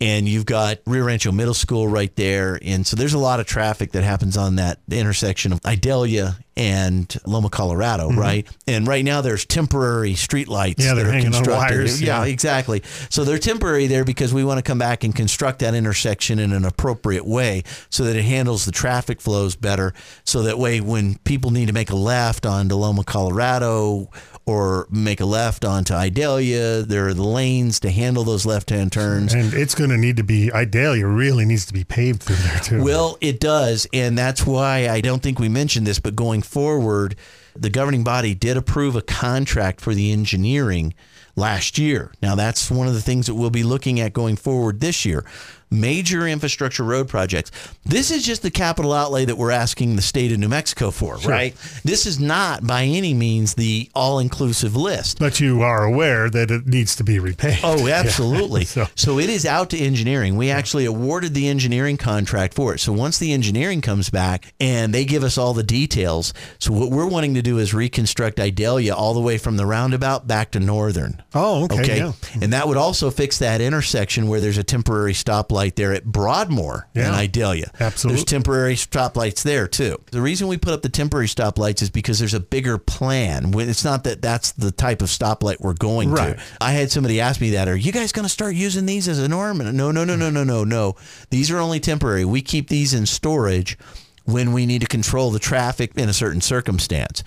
And 0.00 0.28
you've 0.28 0.46
got 0.46 0.78
Rio 0.84 1.04
Rancho 1.04 1.30
Middle 1.30 1.54
School 1.54 1.86
right 1.86 2.14
there. 2.16 2.58
And 2.60 2.84
so 2.84 2.96
there's 2.96 3.14
a 3.14 3.18
lot 3.18 3.38
of 3.38 3.46
traffic 3.46 3.92
that 3.92 4.02
happens 4.02 4.36
on 4.36 4.56
that 4.56 4.80
intersection 4.90 5.52
of 5.52 5.60
Idalia 5.64 6.38
and 6.56 7.14
Loma, 7.26 7.48
Colorado, 7.50 8.10
right? 8.10 8.46
And 8.66 8.86
right 8.86 9.04
now 9.04 9.20
there's 9.20 9.44
temporary 9.44 10.12
streetlights. 10.12 10.76
Mm-hmm. 10.76 10.82
Yeah, 10.82 10.94
they're 10.94 11.04
that 11.04 11.10
are 11.10 11.12
hanging 11.12 11.34
on 11.34 11.44
wires, 11.44 12.00
Yeah, 12.00 12.24
yeah. 12.24 12.30
exactly. 12.30 12.82
So 13.08 13.24
they're 13.24 13.38
temporary 13.38 13.86
there 13.86 14.04
because 14.04 14.34
we 14.34 14.44
want 14.44 14.58
to 14.58 14.62
come 14.62 14.78
back 14.78 15.04
and 15.04 15.14
construct 15.14 15.60
that 15.60 15.74
intersection 15.74 16.38
in 16.38 16.52
an 16.52 16.64
appropriate 16.64 17.26
way 17.26 17.62
so 17.90 18.04
that 18.04 18.16
it 18.16 18.24
handles 18.24 18.64
the 18.64 18.72
traffic 18.72 19.20
flows 19.20 19.56
better. 19.56 19.94
So 20.24 20.42
that 20.42 20.58
way, 20.58 20.80
when 20.80 21.16
people 21.18 21.50
need 21.50 21.66
to 21.66 21.72
make 21.72 21.90
a 21.90 21.96
left 21.96 22.46
onto 22.46 22.74
Loma, 22.74 23.04
Colorado, 23.04 24.10
or 24.44 24.88
make 24.90 25.20
a 25.20 25.24
left 25.24 25.64
onto 25.64 25.94
Idalia, 25.94 26.82
there 26.82 27.06
are 27.06 27.14
the 27.14 27.22
lanes 27.22 27.78
to 27.80 27.90
handle 27.90 28.24
those 28.24 28.44
left-hand 28.44 28.90
turns. 28.90 29.34
And 29.34 29.54
it's 29.54 29.74
going 29.74 29.90
to 29.90 29.96
need 29.96 30.16
to 30.16 30.24
be, 30.24 30.52
Idalia 30.52 31.06
really 31.06 31.44
needs 31.44 31.64
to 31.66 31.72
be 31.72 31.84
paved 31.84 32.24
through 32.24 32.36
there 32.36 32.58
too. 32.58 32.82
Well, 32.82 33.16
it 33.20 33.38
does. 33.38 33.86
And 33.92 34.18
that's 34.18 34.44
why 34.44 34.88
I 34.88 35.00
don't 35.00 35.22
think 35.22 35.38
we 35.38 35.48
mentioned 35.48 35.86
this, 35.86 36.00
but 36.00 36.16
going 36.16 36.41
forward, 36.44 37.16
the 37.54 37.70
governing 37.70 38.04
body 38.04 38.34
did 38.34 38.56
approve 38.56 38.96
a 38.96 39.02
contract 39.02 39.80
for 39.80 39.94
the 39.94 40.12
engineering 40.12 40.94
last 41.36 41.78
year. 41.78 42.12
Now, 42.22 42.34
that's 42.34 42.70
one 42.70 42.86
of 42.86 42.94
the 42.94 43.02
things 43.02 43.26
that 43.26 43.34
we'll 43.34 43.50
be 43.50 43.62
looking 43.62 44.00
at 44.00 44.12
going 44.12 44.36
forward 44.36 44.80
this 44.80 45.04
year. 45.04 45.24
Major 45.72 46.26
infrastructure 46.28 46.84
road 46.84 47.08
projects. 47.08 47.50
This 47.84 48.10
is 48.10 48.24
just 48.24 48.42
the 48.42 48.50
capital 48.50 48.92
outlay 48.92 49.24
that 49.24 49.36
we're 49.36 49.50
asking 49.50 49.96
the 49.96 50.02
state 50.02 50.30
of 50.32 50.38
New 50.38 50.48
Mexico 50.48 50.90
for, 50.90 51.16
right? 51.18 51.56
This 51.82 52.06
is 52.06 52.20
not 52.20 52.66
by 52.66 52.84
any 52.84 53.14
means 53.14 53.54
the 53.54 53.90
all 53.94 54.18
inclusive 54.18 54.76
list. 54.76 55.18
but 55.18 55.40
you 55.40 55.62
are 55.62 55.84
aware 55.84 56.28
that 56.30 56.50
it 56.50 56.66
needs 56.66 56.94
to 56.96 57.04
be 57.04 57.18
repaid. 57.18 57.58
Oh, 57.62 57.88
absolutely. 58.02 58.64
So- 58.72 58.86
so, 58.94 59.18
it 59.18 59.28
is 59.30 59.44
out 59.46 59.70
to 59.70 59.78
engineering. 59.78 60.36
We 60.36 60.50
actually 60.50 60.84
awarded 60.84 61.34
the 61.34 61.48
engineering 61.48 61.96
contract 61.96 62.54
for 62.54 62.74
it. 62.74 62.78
So 62.80 62.92
once 62.92 63.18
the 63.18 63.32
engineering 63.32 63.80
comes 63.80 64.10
back 64.10 64.52
and 64.60 64.94
they 64.94 65.04
give 65.04 65.24
us 65.24 65.36
all 65.38 65.54
the 65.54 65.62
details, 65.62 66.32
so 66.58 66.72
what 66.72 66.90
we're 66.90 67.06
wanting 67.06 67.34
to 67.34 67.42
do 67.42 67.58
is 67.58 67.72
reconstruct 67.74 68.38
Idalia 68.40 68.94
all 68.94 69.14
the 69.14 69.20
way 69.20 69.38
from 69.38 69.56
the 69.56 69.66
roundabout 69.66 70.26
back 70.26 70.50
to 70.52 70.60
Northern. 70.60 71.22
Oh, 71.34 71.64
okay. 71.64 71.80
Okay. 71.80 71.96
Yeah. 71.98 72.12
And 72.40 72.52
that 72.52 72.68
would 72.68 72.76
also 72.76 73.10
fix 73.10 73.38
that 73.38 73.60
intersection 73.60 74.28
where 74.28 74.40
there's 74.40 74.58
a 74.58 74.64
temporary 74.64 75.12
stoplight 75.14 75.61
there 75.70 75.92
at 75.92 76.04
Broadmoor 76.04 76.88
Yeah. 76.94 77.06
and 77.06 77.14
Idalia. 77.14 77.70
Absolutely. 77.80 78.16
There's 78.16 78.24
temporary 78.24 78.74
stoplights 78.76 79.42
there 79.42 79.66
too. 79.68 79.98
The 80.10 80.20
reason 80.20 80.48
we 80.48 80.56
put 80.58 80.72
up 80.74 80.82
the 80.82 80.88
temporary 80.88 81.26
stoplights 81.28 81.82
is 81.82 81.90
because 81.90 82.18
there's 82.18 82.34
a 82.34 82.40
bigger 82.40 82.78
plan. 82.78 83.52
It's 83.58 83.84
not 83.84 84.04
that 84.04 84.20
that's 84.22 84.52
the 84.52 84.70
type 84.70 85.02
of 85.02 85.08
stoplight 85.08 85.60
we're 85.60 85.72
going 85.74 86.10
Right. 86.10 86.36
to. 86.36 86.42
I 86.60 86.72
had 86.72 86.90
somebody 86.90 87.20
ask 87.20 87.40
me 87.40 87.50
that, 87.50 87.68
are 87.68 87.76
you 87.76 87.92
guys 87.92 88.12
going 88.12 88.24
to 88.24 88.28
start 88.28 88.54
using 88.54 88.86
these 88.86 89.08
as 89.08 89.18
a 89.18 89.28
norm? 89.28 89.60
And 89.60 89.76
no, 89.76 89.90
no, 89.90 90.04
no, 90.04 90.16
no, 90.16 90.30
no, 90.30 90.44
no, 90.44 90.64
no. 90.64 90.96
These 91.30 91.50
are 91.50 91.58
only 91.58 91.80
temporary. 91.80 92.24
We 92.24 92.42
keep 92.42 92.68
these 92.68 92.92
in 92.94 93.06
storage 93.06 93.78
when 94.24 94.52
we 94.52 94.66
need 94.66 94.80
to 94.82 94.86
control 94.86 95.30
the 95.30 95.38
traffic 95.38 95.92
in 95.96 96.08
a 96.08 96.12
certain 96.12 96.40
circumstance. 96.40 97.22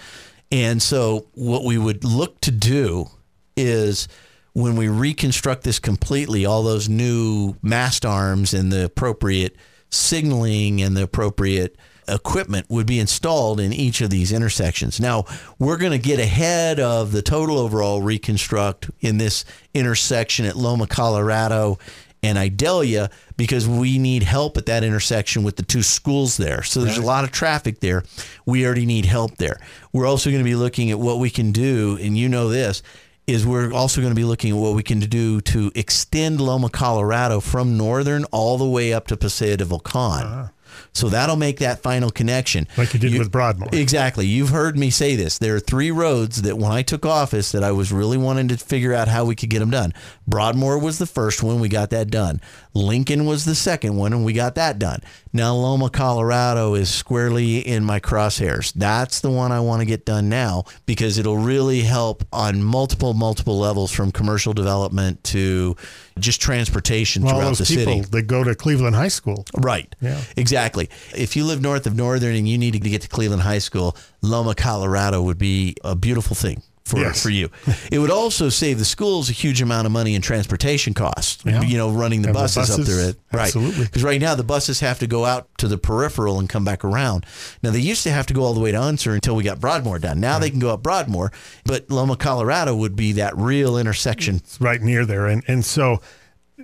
And 0.52 0.82
so 0.82 1.28
what 1.34 1.64
we 1.66 1.78
would 1.78 2.04
look 2.04 2.40
to 2.42 2.52
do 2.52 3.10
is 3.58 4.08
when 4.56 4.78
we 4.78 4.88
reconstruct 4.88 5.64
this 5.64 5.80
completely, 5.80 6.46
all 6.46 6.64
those 6.64 6.88
new 6.88 7.58
mast 7.62 8.06
arms 8.06 8.54
and 8.54 8.72
the 8.72 8.86
appropriate 8.86 9.54
signaling 9.90 10.82
and 10.82 10.96
the 10.96 11.04
appropriate 11.04 11.76
equipment 12.08 12.66
would 12.70 12.88
be 12.88 12.98
installed 12.98 13.60
in 13.60 13.74
each 13.74 14.00
of 14.00 14.10
these 14.10 14.32
intersections. 14.32 14.98
Now, 14.98 15.26
we're 15.60 15.76
going 15.76 15.92
to 15.92 15.98
get 15.98 16.22
ahead 16.22 16.80
of 16.80 17.12
the 17.12 17.22
total 17.22 17.60
overall 17.60 18.02
reconstruct 18.02 18.90
in 19.02 19.18
this 19.18 19.44
intersection 19.74 20.46
at 20.46 20.56
Loma, 20.56 20.88
Colorado 20.88 21.78
and 22.24 22.38
Idalia 22.38 23.10
because 23.36 23.68
we 23.68 23.98
need 23.98 24.24
help 24.24 24.56
at 24.56 24.68
that 24.68 24.86
intersection 24.86 25.44
with 25.44 25.58
the 25.58 25.64
two 25.64 25.84
schools 25.84 26.38
there. 26.38 26.64
So 26.64 26.80
there's 26.80 26.98
a 26.98 27.06
lot 27.06 27.26
of 27.26 27.32
traffic 27.32 27.82
there. 27.82 28.04
We 28.46 28.66
already 28.66 28.86
need 28.86 29.04
help 29.04 29.36
there. 29.36 29.60
We're 29.92 30.08
also 30.08 30.30
going 30.30 30.42
to 30.42 30.50
be 30.50 30.56
looking 30.56 30.92
at 30.92 31.00
what 31.00 31.20
we 31.20 31.30
can 31.30 31.52
do, 31.52 32.00
and 32.02 32.18
you 32.18 32.30
know 32.30 32.48
this 32.48 32.82
is 33.28 33.46
we're 33.46 33.74
also 33.74 34.02
going 34.02 34.12
to 34.12 34.20
be 34.20 34.24
looking 34.26 34.52
at 34.52 34.58
what 34.58 34.76
we 34.76 34.84
can 34.84 35.00
do 35.00 35.42
to 35.42 35.72
extend 35.76 36.40
Loma, 36.40 36.70
Colorado 36.70 37.40
from 37.40 37.78
northern 37.78 38.24
all 38.26 38.58
the 38.58 38.66
way 38.66 38.94
up 38.94 39.08
to 39.08 39.18
Paseo 39.18 39.56
de 39.56 39.66
Volcan. 39.66 40.24
Ah. 40.24 40.50
So 40.94 41.10
that'll 41.10 41.36
make 41.36 41.60
that 41.60 41.82
final 41.82 42.10
connection. 42.10 42.68
Like 42.78 42.94
you 42.94 43.00
did 43.00 43.18
with 43.18 43.32
Broadmoor. 43.32 43.70
Exactly. 43.72 44.26
You've 44.26 44.50
heard 44.50 44.78
me 44.78 44.90
say 44.90 45.16
this. 45.16 45.38
There 45.38 45.56
are 45.56 45.60
three 45.60 45.92
roads 45.92 46.42
that 46.44 46.58
when 46.58 46.72
I 46.72 46.82
took 46.82 47.06
office 47.06 47.52
that 47.52 47.64
I 47.64 47.72
was 47.72 47.92
really 47.92 48.18
wanting 48.18 48.48
to 48.50 48.58
figure 48.58 48.94
out 48.94 49.08
how 49.08 49.26
we 49.26 49.36
could 49.36 49.50
get 49.50 49.60
them 49.60 49.72
done. 49.72 49.94
Broadmoor 50.28 50.78
was 50.80 51.00
the 51.00 51.06
first 51.06 51.44
one. 51.44 51.60
We 51.60 51.70
got 51.70 51.90
that 51.92 52.10
done. 52.10 52.42
Lincoln 52.74 53.26
was 53.26 53.46
the 53.46 53.56
second 53.56 53.96
one, 53.96 54.12
and 54.12 54.26
we 54.26 54.34
got 54.34 54.56
that 54.56 54.80
done. 54.80 55.02
Now 55.32 55.54
Loma, 55.56 55.90
Colorado 55.90 56.76
is 56.76 56.90
squarely 56.90 57.60
in 57.60 57.84
my 57.84 58.00
crosshairs. 58.00 58.74
That's 58.74 59.22
the 59.22 59.30
one 59.30 59.52
I 59.52 59.60
want 59.60 59.82
to 59.82 59.86
get 59.86 60.06
done 60.06 60.30
now 60.30 60.64
because 60.86 61.18
it'll 61.18 61.38
really 61.38 61.82
help 61.82 62.24
on 62.32 62.64
multiple, 62.64 63.14
multiple 63.14 63.58
levels 63.60 63.92
from 63.92 64.12
commercial 64.12 64.54
development 64.54 65.24
to 65.26 65.76
just 66.20 66.42
transportation 66.42 67.24
Well, 67.24 67.36
throughout 67.36 67.46
those 67.48 67.58
the 67.60 67.76
people 67.76 67.94
city. 68.04 68.10
that 68.12 68.22
go 68.24 68.44
to 68.44 68.56
Cleveland 68.56 68.96
High 68.96 69.10
School. 69.10 69.46
Right. 69.58 69.94
Yeah. 70.02 70.22
Exactly. 70.38 70.90
If 71.14 71.36
you 71.36 71.44
live 71.46 71.62
north 71.62 71.86
of 71.88 71.96
Northern 71.96 72.36
and 72.36 72.48
you 72.48 72.58
need 72.58 72.72
to 72.74 72.80
get 72.80 73.02
to 73.02 73.08
Cleveland 73.10 73.42
High 73.42 73.60
School, 73.60 73.98
Loma, 74.22 74.56
Colorado 74.56 75.22
would 75.22 75.38
be 75.38 75.76
a 75.84 75.96
beautiful 75.96 76.36
thing 76.36 76.62
for, 76.86 77.00
Yes. 77.00 77.22
for 77.22 77.30
you. 77.32 77.50
It 77.92 77.98
would 78.00 78.12
also 78.12 78.50
save 78.50 78.78
the 78.78 78.86
schools 78.86 79.30
a 79.30 79.34
huge 79.34 79.62
amount 79.62 79.88
of 79.88 79.92
money 79.92 80.14
in 80.16 80.22
transportation 80.22 80.94
costs. 80.94 81.44
Yeah. 81.44 81.62
You 81.64 81.78
know, 81.78 81.90
running 81.92 82.22
the 82.22 82.30
And 82.30 82.36
the 82.36 82.40
buses, 82.40 82.70
up 82.70 82.78
buses, 82.78 82.96
there. 82.98 83.10
At, 83.10 83.16
right. 83.34 83.46
absolutely. 83.46 83.86
Because 83.86 84.04
right 84.04 84.22
now 84.22 84.36
the 84.36 84.44
buses 84.44 84.80
have 84.82 85.00
to 85.00 85.08
go 85.08 85.26
out 85.26 85.50
to 85.58 85.68
the 85.68 85.78
peripheral 85.80 86.40
and 86.40 86.48
come 86.48 86.64
back 86.64 86.84
around. 86.86 87.26
Now 87.64 87.72
they 87.72 87.80
used 87.80 88.04
to 88.04 88.12
have 88.12 88.28
to 88.28 88.34
go 88.36 88.44
all 88.44 88.54
the 88.54 88.60
way 88.62 88.72
to 88.72 88.82
Unser 88.82 89.14
until 89.16 89.36
we 89.36 89.44
got 89.44 89.60
Broadmoor 89.60 89.98
done. 90.00 90.20
Now 90.20 90.38
they 90.40 90.50
can 90.52 90.60
go 90.60 90.70
up 90.70 90.84
Broadmoor, 90.84 91.32
but 91.66 91.90
Loma, 91.90 92.16
Colorado 92.16 92.76
would 92.76 92.96
be 92.96 93.14
that 93.14 93.36
real 93.36 93.78
intersection 93.78 94.36
It's 94.36 94.62
right 94.62 94.82
near 94.82 95.06
there. 95.06 95.26
And 95.26 95.44
and 95.48 95.66
so 95.66 96.02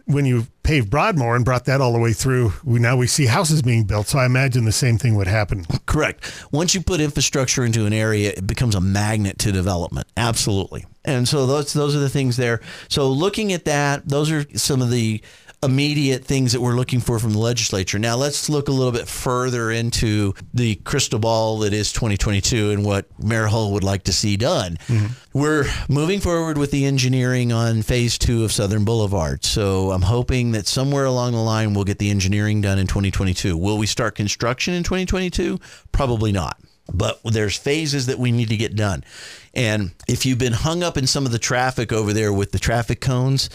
when 0.05 0.25
you 0.25 0.47
paved 0.63 0.89
Broadmoor 0.89 1.35
and 1.35 1.43
brought 1.43 1.65
that 1.65 1.81
all 1.81 1.91
the 1.91 1.99
way 1.99 2.13
through, 2.13 2.53
we, 2.63 2.79
now 2.79 2.95
we 2.95 3.07
see 3.07 3.25
houses 3.25 3.61
being 3.61 3.83
built. 3.83 4.07
So 4.07 4.19
I 4.19 4.25
imagine 4.25 4.65
the 4.65 4.71
same 4.71 4.97
thing 4.97 5.15
would 5.15 5.27
happen. 5.27 5.65
Correct. 5.85 6.45
Once 6.51 6.73
you 6.73 6.81
put 6.81 7.01
infrastructure 7.01 7.63
into 7.65 7.85
an 7.85 7.93
area, 7.93 8.33
it 8.35 8.47
becomes 8.47 8.75
a 8.75 8.81
magnet 8.81 9.37
to 9.39 9.51
development. 9.51 10.07
Absolutely. 10.15 10.85
And 11.03 11.27
so 11.27 11.45
those 11.45 11.73
those 11.73 11.95
are 11.95 11.99
the 11.99 12.09
things 12.09 12.37
there. 12.37 12.61
So 12.87 13.09
looking 13.09 13.51
at 13.53 13.65
that, 13.65 14.07
those 14.07 14.31
are 14.31 14.45
some 14.57 14.81
of 14.81 14.91
the 14.91 15.21
immediate 15.63 16.25
things 16.25 16.53
that 16.53 16.61
we're 16.61 16.73
looking 16.73 16.99
for 16.99 17.19
from 17.19 17.33
the 17.33 17.39
legislature. 17.39 17.99
Now 17.99 18.15
let's 18.15 18.49
look 18.49 18.67
a 18.67 18.71
little 18.71 18.91
bit 18.91 19.07
further 19.07 19.69
into 19.69 20.33
the 20.53 20.75
crystal 20.75 21.19
ball 21.19 21.59
that 21.59 21.71
is 21.71 21.93
2022 21.93 22.71
and 22.71 22.83
what 22.83 23.05
Mayor 23.19 23.45
Hull 23.45 23.71
would 23.73 23.83
like 23.83 24.03
to 24.03 24.13
see 24.13 24.37
done. 24.37 24.77
Mm-hmm. 24.87 25.37
We're 25.37 25.65
moving 25.87 26.19
forward 26.19 26.57
with 26.57 26.71
the 26.71 26.85
engineering 26.85 27.51
on 27.53 27.83
phase 27.83 28.17
two 28.17 28.43
of 28.43 28.51
Southern 28.51 28.85
Boulevard. 28.85 29.45
So 29.45 29.91
I'm 29.91 30.01
hoping 30.01 30.51
that 30.53 30.65
somewhere 30.65 31.05
along 31.05 31.33
the 31.33 31.37
line 31.37 31.75
we'll 31.75 31.83
get 31.83 31.99
the 31.99 32.09
engineering 32.09 32.61
done 32.61 32.79
in 32.79 32.87
2022. 32.87 33.55
Will 33.55 33.77
we 33.77 33.85
start 33.85 34.15
construction 34.15 34.73
in 34.73 34.81
2022? 34.81 35.59
Probably 35.91 36.31
not. 36.31 36.59
But 36.91 37.21
there's 37.23 37.55
phases 37.55 38.07
that 38.07 38.17
we 38.17 38.31
need 38.31 38.49
to 38.49 38.57
get 38.57 38.75
done. 38.75 39.03
And 39.53 39.91
if 40.07 40.25
you've 40.25 40.39
been 40.39 40.53
hung 40.53 40.81
up 40.81 40.97
in 40.97 41.05
some 41.05 41.27
of 41.27 41.31
the 41.31 41.39
traffic 41.39 41.93
over 41.93 42.13
there 42.13 42.33
with 42.33 42.51
the 42.51 42.59
traffic 42.59 42.99
cones, 42.99 43.49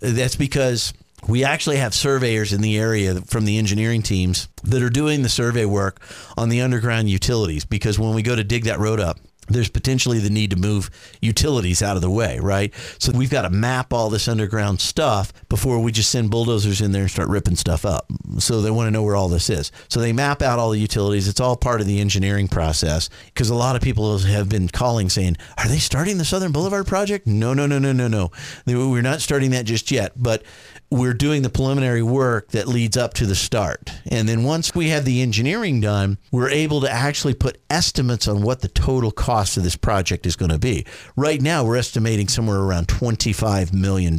that's 0.00 0.36
because 0.36 0.94
we 1.26 1.44
actually 1.44 1.76
have 1.76 1.94
surveyors 1.94 2.52
in 2.52 2.60
the 2.60 2.78
area 2.78 3.20
from 3.22 3.44
the 3.44 3.58
engineering 3.58 4.02
teams 4.02 4.48
that 4.62 4.82
are 4.82 4.90
doing 4.90 5.22
the 5.22 5.28
survey 5.28 5.64
work 5.64 6.00
on 6.36 6.48
the 6.48 6.60
underground 6.60 7.10
utilities 7.10 7.64
because 7.64 7.98
when 7.98 8.14
we 8.14 8.22
go 8.22 8.36
to 8.36 8.44
dig 8.44 8.64
that 8.64 8.78
road 8.78 9.00
up, 9.00 9.18
there's 9.48 9.68
potentially 9.68 10.18
the 10.18 10.30
need 10.30 10.50
to 10.50 10.56
move 10.56 10.90
utilities 11.20 11.82
out 11.82 11.96
of 11.96 12.02
the 12.02 12.10
way, 12.10 12.38
right? 12.38 12.72
So 12.98 13.12
we've 13.12 13.30
got 13.30 13.42
to 13.42 13.50
map 13.50 13.92
all 13.92 14.10
this 14.10 14.28
underground 14.28 14.80
stuff 14.80 15.32
before 15.48 15.80
we 15.80 15.90
just 15.90 16.10
send 16.10 16.30
bulldozers 16.30 16.80
in 16.80 16.92
there 16.92 17.02
and 17.02 17.10
start 17.10 17.28
ripping 17.28 17.56
stuff 17.56 17.84
up. 17.84 18.06
So 18.38 18.60
they 18.60 18.70
want 18.70 18.88
to 18.88 18.90
know 18.90 19.02
where 19.02 19.16
all 19.16 19.28
this 19.28 19.48
is. 19.48 19.72
So 19.88 20.00
they 20.00 20.12
map 20.12 20.42
out 20.42 20.58
all 20.58 20.70
the 20.70 20.78
utilities. 20.78 21.28
It's 21.28 21.40
all 21.40 21.56
part 21.56 21.80
of 21.80 21.86
the 21.86 22.00
engineering 22.00 22.48
process 22.48 23.08
because 23.26 23.48
a 23.48 23.54
lot 23.54 23.74
of 23.74 23.82
people 23.82 24.18
have 24.18 24.48
been 24.48 24.68
calling 24.68 25.08
saying, 25.08 25.36
"Are 25.56 25.68
they 25.68 25.78
starting 25.78 26.18
the 26.18 26.24
Southern 26.24 26.52
Boulevard 26.52 26.86
project?" 26.86 27.26
No, 27.26 27.54
no, 27.54 27.66
no, 27.66 27.78
no, 27.78 27.92
no, 27.92 28.08
no. 28.08 28.30
We're 28.66 29.02
not 29.02 29.22
starting 29.22 29.50
that 29.52 29.64
just 29.64 29.90
yet, 29.90 30.12
but 30.16 30.42
we're 30.90 31.14
doing 31.14 31.42
the 31.42 31.50
preliminary 31.50 32.02
work 32.02 32.48
that 32.48 32.66
leads 32.66 32.96
up 32.96 33.14
to 33.14 33.26
the 33.26 33.34
start. 33.34 33.92
And 34.06 34.28
then 34.28 34.42
once 34.42 34.74
we 34.74 34.88
have 34.88 35.04
the 35.04 35.20
engineering 35.20 35.80
done, 35.80 36.18
we're 36.32 36.48
able 36.48 36.80
to 36.80 36.90
actually 36.90 37.34
put 37.34 37.60
estimates 37.68 38.26
on 38.26 38.42
what 38.42 38.60
the 38.60 38.68
total 38.68 39.10
cost 39.10 39.56
of 39.56 39.64
this 39.64 39.76
project 39.76 40.24
is 40.24 40.36
going 40.36 40.50
to 40.50 40.58
be. 40.58 40.86
Right 41.14 41.42
now, 41.42 41.64
we're 41.64 41.76
estimating 41.76 42.28
somewhere 42.28 42.58
around 42.58 42.88
$25 42.88 43.72
million, 43.72 44.18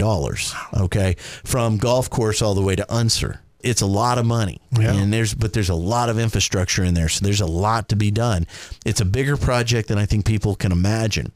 okay, 0.77 1.15
from 1.43 1.77
golf 1.77 2.09
course 2.09 2.41
all 2.41 2.53
the 2.53 2.61
way 2.61 2.75
to 2.75 2.85
Unser. 2.93 3.41
It's 3.61 3.81
a 3.81 3.87
lot 3.87 4.17
of 4.17 4.25
money. 4.25 4.61
Yeah. 4.71 4.93
And 4.93 5.11
there's 5.11 5.33
but 5.33 5.51
there's 5.51 5.69
a 5.69 5.75
lot 5.75 6.07
of 6.07 6.17
infrastructure 6.17 6.81
in 6.81 6.93
there. 6.93 7.09
So 7.09 7.25
there's 7.25 7.41
a 7.41 7.45
lot 7.45 7.89
to 7.89 7.97
be 7.97 8.09
done. 8.09 8.47
It's 8.85 9.01
a 9.01 9.05
bigger 9.05 9.35
project 9.35 9.89
than 9.89 9.97
I 9.97 10.05
think 10.05 10.25
people 10.25 10.55
can 10.55 10.71
imagine. 10.71 11.33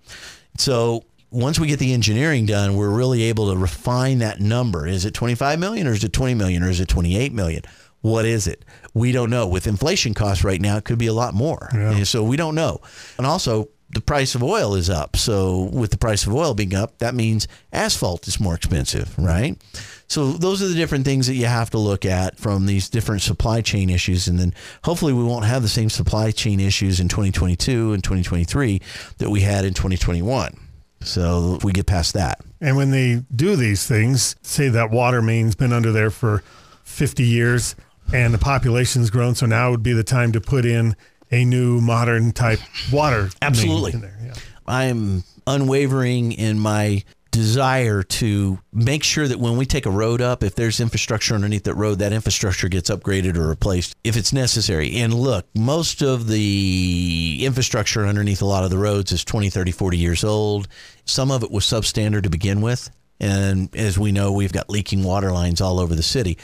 So 0.58 1.04
once 1.34 1.60
we 1.60 1.68
get 1.68 1.80
the 1.80 1.94
engineering 1.94 2.46
done, 2.46 2.76
we're 2.76 2.90
really 2.90 3.24
able 3.24 3.52
to 3.52 3.58
refine 3.58 4.20
that 4.20 4.40
number. 4.40 4.86
Is 4.86 5.04
it 5.04 5.14
25 5.14 5.60
million 5.60 5.88
or 5.88 5.92
is 5.92 6.04
it 6.04 6.14
20 6.14 6.36
million 6.36 6.64
or 6.64 6.70
is 6.70 6.80
it 6.80 6.88
28 6.88 7.34
million? 7.34 7.64
What 8.02 8.26
is 8.26 8.48
it? 8.48 8.64
We 8.94 9.12
don't 9.12 9.30
know. 9.30 9.48
With 9.48 9.66
inflation 9.66 10.14
costs 10.14 10.44
right 10.44 10.62
now, 10.62 10.78
it 10.78 10.86
could 10.86 11.00
be 11.00 11.08
a 11.08 11.14
lot 11.14 11.34
more. 11.34 11.70
Yeah. 11.74 12.04
So 12.04 12.24
we 12.24 12.38
don't 12.38 12.54
know. 12.54 12.82
And 13.18 13.26
also, 13.26 13.70
the 13.94 14.02
price 14.02 14.36
of 14.36 14.44
oil 14.44 14.76
is 14.76 14.90
up. 14.90 15.16
So 15.16 15.70
with 15.72 15.92
the 15.92 15.98
price 15.98 16.26
of 16.26 16.34
oil 16.34 16.54
being 16.54 16.76
up, 16.76 17.00
that 17.00 17.16
means 17.16 17.48
asphalt 17.72 18.28
is 18.28 18.40
more 18.40 18.56
expensive, 18.56 19.18
right? 19.18 19.60
So 20.08 20.34
those 20.34 20.62
are 20.62 20.68
the 20.68 20.76
different 20.76 21.06
things 21.06 21.28
that 21.28 21.36
you 21.36 21.46
have 21.46 21.70
to 21.72 21.78
look 21.78 22.06
at 22.06 22.38
from 22.38 22.66
these 22.66 22.90
different 22.90 23.22
supply 23.22 23.62
chain 23.62 23.90
issues. 23.90 24.28
And 24.28 24.38
then 24.38 24.54
hopefully 24.84 25.14
we 25.14 25.24
won't 25.24 25.46
have 25.46 25.62
the 25.62 25.68
same 25.68 25.90
supply 25.90 26.32
chain 26.32 26.60
issues 26.60 27.00
in 27.00 27.08
2022 27.08 27.94
and 27.94 28.04
2023 28.04 28.82
that 29.20 29.30
we 29.30 29.42
had 29.42 29.66
in 29.66 29.74
2021. 29.74 30.63
So 31.04 31.60
we 31.64 31.72
get 31.72 31.86
past 31.86 32.14
that. 32.14 32.42
And 32.62 32.78
when 32.78 32.92
they 32.92 33.24
do 33.36 33.56
these 33.56 33.86
things, 33.88 34.36
say 34.42 34.70
that 34.70 34.90
water 34.90 35.22
main's 35.22 35.56
been 35.56 35.74
under 35.74 35.92
there 35.92 36.10
for 36.10 36.44
50 36.84 37.24
years 37.24 37.76
and 38.14 38.34
the 38.34 38.38
population's 38.38 39.10
grown, 39.10 39.36
so 39.36 39.46
now 39.46 39.72
would 39.72 39.84
be 39.84 39.94
the 39.94 40.04
time 40.04 40.32
to 40.34 40.42
put 40.42 40.66
in 40.66 40.96
a 41.32 41.46
new 41.46 41.82
modern 41.82 42.32
type 42.32 42.60
water 42.92 43.24
main 43.24 43.32
Absolutely. 43.42 43.94
in 43.94 44.02
there. 44.02 44.18
Yeah. 44.24 44.34
I'm 44.68 45.24
unwavering 45.48 46.32
in 46.32 46.60
my 46.60 47.04
desire 47.34 48.04
to 48.04 48.60
make 48.72 49.04
sure 49.04 49.28
that 49.28 49.40
when 49.40 49.58
we 49.58 49.66
take 49.66 49.88
a 49.88 49.92
road 49.92 50.22
up, 50.22 50.44
if 50.44 50.54
there's 50.54 50.80
infrastructure 50.80 51.34
underneath 51.34 51.64
that 51.64 51.74
road, 51.74 51.98
that 52.00 52.14
infrastructure 52.14 52.70
gets 52.70 52.92
upgraded 52.92 53.36
or 53.36 53.50
replaced 53.50 53.96
if 54.04 54.16
it's 54.16 54.32
necessary. 54.32 54.96
And 54.98 55.14
look, 55.14 55.48
most 55.56 56.04
of 56.04 56.28
the 56.28 57.40
infrastructure 57.42 58.06
underneath 58.06 58.44
a 58.44 58.46
lot 58.46 58.64
of 58.64 58.70
the 58.70 58.78
roads 58.78 59.12
is 59.12 59.26
20, 59.26 59.50
30, 59.50 59.72
40 59.72 59.98
years 59.98 60.24
old. 60.24 60.68
Some 61.06 61.32
of 61.32 61.44
it 61.44 61.52
was 61.52 61.66
substandard 61.66 62.24
to 62.24 62.30
begin 62.30 62.62
with. 62.62 62.90
And 63.20 63.76
as 63.76 63.98
we 63.98 64.12
know, 64.12 64.32
we've 64.32 64.54
got 64.54 64.70
leaking 64.70 65.04
water 65.04 65.32
lines 65.32 65.60
all 65.60 65.80
over 65.80 65.96
the 65.96 66.04
city. 66.04 66.38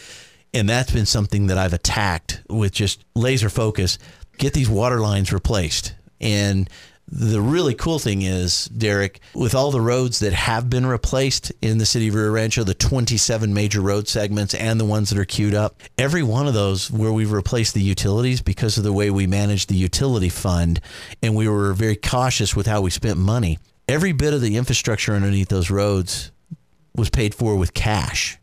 And 0.56 0.68
that's 0.68 0.92
been 0.92 1.06
something 1.06 1.48
that 1.48 1.60
I've 1.60 1.74
attacked 1.74 2.42
with 2.50 2.74
just 2.74 3.06
laser 3.16 3.50
focus. 3.50 4.00
Get 4.40 4.54
these 4.54 4.70
water 4.70 5.00
lines 5.00 5.32
replaced. 5.32 5.94
And 6.20 6.68
the 7.12 7.42
really 7.42 7.74
cool 7.74 7.98
thing 7.98 8.22
is, 8.22 8.66
Derek, 8.66 9.20
with 9.34 9.56
all 9.56 9.72
the 9.72 9.82
roads 9.82 10.20
that 10.20 10.34
have 10.34 10.70
been 10.70 10.86
replaced 10.86 11.52
in 11.62 11.80
the 11.80 11.86
city 11.86 12.08
of 12.08 12.14
Rio 12.16 12.30
Rancho, 12.32 12.64
the 12.64 12.74
27 12.76 13.52
major 13.54 13.82
road 13.82 14.08
segments 14.08 14.54
and 14.54 14.80
the 14.80 14.86
ones 14.86 15.10
that 15.10 15.18
are 15.18 15.26
queued 15.26 15.56
up, 15.56 15.82
every 15.98 16.22
one 16.22 16.48
of 16.48 16.54
those 16.54 16.92
where 16.92 17.12
we've 17.12 17.32
replaced 17.32 17.74
the 17.74 17.82
utilities 17.82 18.42
because 18.42 18.78
of 18.78 18.84
the 18.84 18.94
way 18.94 19.10
we 19.10 19.26
managed 19.26 19.70
the 19.70 19.76
utility 19.76 20.30
fund 20.30 20.80
and 21.24 21.36
we 21.36 21.48
were 21.48 21.74
very 21.74 21.96
cautious 21.96 22.56
with 22.56 22.68
how 22.68 22.82
we 22.82 22.92
spent 22.92 23.18
money, 23.18 23.58
every 23.88 24.12
bit 24.12 24.34
of 24.34 24.42
the 24.42 24.56
infrastructure 24.56 25.14
underneath 25.14 25.50
those 25.50 25.72
roads 25.72 26.32
was 26.96 27.10
paid 27.10 27.34
for 27.34 27.56
with 27.56 27.74
cash. 27.74 28.38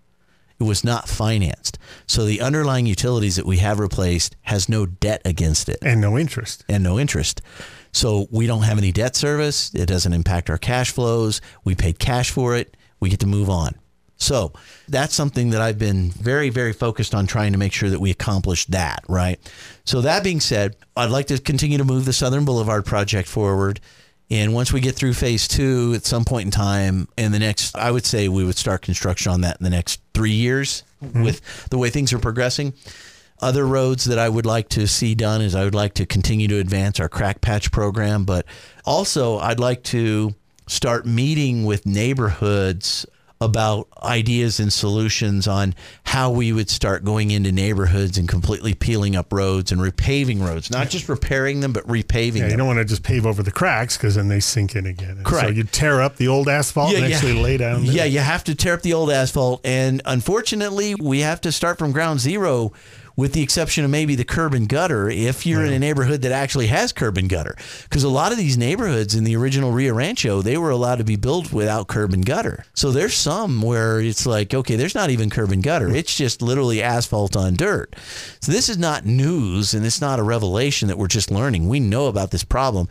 It 0.59 0.65
was 0.65 0.83
not 0.83 1.09
financed. 1.09 1.79
So 2.07 2.25
the 2.25 2.41
underlying 2.41 2.87
utilities 2.87 3.37
that 3.37 3.45
we 3.47 3.59
have 3.59 3.79
replaced 3.79 4.35
has 4.43 4.69
no 4.69 4.87
debt 4.87 5.21
against 5.25 5.69
it 5.69 5.79
And 5.83 6.01
no 6.01 6.17
interest. 6.19 6.65
and 6.69 6.83
no 6.83 6.99
interest. 6.99 7.43
So 7.97 8.27
we 8.31 8.47
don't 8.47 8.65
have 8.65 8.77
any 8.77 8.93
debt 8.93 9.17
service. 9.17 9.75
It 9.75 9.87
doesn't 9.87 10.13
impact 10.13 10.51
our 10.51 10.59
cash 10.59 10.93
flows. 10.93 11.41
We 11.65 11.75
paid 11.75 11.99
cash 11.99 12.31
for 12.31 12.55
it. 12.55 12.77
We 13.01 13.09
get 13.09 13.21
to 13.21 13.27
move 13.27 13.49
on. 13.49 13.75
So 14.19 14.53
that's 14.87 15.15
something 15.15 15.49
that 15.51 15.63
I've 15.63 15.79
been 15.79 16.11
very, 16.11 16.51
very 16.51 16.75
focused 16.75 17.15
on 17.15 17.27
trying 17.27 17.53
to 17.53 17.59
make 17.59 17.73
sure 17.73 17.89
that 17.89 17.99
we 17.99 18.11
accomplish 18.11 18.67
that, 18.67 19.03
right? 19.09 19.41
So 19.85 20.03
that 20.03 20.23
being 20.23 20.41
said, 20.41 20.77
I'd 20.95 21.09
like 21.09 21.29
to 21.29 21.39
continue 21.39 21.79
to 21.79 21.85
move 21.85 22.05
the 22.05 22.13
Southern 22.13 22.45
Boulevard 22.45 22.85
project 22.85 23.29
forward. 23.29 23.81
And 24.31 24.53
once 24.53 24.75
we 24.75 24.81
get 24.81 24.95
through 24.95 25.15
phase 25.15 25.49
two 25.49 25.95
at 25.97 26.05
some 26.05 26.27
point 26.27 26.45
in 26.45 26.51
time, 26.51 27.09
in 27.17 27.33
the 27.33 27.39
next, 27.39 27.75
I 27.77 27.91
would 27.91 28.05
say 28.05 28.29
we 28.29 28.45
would 28.45 28.59
start 28.59 28.83
construction 28.83 29.33
on 29.33 29.41
that 29.41 29.59
in 29.59 29.65
the 29.65 29.71
next 29.71 30.03
three 30.13 30.33
years 30.33 30.83
mm-hmm. 31.03 31.23
with 31.23 31.69
the 31.71 31.79
way 31.79 31.89
things 31.89 32.13
are 32.13 32.19
progressing. 32.19 32.75
Other 33.41 33.67
roads 33.67 34.05
that 34.07 34.19
I 34.19 34.29
would 34.29 34.47
like 34.47 34.69
to 34.71 34.87
see 34.87 35.15
done 35.15 35.43
is 35.43 35.55
I 35.55 35.65
would 35.65 35.75
like 35.75 35.95
to 35.95 36.07
continue 36.07 36.49
to 36.49 36.59
advance 36.59 36.99
our 37.01 37.09
crack 37.09 37.41
patch 37.41 37.71
program, 37.71 38.25
but 38.25 38.47
also 38.85 39.39
I'd 39.39 39.61
like 39.61 39.83
to 39.85 40.35
start 40.67 41.07
meeting 41.07 41.65
with 41.65 41.87
neighborhoods 41.87 43.07
about 43.39 43.87
ideas 44.03 44.59
and 44.59 44.73
solutions 44.73 45.47
on 45.47 45.75
how 46.05 46.31
we 46.31 46.53
would 46.53 46.71
start 46.71 47.05
going 47.05 47.31
into 47.31 47.53
neighborhoods 47.53 48.17
and 48.17 48.27
completely 48.27 48.73
peeling 48.73 49.15
up 49.15 49.31
roads 49.31 49.71
and 49.71 49.81
repaving 49.81 50.41
roads, 50.41 50.71
not 50.71 50.89
just 50.89 51.07
repairing 51.07 51.61
them, 51.61 51.71
but 51.73 51.87
repaving 51.87 52.39
Yeah, 52.39 52.49
you 52.49 52.57
don't 52.57 52.67
want 52.67 52.79
to 52.79 52.85
just 52.87 53.03
pave 53.03 53.27
over 53.27 53.43
the 53.43 53.51
cracks 53.51 53.99
because 53.99 54.15
then 54.15 54.29
they 54.29 54.41
sink 54.41 54.75
in 54.75 54.87
again. 54.87 55.19
And 55.19 55.29
So 55.29 55.49
you 55.49 55.65
tear 55.65 56.01
up 56.01 56.17
the 56.17 56.29
old 56.29 56.49
asphalt 56.49 56.95
and 56.95 57.13
actually 57.13 57.35
lay 57.35 57.59
down. 57.59 57.85
Yeah, 57.85 58.05
you 58.05 58.21
have 58.21 58.43
to 58.45 58.55
tear 58.55 58.73
up 58.73 58.81
the 58.81 58.95
old 58.95 59.11
asphalt, 59.11 59.61
and 59.65 60.01
unfortunately, 60.07 60.95
we 60.95 61.21
have 61.21 61.43
to 61.43 61.53
start 61.53 61.79
from 61.79 61.93
ground 61.93 62.21
zero. 62.21 62.73
With 63.17 63.33
the 63.33 63.43
exception 63.43 63.83
of 63.83 63.91
maybe 63.91 64.15
the 64.15 64.25
curb 64.25 64.53
and 64.53 64.69
gutter, 64.69 65.09
if 65.09 65.47
you're 65.47 65.65
in 65.65 65.73
a 65.73 65.79
neighborhood 65.79 66.21
that 66.21 66.33
actually 66.33 66.67
has 66.67 66.93
curb 66.93 67.17
and 67.17 67.31
gutter, 67.31 67.57
because 67.85 68.05
a 68.05 68.11
lot 68.11 68.31
of 68.31 68.37
these 68.37 68.59
neighborhoods 68.59 69.15
in 69.15 69.25
the 69.25 69.35
original 69.37 69.73
Rio 69.73 69.95
Rancho, 69.95 70.43
they 70.43 70.59
were 70.59 70.69
allowed 70.69 70.97
to 70.97 71.05
be 71.05 71.17
built 71.17 71.51
without 71.51 71.89
curb 71.89 72.13
and 72.13 72.27
gutter. 72.27 72.67
So 72.75 72.91
there's 72.91 73.15
some 73.15 73.63
where 73.63 74.01
it's 74.03 74.27
like, 74.27 74.53
okay, 74.53 74.77
there's 74.77 74.95
not 74.95 75.09
even 75.09 75.31
curb 75.31 75.51
and 75.51 75.63
gutter; 75.63 75.89
it's 75.89 76.15
just 76.15 76.43
literally 76.43 76.83
asphalt 76.83 77.37
on 77.37 77.55
dirt. 77.55 77.97
So 78.43 78.53
this 78.53 78.69
is 78.69 78.77
not 78.77 79.07
news, 79.07 79.73
and 79.73 79.87
it's 79.87 80.03
not 80.03 80.19
a 80.19 80.23
revelation 80.23 80.89
that 80.89 80.99
we're 80.99 81.07
just 81.07 81.31
learning. 81.31 81.69
We 81.69 81.81
know 81.81 82.09
about 82.09 82.33
this 82.33 82.45
problem, 82.45 82.87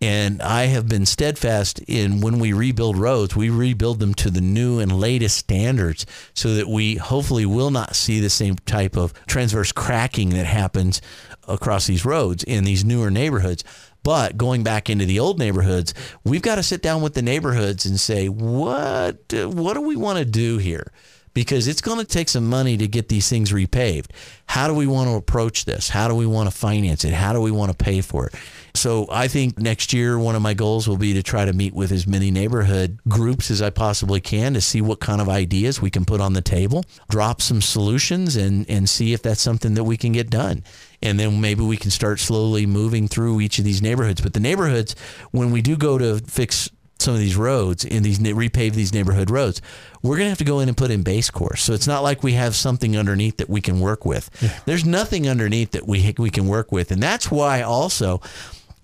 and 0.00 0.42
I 0.42 0.66
have 0.66 0.88
been 0.88 1.06
steadfast 1.06 1.78
in 1.80 2.20
when 2.20 2.38
we 2.38 2.52
rebuild 2.52 2.98
roads, 2.98 3.34
we 3.34 3.48
rebuild 3.48 3.98
them 3.98 4.14
to 4.14 4.30
the 4.30 4.40
new 4.40 4.78
and 4.78 4.92
latest 4.92 5.36
standards 5.38 6.04
so 6.34 6.54
that 6.54 6.68
we 6.68 6.96
hopefully 6.96 7.46
will 7.46 7.70
not 7.70 7.96
see 7.96 8.20
the 8.20 8.30
same 8.30 8.56
type 8.56 8.96
of 8.96 9.14
transverse 9.26 9.72
cracking 9.72 10.30
that 10.30 10.46
happens 10.46 11.00
across 11.48 11.86
these 11.86 12.04
roads 12.04 12.44
in 12.44 12.64
these 12.64 12.84
newer 12.84 13.10
neighborhoods. 13.10 13.64
But 14.02 14.36
going 14.36 14.62
back 14.62 14.88
into 14.90 15.06
the 15.06 15.18
old 15.18 15.38
neighborhoods, 15.38 15.94
we've 16.24 16.42
got 16.42 16.56
to 16.56 16.62
sit 16.62 16.82
down 16.82 17.02
with 17.02 17.14
the 17.14 17.22
neighborhoods 17.22 17.86
and 17.86 17.98
say, 17.98 18.28
what, 18.28 19.32
what 19.32 19.74
do 19.74 19.80
we 19.80 19.96
want 19.96 20.18
to 20.18 20.24
do 20.24 20.58
here? 20.58 20.92
because 21.36 21.68
it's 21.68 21.82
going 21.82 21.98
to 21.98 22.04
take 22.06 22.30
some 22.30 22.48
money 22.48 22.78
to 22.78 22.88
get 22.88 23.10
these 23.10 23.28
things 23.28 23.52
repaved. 23.52 24.06
How 24.46 24.68
do 24.68 24.72
we 24.72 24.86
want 24.86 25.10
to 25.10 25.16
approach 25.16 25.66
this? 25.66 25.90
How 25.90 26.08
do 26.08 26.14
we 26.14 26.24
want 26.24 26.50
to 26.50 26.56
finance 26.56 27.04
it? 27.04 27.12
How 27.12 27.34
do 27.34 27.42
we 27.42 27.50
want 27.50 27.70
to 27.70 27.76
pay 27.76 28.00
for 28.00 28.28
it? 28.28 28.34
So 28.76 29.06
I 29.10 29.28
think 29.28 29.58
next 29.58 29.92
year, 29.92 30.18
one 30.18 30.34
of 30.34 30.42
my 30.42 30.54
goals 30.54 30.86
will 30.86 30.96
be 30.96 31.14
to 31.14 31.22
try 31.22 31.44
to 31.44 31.52
meet 31.52 31.74
with 31.74 31.90
as 31.92 32.06
many 32.06 32.30
neighborhood 32.30 32.98
groups 33.08 33.50
as 33.50 33.62
I 33.62 33.70
possibly 33.70 34.20
can 34.20 34.54
to 34.54 34.60
see 34.60 34.80
what 34.80 35.00
kind 35.00 35.20
of 35.20 35.28
ideas 35.28 35.80
we 35.80 35.90
can 35.90 36.04
put 36.04 36.20
on 36.20 36.34
the 36.34 36.42
table, 36.42 36.84
drop 37.08 37.40
some 37.42 37.60
solutions 37.60 38.36
and, 38.36 38.68
and 38.68 38.88
see 38.88 39.12
if 39.12 39.22
that's 39.22 39.40
something 39.40 39.74
that 39.74 39.84
we 39.84 39.96
can 39.96 40.12
get 40.12 40.30
done. 40.30 40.62
And 41.02 41.18
then 41.18 41.40
maybe 41.40 41.62
we 41.62 41.76
can 41.76 41.90
start 41.90 42.20
slowly 42.20 42.66
moving 42.66 43.08
through 43.08 43.40
each 43.40 43.58
of 43.58 43.64
these 43.64 43.82
neighborhoods. 43.82 44.20
But 44.20 44.34
the 44.34 44.40
neighborhoods, 44.40 44.94
when 45.30 45.50
we 45.50 45.62
do 45.62 45.76
go 45.76 45.98
to 45.98 46.18
fix 46.18 46.70
some 46.98 47.14
of 47.14 47.20
these 47.20 47.36
roads 47.36 47.84
in 47.84 48.02
these 48.02 48.18
repave 48.18 48.72
these 48.72 48.92
neighborhood 48.92 49.30
roads, 49.30 49.60
we're 50.02 50.16
going 50.16 50.26
to 50.26 50.30
have 50.30 50.38
to 50.38 50.44
go 50.44 50.60
in 50.60 50.68
and 50.68 50.76
put 50.76 50.90
in 50.90 51.02
base 51.02 51.30
course. 51.30 51.62
So 51.62 51.72
it's 51.72 51.86
not 51.86 52.02
like 52.02 52.22
we 52.22 52.32
have 52.32 52.54
something 52.54 52.96
underneath 52.96 53.36
that 53.36 53.50
we 53.50 53.60
can 53.60 53.80
work 53.80 54.06
with. 54.06 54.30
There's 54.64 54.84
nothing 54.84 55.28
underneath 55.28 55.72
that 55.72 55.86
we 55.86 56.14
we 56.18 56.30
can 56.30 56.46
work 56.46 56.72
with, 56.72 56.90
and 56.90 57.02
that's 57.02 57.30
why 57.30 57.62
also 57.62 58.20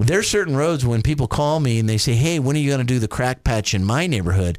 there's 0.02 0.28
certain 0.28 0.56
roads 0.56 0.84
when 0.84 1.02
people 1.02 1.26
call 1.26 1.60
me 1.60 1.78
and 1.78 1.88
they 1.88 1.98
say, 1.98 2.14
"Hey, 2.14 2.38
when 2.38 2.56
are 2.56 2.60
you 2.60 2.68
going 2.70 2.78
to 2.80 2.84
do 2.84 2.98
the 2.98 3.08
crack 3.08 3.44
patch 3.44 3.74
in 3.74 3.84
my 3.84 4.06
neighborhood?" 4.06 4.58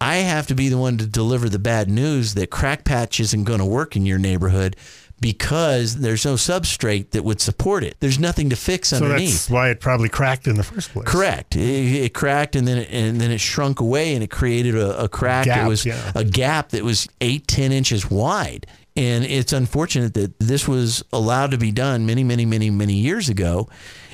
I 0.00 0.16
have 0.16 0.48
to 0.48 0.54
be 0.56 0.68
the 0.68 0.78
one 0.78 0.98
to 0.98 1.06
deliver 1.06 1.48
the 1.48 1.60
bad 1.60 1.88
news 1.88 2.34
that 2.34 2.50
crack 2.50 2.84
patch 2.84 3.20
isn't 3.20 3.44
going 3.44 3.60
to 3.60 3.64
work 3.64 3.94
in 3.94 4.04
your 4.04 4.18
neighborhood 4.18 4.74
because 5.20 5.98
there's 6.00 6.24
no 6.24 6.34
substrate 6.34 7.10
that 7.12 7.22
would 7.22 7.40
support 7.40 7.84
it. 7.84 7.94
There's 8.00 8.18
nothing 8.18 8.50
to 8.50 8.56
fix 8.56 8.88
So 8.88 8.96
underneath. 8.96 9.30
that's 9.30 9.50
why 9.50 9.70
it 9.70 9.78
probably 9.78 10.08
cracked 10.08 10.48
in 10.48 10.56
the 10.56 10.64
first 10.64 10.92
place. 10.92 11.06
Correct. 11.06 11.54
It, 11.54 12.04
it 12.04 12.14
cracked 12.14 12.56
and 12.56 12.66
then 12.66 12.78
it, 12.78 12.88
and 12.90 13.20
then 13.20 13.30
it 13.30 13.38
shrunk 13.38 13.78
away 13.78 14.14
and 14.14 14.24
it 14.24 14.30
created 14.30 14.74
a, 14.74 15.04
a 15.04 15.08
crack 15.08 15.44
Gap, 15.44 15.68
was 15.68 15.86
yeah. 15.86 16.10
a 16.16 16.24
gap 16.24 16.70
that 16.70 16.82
was 16.82 17.08
eight 17.20 17.46
ten 17.46 17.70
inches 17.70 18.10
wide. 18.10 18.66
And 18.96 19.24
it's 19.24 19.52
unfortunate 19.52 20.14
that 20.14 20.38
this 20.40 20.66
was 20.66 21.04
allowed 21.12 21.52
to 21.52 21.58
be 21.58 21.70
done 21.70 22.04
many 22.04 22.24
many 22.24 22.44
many 22.44 22.68
many 22.70 22.94
years 22.94 23.28
ago. 23.28 23.68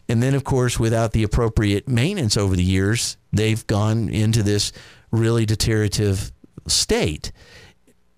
And 0.09 0.23
then 0.23 0.35
of 0.35 0.45
course 0.45 0.79
without 0.79 1.13
the 1.13 1.23
appropriate 1.23 1.89
maintenance 1.89 2.37
over 2.37 2.57
the 2.57 2.63
years, 2.65 3.17
they've 3.33 3.67
gone 3.67 4.09
into 4.09 4.43
this 4.43 4.73
really 5.11 5.45
deteriorative 5.47 6.33
state. 6.67 7.31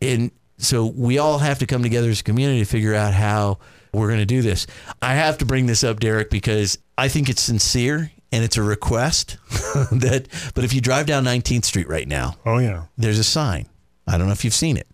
And 0.00 0.30
so 0.58 0.86
we 0.86 1.18
all 1.18 1.38
have 1.38 1.58
to 1.60 1.66
come 1.66 1.82
together 1.82 2.08
as 2.10 2.20
a 2.20 2.24
community 2.24 2.60
to 2.60 2.64
figure 2.64 2.94
out 2.94 3.12
how 3.14 3.58
we're 3.92 4.06
going 4.08 4.20
to 4.20 4.26
do 4.26 4.40
this. 4.42 4.66
I 5.02 5.14
have 5.14 5.38
to 5.38 5.44
bring 5.44 5.66
this 5.66 5.82
up, 5.82 5.98
Derek, 6.00 6.30
because 6.30 6.78
I 6.96 7.08
think 7.08 7.28
it's 7.28 7.42
sincere 7.42 8.12
and 8.30 8.44
it's 8.44 8.56
a 8.56 8.62
request 8.62 9.36
that. 9.90 10.26
But 10.54 10.62
if 10.64 10.72
you 10.72 10.80
drive 10.80 11.06
down 11.06 11.24
19th 11.24 11.64
Street 11.64 11.88
right 11.88 12.06
now, 12.06 12.36
Oh 12.46 12.58
yeah. 12.58 12.84
there's 12.96 13.18
a 13.18 13.24
sign. 13.24 13.66
I 14.06 14.16
don't 14.16 14.26
know 14.26 14.32
if 14.32 14.44
you've 14.44 14.54
seen 14.54 14.76
it. 14.76 14.86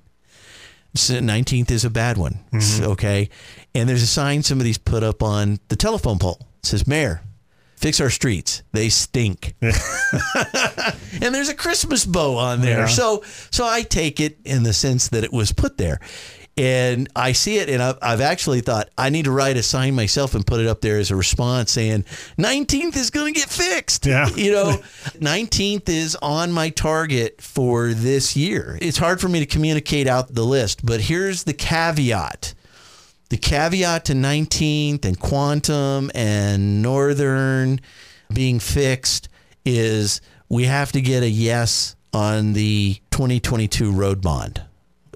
19th 0.94 1.70
is 1.70 1.84
a 1.84 1.90
bad 1.90 2.16
one. 2.16 2.38
S- 2.54 2.80
Okay. 2.80 3.28
And 3.74 3.86
there's 3.88 4.02
a 4.02 4.06
sign 4.06 4.42
somebody's 4.42 4.78
put 4.78 5.02
up 5.02 5.22
on 5.22 5.58
the 5.68 5.76
telephone 5.76 6.18
pole. 6.18 6.45
Says, 6.66 6.86
Mayor, 6.86 7.22
fix 7.76 8.00
our 8.00 8.10
streets. 8.10 8.62
They 8.72 8.88
stink. 8.88 9.54
and 9.62 11.34
there's 11.34 11.48
a 11.48 11.54
Christmas 11.54 12.04
bow 12.04 12.36
on 12.36 12.60
there. 12.60 12.80
Yeah. 12.80 12.86
So 12.86 13.22
so 13.50 13.64
I 13.66 13.82
take 13.82 14.20
it 14.20 14.38
in 14.44 14.62
the 14.62 14.72
sense 14.72 15.08
that 15.08 15.24
it 15.24 15.32
was 15.32 15.52
put 15.52 15.78
there. 15.78 16.00
And 16.58 17.06
I 17.14 17.32
see 17.32 17.58
it, 17.58 17.68
and 17.68 17.82
I've, 17.82 17.98
I've 18.00 18.20
actually 18.22 18.62
thought 18.62 18.88
I 18.96 19.10
need 19.10 19.26
to 19.26 19.30
write 19.30 19.58
a 19.58 19.62
sign 19.62 19.94
myself 19.94 20.34
and 20.34 20.46
put 20.46 20.58
it 20.58 20.66
up 20.66 20.80
there 20.80 20.96
as 20.96 21.10
a 21.10 21.16
response 21.16 21.70
saying 21.70 22.04
19th 22.38 22.96
is 22.96 23.10
going 23.10 23.34
to 23.34 23.38
get 23.38 23.50
fixed. 23.50 24.06
Yeah. 24.06 24.26
You 24.36 24.52
know, 24.52 24.70
19th 25.18 25.90
is 25.90 26.16
on 26.22 26.52
my 26.52 26.70
target 26.70 27.42
for 27.42 27.88
this 27.88 28.36
year. 28.36 28.78
It's 28.80 28.96
hard 28.96 29.20
for 29.20 29.28
me 29.28 29.40
to 29.40 29.46
communicate 29.46 30.06
out 30.06 30.34
the 30.34 30.44
list, 30.44 30.84
but 30.84 31.02
here's 31.02 31.44
the 31.44 31.52
caveat. 31.52 32.54
The 33.28 33.36
caveat 33.36 34.04
to 34.06 34.12
19th 34.12 35.04
and 35.04 35.18
Quantum 35.18 36.10
and 36.14 36.80
Northern 36.80 37.80
being 38.32 38.60
fixed 38.60 39.28
is 39.64 40.20
we 40.48 40.64
have 40.64 40.92
to 40.92 41.00
get 41.00 41.22
a 41.22 41.28
yes 41.28 41.96
on 42.12 42.52
the 42.52 42.94
2022 43.10 43.90
road 43.90 44.22
bond. 44.22 44.62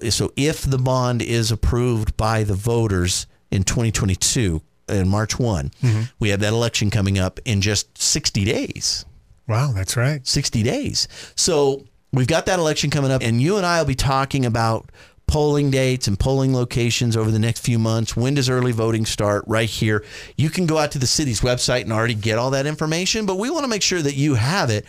So 0.09 0.33
if 0.35 0.63
the 0.63 0.77
bond 0.77 1.21
is 1.21 1.51
approved 1.51 2.17
by 2.17 2.43
the 2.43 2.53
voters 2.53 3.27
in 3.49 3.63
2022 3.63 4.61
in 4.89 5.07
March 5.07 5.39
one 5.39 5.71
mm-hmm. 5.81 6.03
we 6.19 6.29
have 6.29 6.41
that 6.41 6.51
election 6.51 6.89
coming 6.89 7.17
up 7.17 7.39
in 7.45 7.61
just 7.61 7.97
60 7.97 8.43
days. 8.43 9.05
Wow, 9.47 9.71
that's 9.73 9.95
right. 9.95 10.25
60 10.25 10.63
days. 10.63 11.07
So 11.35 11.85
we've 12.13 12.27
got 12.27 12.45
that 12.45 12.59
election 12.59 12.89
coming 12.89 13.11
up, 13.11 13.21
and 13.21 13.41
you 13.41 13.57
and 13.57 13.65
I 13.65 13.79
will 13.79 13.87
be 13.87 13.95
talking 13.95 14.45
about 14.45 14.91
polling 15.31 15.71
dates 15.71 16.09
and 16.09 16.19
polling 16.19 16.53
locations 16.53 17.15
over 17.15 17.31
the 17.31 17.39
next 17.39 17.61
few 17.61 17.79
months. 17.79 18.17
When 18.17 18.33
does 18.33 18.49
early 18.49 18.73
voting 18.73 19.05
start? 19.05 19.45
Right 19.47 19.69
here. 19.69 20.03
You 20.35 20.49
can 20.49 20.65
go 20.65 20.77
out 20.77 20.91
to 20.91 20.99
the 20.99 21.07
city's 21.07 21.39
website 21.39 21.83
and 21.83 21.93
already 21.93 22.15
get 22.15 22.37
all 22.37 22.51
that 22.51 22.65
information, 22.65 23.25
but 23.25 23.37
we 23.37 23.49
want 23.49 23.63
to 23.63 23.69
make 23.69 23.81
sure 23.81 24.01
that 24.01 24.15
you 24.15 24.35
have 24.35 24.69
it. 24.69 24.85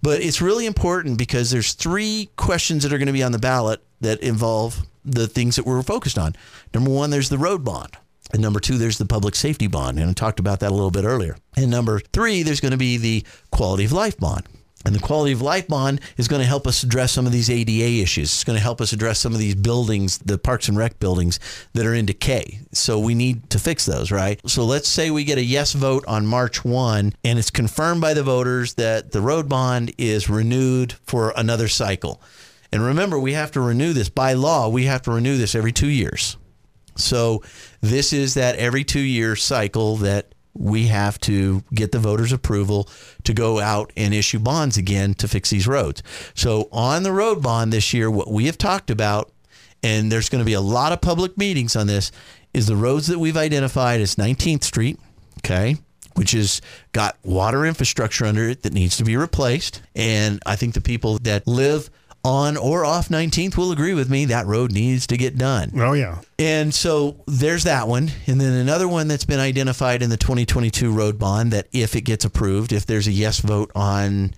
But 0.00 0.20
it's 0.20 0.40
really 0.40 0.66
important 0.66 1.18
because 1.18 1.50
there's 1.50 1.72
three 1.72 2.30
questions 2.36 2.84
that 2.84 2.92
are 2.92 2.98
going 2.98 3.08
to 3.08 3.12
be 3.12 3.24
on 3.24 3.32
the 3.32 3.40
ballot 3.40 3.82
that 4.00 4.20
involve 4.20 4.80
the 5.04 5.26
things 5.26 5.56
that 5.56 5.66
we're 5.66 5.82
focused 5.82 6.18
on. 6.18 6.36
Number 6.72 6.90
one, 6.90 7.10
there's 7.10 7.28
the 7.28 7.36
road 7.36 7.64
bond. 7.64 7.96
And 8.32 8.40
number 8.40 8.60
two, 8.60 8.78
there's 8.78 8.98
the 8.98 9.06
public 9.06 9.34
safety 9.34 9.66
bond. 9.66 9.98
And 9.98 10.08
I 10.08 10.12
talked 10.12 10.38
about 10.38 10.60
that 10.60 10.70
a 10.70 10.74
little 10.74 10.92
bit 10.92 11.02
earlier. 11.02 11.36
And 11.56 11.68
number 11.68 11.98
three, 12.12 12.44
there's 12.44 12.60
going 12.60 12.70
to 12.70 12.78
be 12.78 12.96
the 12.96 13.24
quality 13.50 13.86
of 13.86 13.92
life 13.92 14.16
bond. 14.16 14.46
And 14.86 14.94
the 14.94 15.00
quality 15.00 15.32
of 15.32 15.42
life 15.42 15.68
bond 15.68 16.00
is 16.16 16.26
going 16.26 16.40
to 16.40 16.48
help 16.48 16.66
us 16.66 16.82
address 16.82 17.12
some 17.12 17.26
of 17.26 17.32
these 17.32 17.50
ADA 17.50 18.02
issues. 18.02 18.32
It's 18.32 18.44
going 18.44 18.56
to 18.56 18.62
help 18.62 18.80
us 18.80 18.94
address 18.94 19.18
some 19.18 19.34
of 19.34 19.38
these 19.38 19.54
buildings, 19.54 20.18
the 20.18 20.38
Parks 20.38 20.68
and 20.68 20.78
Rec 20.78 20.98
buildings 20.98 21.38
that 21.74 21.84
are 21.84 21.92
in 21.92 22.06
decay. 22.06 22.60
So 22.72 22.98
we 22.98 23.14
need 23.14 23.50
to 23.50 23.58
fix 23.58 23.84
those, 23.84 24.10
right? 24.10 24.40
So 24.48 24.64
let's 24.64 24.88
say 24.88 25.10
we 25.10 25.24
get 25.24 25.36
a 25.36 25.44
yes 25.44 25.74
vote 25.74 26.04
on 26.08 26.26
March 26.26 26.64
1 26.64 27.12
and 27.24 27.38
it's 27.38 27.50
confirmed 27.50 28.00
by 28.00 28.14
the 28.14 28.22
voters 28.22 28.74
that 28.74 29.12
the 29.12 29.20
road 29.20 29.50
bond 29.50 29.92
is 29.98 30.30
renewed 30.30 30.94
for 31.04 31.34
another 31.36 31.68
cycle. 31.68 32.22
And 32.72 32.82
remember, 32.82 33.18
we 33.18 33.34
have 33.34 33.50
to 33.52 33.60
renew 33.60 33.92
this 33.92 34.08
by 34.08 34.32
law. 34.32 34.68
We 34.68 34.84
have 34.84 35.02
to 35.02 35.10
renew 35.10 35.36
this 35.36 35.54
every 35.54 35.72
two 35.72 35.88
years. 35.88 36.38
So 36.96 37.42
this 37.80 38.12
is 38.12 38.34
that 38.34 38.56
every 38.56 38.84
two 38.84 39.00
year 39.00 39.36
cycle 39.36 39.96
that 39.98 40.34
we 40.60 40.88
have 40.88 41.18
to 41.18 41.64
get 41.72 41.90
the 41.90 41.98
voters' 41.98 42.32
approval 42.32 42.86
to 43.24 43.32
go 43.32 43.58
out 43.58 43.92
and 43.96 44.12
issue 44.12 44.38
bonds 44.38 44.76
again 44.76 45.14
to 45.14 45.26
fix 45.26 45.48
these 45.48 45.66
roads. 45.66 46.02
So 46.34 46.68
on 46.70 47.02
the 47.02 47.12
road 47.12 47.42
bond 47.42 47.72
this 47.72 47.94
year, 47.94 48.10
what 48.10 48.30
we 48.30 48.44
have 48.44 48.58
talked 48.58 48.90
about, 48.90 49.32
and 49.82 50.12
there's 50.12 50.28
going 50.28 50.40
to 50.40 50.46
be 50.46 50.52
a 50.52 50.60
lot 50.60 50.92
of 50.92 51.00
public 51.00 51.38
meetings 51.38 51.74
on 51.76 51.86
this, 51.86 52.12
is 52.52 52.66
the 52.66 52.76
roads 52.76 53.06
that 53.06 53.18
we've 53.18 53.38
identified 53.38 54.02
as 54.02 54.16
19th 54.16 54.62
Street, 54.62 55.00
okay, 55.38 55.76
which 56.14 56.32
has 56.32 56.60
got 56.92 57.16
water 57.24 57.64
infrastructure 57.64 58.26
under 58.26 58.46
it 58.46 58.62
that 58.62 58.74
needs 58.74 58.98
to 58.98 59.04
be 59.04 59.16
replaced. 59.16 59.80
And 59.94 60.42
I 60.44 60.56
think 60.56 60.74
the 60.74 60.82
people 60.82 61.18
that 61.20 61.46
live 61.46 61.88
on 62.24 62.56
or 62.56 62.84
off 62.84 63.08
19th 63.08 63.56
will 63.56 63.72
agree 63.72 63.94
with 63.94 64.10
me 64.10 64.26
that 64.26 64.46
road 64.46 64.72
needs 64.72 65.06
to 65.06 65.16
get 65.16 65.38
done. 65.38 65.72
Oh 65.76 65.94
yeah. 65.94 66.20
And 66.38 66.72
so 66.74 67.16
there's 67.26 67.64
that 67.64 67.88
one. 67.88 68.10
And 68.26 68.40
then 68.40 68.52
another 68.52 68.86
one 68.88 69.08
that's 69.08 69.24
been 69.24 69.40
identified 69.40 70.02
in 70.02 70.10
the 70.10 70.16
2022 70.16 70.92
road 70.92 71.18
bond 71.18 71.52
that 71.52 71.68
if 71.72 71.96
it 71.96 72.02
gets 72.02 72.24
approved, 72.24 72.72
if 72.72 72.84
there's 72.86 73.06
a 73.06 73.12
yes 73.12 73.40
vote 73.40 73.70
on 73.74 74.34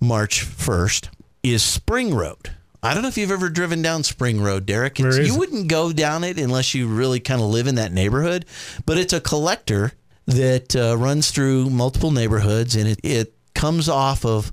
March 0.00 0.44
1st, 0.46 1.08
is 1.42 1.62
Spring 1.62 2.14
Road. 2.14 2.52
I 2.82 2.92
don't 2.94 3.02
know 3.02 3.08
if 3.08 3.16
you've 3.18 3.30
ever 3.30 3.48
driven 3.48 3.82
down 3.82 4.02
Spring 4.02 4.40
Road, 4.42 4.66
Derek. 4.66 4.98
Where 4.98 5.08
is 5.08 5.26
you 5.28 5.34
it? 5.34 5.38
wouldn't 5.38 5.68
go 5.68 5.92
down 5.92 6.22
it 6.22 6.38
unless 6.38 6.74
you 6.74 6.86
really 6.86 7.18
kind 7.20 7.40
of 7.40 7.48
live 7.48 7.66
in 7.66 7.76
that 7.76 7.92
neighborhood, 7.92 8.44
but 8.86 8.98
it's 8.98 9.12
a 9.12 9.20
collector 9.20 9.92
that 10.26 10.74
uh, 10.76 10.96
runs 10.96 11.30
through 11.30 11.70
multiple 11.70 12.10
neighborhoods 12.10 12.76
and 12.76 12.88
it, 12.88 13.00
it 13.02 13.34
comes 13.54 13.88
off 13.88 14.24
of 14.24 14.52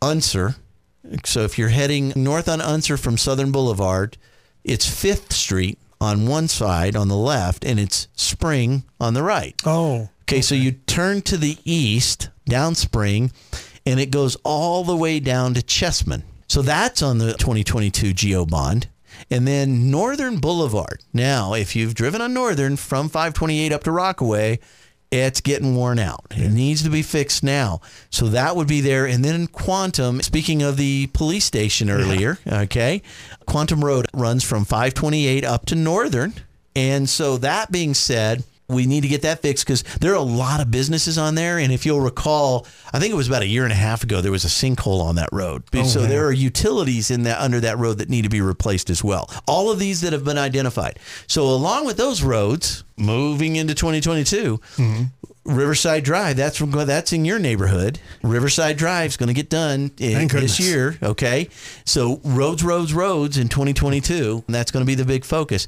Unser. 0.00 0.54
So 1.24 1.42
if 1.42 1.58
you're 1.58 1.68
heading 1.68 2.12
north 2.16 2.48
on 2.48 2.60
Unser 2.60 2.96
from 2.96 3.16
Southern 3.16 3.52
Boulevard, 3.52 4.16
it's 4.64 4.86
5th 4.86 5.32
Street 5.32 5.78
on 6.00 6.26
one 6.26 6.48
side 6.48 6.96
on 6.96 7.08
the 7.08 7.16
left 7.16 7.64
and 7.64 7.80
it's 7.80 8.08
Spring 8.14 8.84
on 9.00 9.14
the 9.14 9.22
right. 9.22 9.60
Oh. 9.64 10.08
Okay, 10.22 10.40
so 10.40 10.54
you 10.54 10.72
turn 10.72 11.22
to 11.22 11.36
the 11.36 11.58
east 11.64 12.28
down 12.46 12.74
Spring 12.74 13.32
and 13.86 13.98
it 13.98 14.10
goes 14.10 14.36
all 14.44 14.84
the 14.84 14.96
way 14.96 15.20
down 15.20 15.54
to 15.54 15.62
Chessman. 15.62 16.22
So 16.48 16.62
that's 16.62 17.02
on 17.02 17.18
the 17.18 17.32
2022 17.34 18.12
GO 18.14 18.46
Bond. 18.46 18.88
And 19.30 19.48
then 19.48 19.90
Northern 19.90 20.38
Boulevard. 20.38 21.02
Now, 21.12 21.54
if 21.54 21.74
you've 21.74 21.94
driven 21.94 22.20
on 22.20 22.32
Northern 22.32 22.76
from 22.76 23.08
528 23.08 23.72
up 23.72 23.84
to 23.84 23.90
Rockaway, 23.92 24.60
it's 25.10 25.40
getting 25.40 25.74
worn 25.74 25.98
out. 25.98 26.26
It 26.32 26.50
needs 26.50 26.82
to 26.82 26.90
be 26.90 27.02
fixed 27.02 27.42
now. 27.42 27.80
So 28.10 28.26
that 28.28 28.56
would 28.56 28.68
be 28.68 28.80
there. 28.80 29.06
And 29.06 29.24
then 29.24 29.46
Quantum, 29.46 30.20
speaking 30.20 30.62
of 30.62 30.76
the 30.76 31.06
police 31.08 31.44
station 31.44 31.88
earlier, 31.88 32.38
okay, 32.46 33.02
Quantum 33.46 33.84
Road 33.84 34.06
runs 34.12 34.44
from 34.44 34.64
528 34.64 35.44
up 35.44 35.66
to 35.66 35.74
Northern. 35.74 36.34
And 36.76 37.08
so 37.08 37.38
that 37.38 37.72
being 37.72 37.94
said, 37.94 38.44
we 38.68 38.86
need 38.86 39.00
to 39.00 39.08
get 39.08 39.22
that 39.22 39.40
fixed 39.40 39.64
because 39.64 39.82
there 39.98 40.12
are 40.12 40.16
a 40.16 40.20
lot 40.20 40.60
of 40.60 40.70
businesses 40.70 41.16
on 41.16 41.34
there. 41.34 41.58
And 41.58 41.72
if 41.72 41.86
you'll 41.86 42.00
recall, 42.00 42.66
I 42.92 42.98
think 42.98 43.12
it 43.12 43.16
was 43.16 43.28
about 43.28 43.42
a 43.42 43.46
year 43.46 43.64
and 43.64 43.72
a 43.72 43.76
half 43.76 44.04
ago, 44.04 44.20
there 44.20 44.32
was 44.32 44.44
a 44.44 44.48
sinkhole 44.48 45.00
on 45.00 45.14
that 45.14 45.30
road. 45.32 45.62
Oh, 45.74 45.84
so 45.84 46.00
man. 46.00 46.10
there 46.10 46.26
are 46.26 46.32
utilities 46.32 47.10
in 47.10 47.22
that 47.22 47.40
under 47.40 47.60
that 47.60 47.78
road 47.78 47.98
that 47.98 48.10
need 48.10 48.22
to 48.22 48.28
be 48.28 48.42
replaced 48.42 48.90
as 48.90 49.02
well. 49.02 49.30
All 49.46 49.70
of 49.70 49.78
these 49.78 50.02
that 50.02 50.12
have 50.12 50.24
been 50.24 50.38
identified. 50.38 50.98
So 51.26 51.44
along 51.44 51.86
with 51.86 51.96
those 51.96 52.22
roads, 52.22 52.84
moving 52.98 53.56
into 53.56 53.74
2022, 53.74 54.58
mm-hmm. 54.58 55.04
Riverside 55.48 56.04
Drive, 56.04 56.36
that's 56.36 56.58
from 56.58 56.70
that's 56.72 57.14
in 57.14 57.24
your 57.24 57.38
neighborhood. 57.38 57.98
Riverside 58.22 58.76
Drive's 58.76 59.16
going 59.16 59.28
to 59.28 59.34
get 59.34 59.48
done 59.48 59.90
in, 59.98 60.28
this 60.28 60.60
year. 60.60 60.98
Okay, 61.02 61.48
so 61.86 62.20
roads, 62.22 62.62
roads, 62.62 62.92
roads 62.92 63.38
in 63.38 63.48
2022, 63.48 64.44
and 64.46 64.54
that's 64.54 64.70
going 64.70 64.84
to 64.84 64.86
be 64.86 64.94
the 64.94 65.06
big 65.06 65.24
focus. 65.24 65.66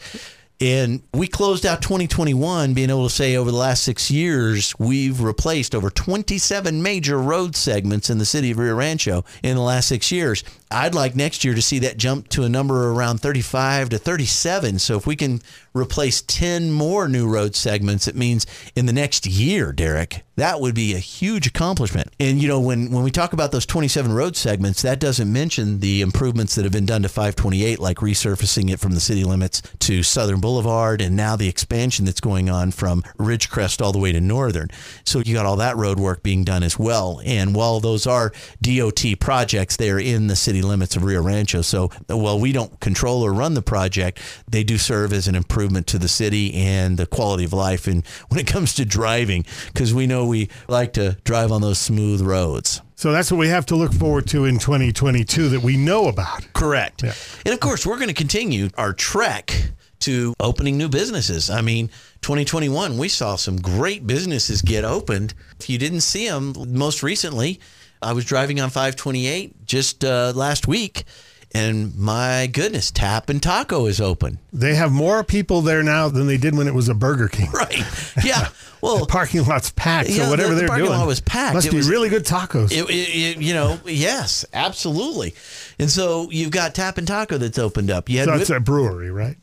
And 0.60 1.02
we 1.14 1.26
closed 1.26 1.64
out 1.64 1.80
2021 1.80 2.74
being 2.74 2.90
able 2.90 3.08
to 3.08 3.14
say 3.14 3.36
over 3.36 3.50
the 3.50 3.56
last 3.56 3.82
six 3.82 4.10
years, 4.10 4.74
we've 4.78 5.22
replaced 5.22 5.74
over 5.74 5.88
27 5.88 6.82
major 6.82 7.18
road 7.18 7.56
segments 7.56 8.10
in 8.10 8.18
the 8.18 8.26
city 8.26 8.50
of 8.50 8.58
Rio 8.58 8.74
Rancho 8.74 9.24
in 9.42 9.56
the 9.56 9.62
last 9.62 9.88
six 9.88 10.12
years. 10.12 10.44
I'd 10.72 10.94
like 10.94 11.16
next 11.16 11.44
year 11.44 11.54
to 11.54 11.62
see 11.62 11.80
that 11.80 11.96
jump 11.96 12.28
to 12.28 12.44
a 12.44 12.48
number 12.48 12.92
around 12.92 13.18
35 13.18 13.88
to 13.88 13.98
37. 13.98 14.78
So 14.78 14.96
if 14.96 15.04
we 15.04 15.16
can 15.16 15.42
replace 15.74 16.22
10 16.22 16.70
more 16.70 17.08
new 17.08 17.28
road 17.28 17.56
segments, 17.56 18.06
it 18.06 18.14
means 18.14 18.46
in 18.76 18.86
the 18.86 18.92
next 18.92 19.26
year, 19.26 19.72
Derek, 19.72 20.24
that 20.36 20.60
would 20.60 20.74
be 20.74 20.94
a 20.94 20.98
huge 20.98 21.46
accomplishment. 21.46 22.12
And 22.18 22.40
you 22.40 22.48
know, 22.48 22.60
when 22.60 22.90
when 22.90 23.02
we 23.02 23.10
talk 23.10 23.32
about 23.32 23.52
those 23.52 23.66
27 23.66 24.12
road 24.12 24.36
segments, 24.36 24.82
that 24.82 25.00
doesn't 25.00 25.30
mention 25.30 25.80
the 25.80 26.00
improvements 26.00 26.54
that 26.54 26.64
have 26.64 26.72
been 26.72 26.86
done 26.86 27.02
to 27.02 27.08
528, 27.08 27.78
like 27.78 27.98
resurfacing 27.98 28.70
it 28.70 28.80
from 28.80 28.92
the 28.92 29.00
city 29.00 29.24
limits 29.24 29.62
to 29.80 30.02
Southern 30.02 30.40
Boulevard, 30.40 31.02
and 31.02 31.16
now 31.16 31.36
the 31.36 31.48
expansion 31.48 32.04
that's 32.04 32.20
going 32.20 32.48
on 32.48 32.70
from 32.70 33.02
Ridgecrest 33.18 33.82
all 33.82 33.92
the 33.92 33.98
way 33.98 34.12
to 34.12 34.20
Northern. 34.20 34.68
So 35.04 35.18
you 35.18 35.34
got 35.34 35.46
all 35.46 35.56
that 35.56 35.76
road 35.76 35.98
work 36.00 36.22
being 36.22 36.44
done 36.44 36.62
as 36.62 36.78
well. 36.78 37.20
And 37.24 37.54
while 37.54 37.80
those 37.80 38.06
are 38.06 38.32
DOT 38.62 39.04
projects, 39.20 39.76
they 39.76 39.90
are 39.90 40.00
in 40.00 40.28
the 40.28 40.36
city 40.36 40.59
limits 40.62 40.96
of 40.96 41.04
Rio 41.04 41.22
Rancho. 41.22 41.62
So 41.62 41.88
while 42.08 42.38
we 42.38 42.52
don't 42.52 42.78
control 42.80 43.22
or 43.22 43.32
run 43.32 43.54
the 43.54 43.62
project, 43.62 44.20
they 44.48 44.64
do 44.64 44.78
serve 44.78 45.12
as 45.12 45.28
an 45.28 45.34
improvement 45.34 45.86
to 45.88 45.98
the 45.98 46.08
city 46.08 46.54
and 46.54 46.96
the 46.96 47.06
quality 47.06 47.44
of 47.44 47.52
life. 47.52 47.86
And 47.86 48.06
when 48.28 48.40
it 48.40 48.46
comes 48.46 48.74
to 48.74 48.84
driving, 48.84 49.44
because 49.72 49.94
we 49.94 50.06
know 50.06 50.26
we 50.26 50.48
like 50.68 50.92
to 50.94 51.16
drive 51.24 51.52
on 51.52 51.60
those 51.62 51.78
smooth 51.78 52.20
roads. 52.20 52.80
So 52.96 53.12
that's 53.12 53.32
what 53.32 53.38
we 53.38 53.48
have 53.48 53.64
to 53.66 53.76
look 53.76 53.94
forward 53.94 54.26
to 54.28 54.44
in 54.44 54.58
2022 54.58 55.48
that 55.50 55.62
we 55.62 55.78
know 55.78 56.08
about. 56.08 56.52
Correct. 56.52 57.02
Yeah. 57.02 57.14
And 57.46 57.54
of 57.54 57.60
course, 57.60 57.86
we're 57.86 57.96
going 57.96 58.08
to 58.08 58.14
continue 58.14 58.68
our 58.76 58.92
trek 58.92 59.72
to 60.00 60.34
opening 60.40 60.76
new 60.76 60.88
businesses. 60.88 61.50
I 61.50 61.60
mean, 61.60 61.88
2021, 62.22 62.98
we 62.98 63.08
saw 63.08 63.36
some 63.36 63.56
great 63.56 64.06
businesses 64.06 64.60
get 64.62 64.84
opened. 64.84 65.34
If 65.58 65.70
you 65.70 65.78
didn't 65.78 66.00
see 66.02 66.28
them 66.28 66.52
most 66.68 67.02
recently, 67.02 67.60
I 68.02 68.12
was 68.12 68.24
driving 68.24 68.60
on 68.60 68.70
528 68.70 69.66
just 69.66 70.04
uh, 70.04 70.32
last 70.34 70.66
week, 70.66 71.04
and 71.52 71.94
my 71.96 72.46
goodness, 72.52 72.90
Tap 72.90 73.28
and 73.28 73.42
Taco 73.42 73.86
is 73.86 74.00
open. 74.00 74.38
They 74.52 74.74
have 74.74 74.90
more 74.92 75.22
people 75.24 75.60
there 75.60 75.82
now 75.82 76.08
than 76.08 76.26
they 76.26 76.36
did 76.38 76.56
when 76.56 76.66
it 76.68 76.74
was 76.74 76.88
a 76.88 76.94
Burger 76.94 77.28
King. 77.28 77.50
Right. 77.52 77.82
Yeah. 78.24 78.48
Well, 78.82 79.00
The 79.00 79.04
parking 79.04 79.44
lot's 79.44 79.70
packed, 79.72 80.08
Yeah, 80.08 80.24
so 80.24 80.30
whatever 80.30 80.48
the- 80.48 80.54
the 80.54 80.60
they're 80.60 80.68
parking 80.68 80.86
doing 80.86 80.98
lot 80.98 81.06
was 81.06 81.20
packed. 81.20 81.52
Must 81.54 81.66
It 81.66 81.70
be 81.70 81.76
was- 81.76 81.90
really 81.90 82.08
good 82.08 82.24
tacos. 82.24 82.72
It, 82.72 82.88
it, 82.88 83.36
you 83.36 83.52
know, 83.52 83.78
yes, 83.84 84.46
absolutely. 84.54 85.34
And 85.78 85.90
so 85.90 86.30
you've 86.30 86.50
got 86.50 86.74
Tap 86.74 86.96
and 86.96 87.06
Taco 87.06 87.36
that's 87.36 87.58
opened 87.58 87.90
up. 87.90 88.08
You 88.08 88.20
had 88.20 88.24
so 88.28 88.32
Whip- 88.32 88.40
it's 88.40 88.48
a 88.48 88.58
brewery, 88.58 89.10
right? 89.10 89.36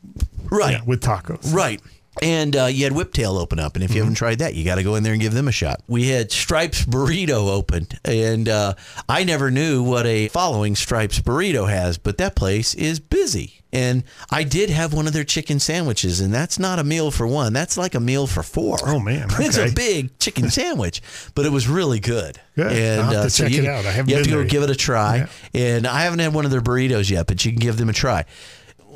right, 0.50 0.72
Yeah, 0.72 0.80
with 0.84 1.00
tacos. 1.02 1.54
right. 1.54 1.80
And 2.22 2.56
uh, 2.56 2.66
you 2.66 2.84
had 2.84 2.92
Whiptail 2.92 3.40
open 3.40 3.58
up, 3.58 3.74
and 3.74 3.84
if 3.84 3.94
you 3.94 4.00
haven't 4.00 4.16
tried 4.16 4.38
that, 4.40 4.54
you 4.54 4.64
got 4.64 4.76
to 4.76 4.82
go 4.82 4.94
in 4.94 5.02
there 5.02 5.12
and 5.12 5.22
give 5.22 5.34
them 5.34 5.48
a 5.48 5.52
shot. 5.52 5.82
We 5.86 6.08
had 6.08 6.32
Stripes 6.32 6.84
Burrito 6.84 7.48
open. 7.48 7.88
and 8.04 8.48
uh, 8.48 8.74
I 9.08 9.24
never 9.24 9.50
knew 9.50 9.82
what 9.82 10.06
a 10.06 10.28
following 10.28 10.74
Stripes 10.76 11.20
Burrito 11.20 11.68
has, 11.68 11.98
but 11.98 12.18
that 12.18 12.34
place 12.34 12.74
is 12.74 13.00
busy. 13.00 13.54
And 13.70 14.04
I 14.30 14.44
did 14.44 14.70
have 14.70 14.94
one 14.94 15.06
of 15.06 15.12
their 15.12 15.24
chicken 15.24 15.60
sandwiches, 15.60 16.20
and 16.20 16.32
that's 16.32 16.58
not 16.58 16.78
a 16.78 16.84
meal 16.84 17.10
for 17.10 17.26
one. 17.26 17.52
That's 17.52 17.76
like 17.76 17.94
a 17.94 18.00
meal 18.00 18.26
for 18.26 18.42
four. 18.42 18.78
Oh, 18.82 18.98
man, 18.98 19.30
okay. 19.30 19.44
it's 19.46 19.58
a 19.58 19.70
big 19.70 20.18
chicken 20.18 20.48
sandwich, 20.48 21.02
but 21.34 21.44
it 21.44 21.52
was 21.52 21.68
really 21.68 22.00
good. 22.00 22.40
Good. 22.56 22.72
And 22.72 23.00
I'll 23.02 23.06
have 23.06 23.12
to 23.12 23.26
uh, 23.26 23.28
so 23.28 23.44
check 23.44 23.52
you, 23.52 23.62
it 23.64 23.68
out. 23.68 23.84
I 23.84 23.90
haven't 23.90 24.10
you 24.10 24.16
have 24.16 24.24
to 24.24 24.30
go 24.30 24.44
give 24.44 24.62
it 24.62 24.70
a 24.70 24.74
try. 24.74 25.28
Yeah. 25.52 25.60
And 25.60 25.86
I 25.86 26.02
haven't 26.02 26.20
had 26.20 26.32
one 26.32 26.46
of 26.46 26.50
their 26.50 26.62
burritos 26.62 27.10
yet, 27.10 27.26
but 27.26 27.44
you 27.44 27.52
can 27.52 27.60
give 27.60 27.76
them 27.76 27.90
a 27.90 27.92
try. 27.92 28.24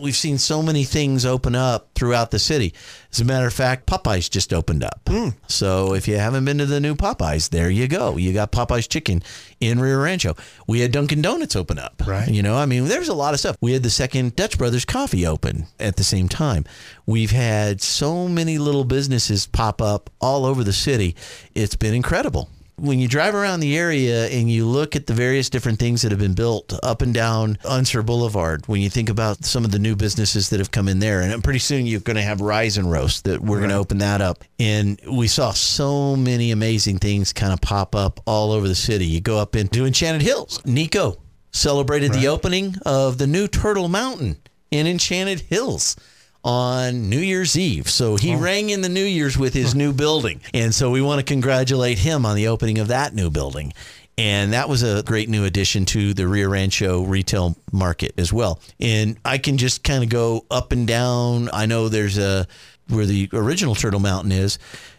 We've 0.02 0.16
seen 0.16 0.38
so 0.38 0.62
many 0.62 0.82
things 0.82 1.24
open 1.24 1.54
up 1.54 1.90
throughout 1.94 2.32
the 2.32 2.40
city. 2.40 2.74
As 3.12 3.20
a 3.20 3.24
matter 3.24 3.46
of 3.46 3.52
fact, 3.52 3.86
Popeyes 3.86 4.28
just 4.28 4.52
opened 4.52 4.82
up. 4.82 5.00
Hmm. 5.06 5.28
So 5.46 5.94
if 5.94 6.08
you 6.08 6.18
haven't 6.18 6.44
been 6.44 6.58
to 6.58 6.66
the 6.66 6.80
new 6.80 6.96
Popeyes, 6.96 7.50
there 7.50 7.70
you 7.70 7.86
go. 7.86 8.16
You 8.16 8.32
got 8.32 8.50
Popeyes 8.50 8.88
chicken 8.88 9.22
in 9.60 9.78
Rio 9.78 10.00
Rancho. 10.00 10.34
We 10.66 10.80
had 10.80 10.90
Dunkin' 10.90 11.22
Donuts 11.22 11.54
open 11.54 11.78
up. 11.78 12.02
Right. 12.04 12.28
You 12.28 12.42
know, 12.42 12.56
I 12.56 12.66
mean, 12.66 12.86
there's 12.86 13.08
a 13.08 13.14
lot 13.14 13.32
of 13.32 13.38
stuff. 13.38 13.56
We 13.60 13.74
had 13.74 13.84
the 13.84 13.90
second 13.90 14.34
Dutch 14.34 14.58
Brothers 14.58 14.84
coffee 14.84 15.24
open 15.24 15.66
at 15.78 15.94
the 15.94 16.04
same 16.04 16.28
time. 16.28 16.64
We've 17.06 17.30
had 17.30 17.80
so 17.80 18.26
many 18.26 18.58
little 18.58 18.84
businesses 18.84 19.46
pop 19.46 19.80
up 19.80 20.10
all 20.20 20.44
over 20.44 20.64
the 20.64 20.72
city. 20.72 21.14
It's 21.54 21.76
been 21.76 21.94
incredible 21.94 22.48
when 22.76 22.98
you 22.98 23.08
drive 23.08 23.34
around 23.34 23.60
the 23.60 23.76
area 23.76 24.26
and 24.28 24.50
you 24.50 24.66
look 24.66 24.96
at 24.96 25.06
the 25.06 25.14
various 25.14 25.50
different 25.50 25.78
things 25.78 26.02
that 26.02 26.10
have 26.10 26.18
been 26.18 26.34
built 26.34 26.72
up 26.82 27.02
and 27.02 27.14
down 27.14 27.58
Unser 27.64 28.02
Boulevard, 28.02 28.66
when 28.66 28.80
you 28.80 28.90
think 28.90 29.08
about 29.08 29.44
some 29.44 29.64
of 29.64 29.70
the 29.70 29.78
new 29.78 29.94
businesses 29.94 30.50
that 30.50 30.58
have 30.58 30.70
come 30.70 30.88
in 30.88 30.98
there, 30.98 31.20
and 31.20 31.44
pretty 31.44 31.58
soon 31.58 31.86
you're 31.86 32.00
going 32.00 32.16
to 32.16 32.22
have 32.22 32.40
Rise 32.40 32.78
and 32.78 32.90
Roast 32.90 33.24
that 33.24 33.40
we're 33.40 33.58
going 33.58 33.70
to 33.70 33.76
open 33.76 33.98
that 33.98 34.20
up. 34.20 34.44
And 34.58 35.00
we 35.10 35.28
saw 35.28 35.52
so 35.52 36.16
many 36.16 36.50
amazing 36.50 36.98
things 36.98 37.32
kind 37.32 37.52
of 37.52 37.60
pop 37.60 37.94
up 37.94 38.20
all 38.26 38.52
over 38.52 38.66
the 38.66 38.74
city. 38.74 39.06
You 39.06 39.20
go 39.20 39.38
up 39.38 39.54
into 39.54 39.86
Enchanted 39.86 40.22
Hills. 40.22 40.60
Nico 40.64 41.18
celebrated 41.52 42.12
the 42.12 42.28
opening 42.28 42.76
of 42.86 43.18
the 43.18 43.26
new 43.26 43.46
Turtle 43.46 43.88
Mountain 43.88 44.38
in 44.70 44.86
Enchanted 44.86 45.40
Hills 45.40 45.96
on 46.44 47.08
New 47.08 47.20
Year's 47.20 47.56
Eve. 47.56 47.88
So 47.88 48.16
he 48.16 48.34
oh. 48.34 48.38
rang 48.38 48.70
in 48.70 48.80
the 48.80 48.88
New 48.88 49.04
Year's 49.04 49.38
with 49.38 49.54
his 49.54 49.74
new 49.74 49.92
building. 49.92 50.40
And 50.52 50.74
so 50.74 50.90
we 50.90 51.00
want 51.00 51.20
to 51.20 51.24
congratulate 51.24 51.98
him 51.98 52.26
on 52.26 52.36
the 52.36 52.48
opening 52.48 52.78
of 52.78 52.88
that 52.88 53.14
new 53.14 53.30
building. 53.30 53.72
And 54.18 54.52
that 54.52 54.68
was 54.68 54.82
a 54.82 55.02
great 55.02 55.28
new 55.28 55.44
addition 55.44 55.84
to 55.86 56.12
the 56.12 56.28
Rio 56.28 56.50
Rancho 56.50 57.02
retail 57.02 57.56
market 57.72 58.12
as 58.18 58.32
well. 58.32 58.60
And 58.78 59.18
I 59.24 59.38
can 59.38 59.56
just 59.56 59.84
kind 59.84 60.04
of 60.04 60.10
go 60.10 60.44
up 60.50 60.72
and 60.72 60.86
down. 60.86 61.48
I 61.52 61.66
know 61.66 61.88
there's 61.88 62.18
a 62.18 62.46
where 62.88 63.06
the 63.06 63.28
original 63.32 63.74
Turtle 63.74 64.00
Mountain 64.00 64.32
is. 64.32 64.58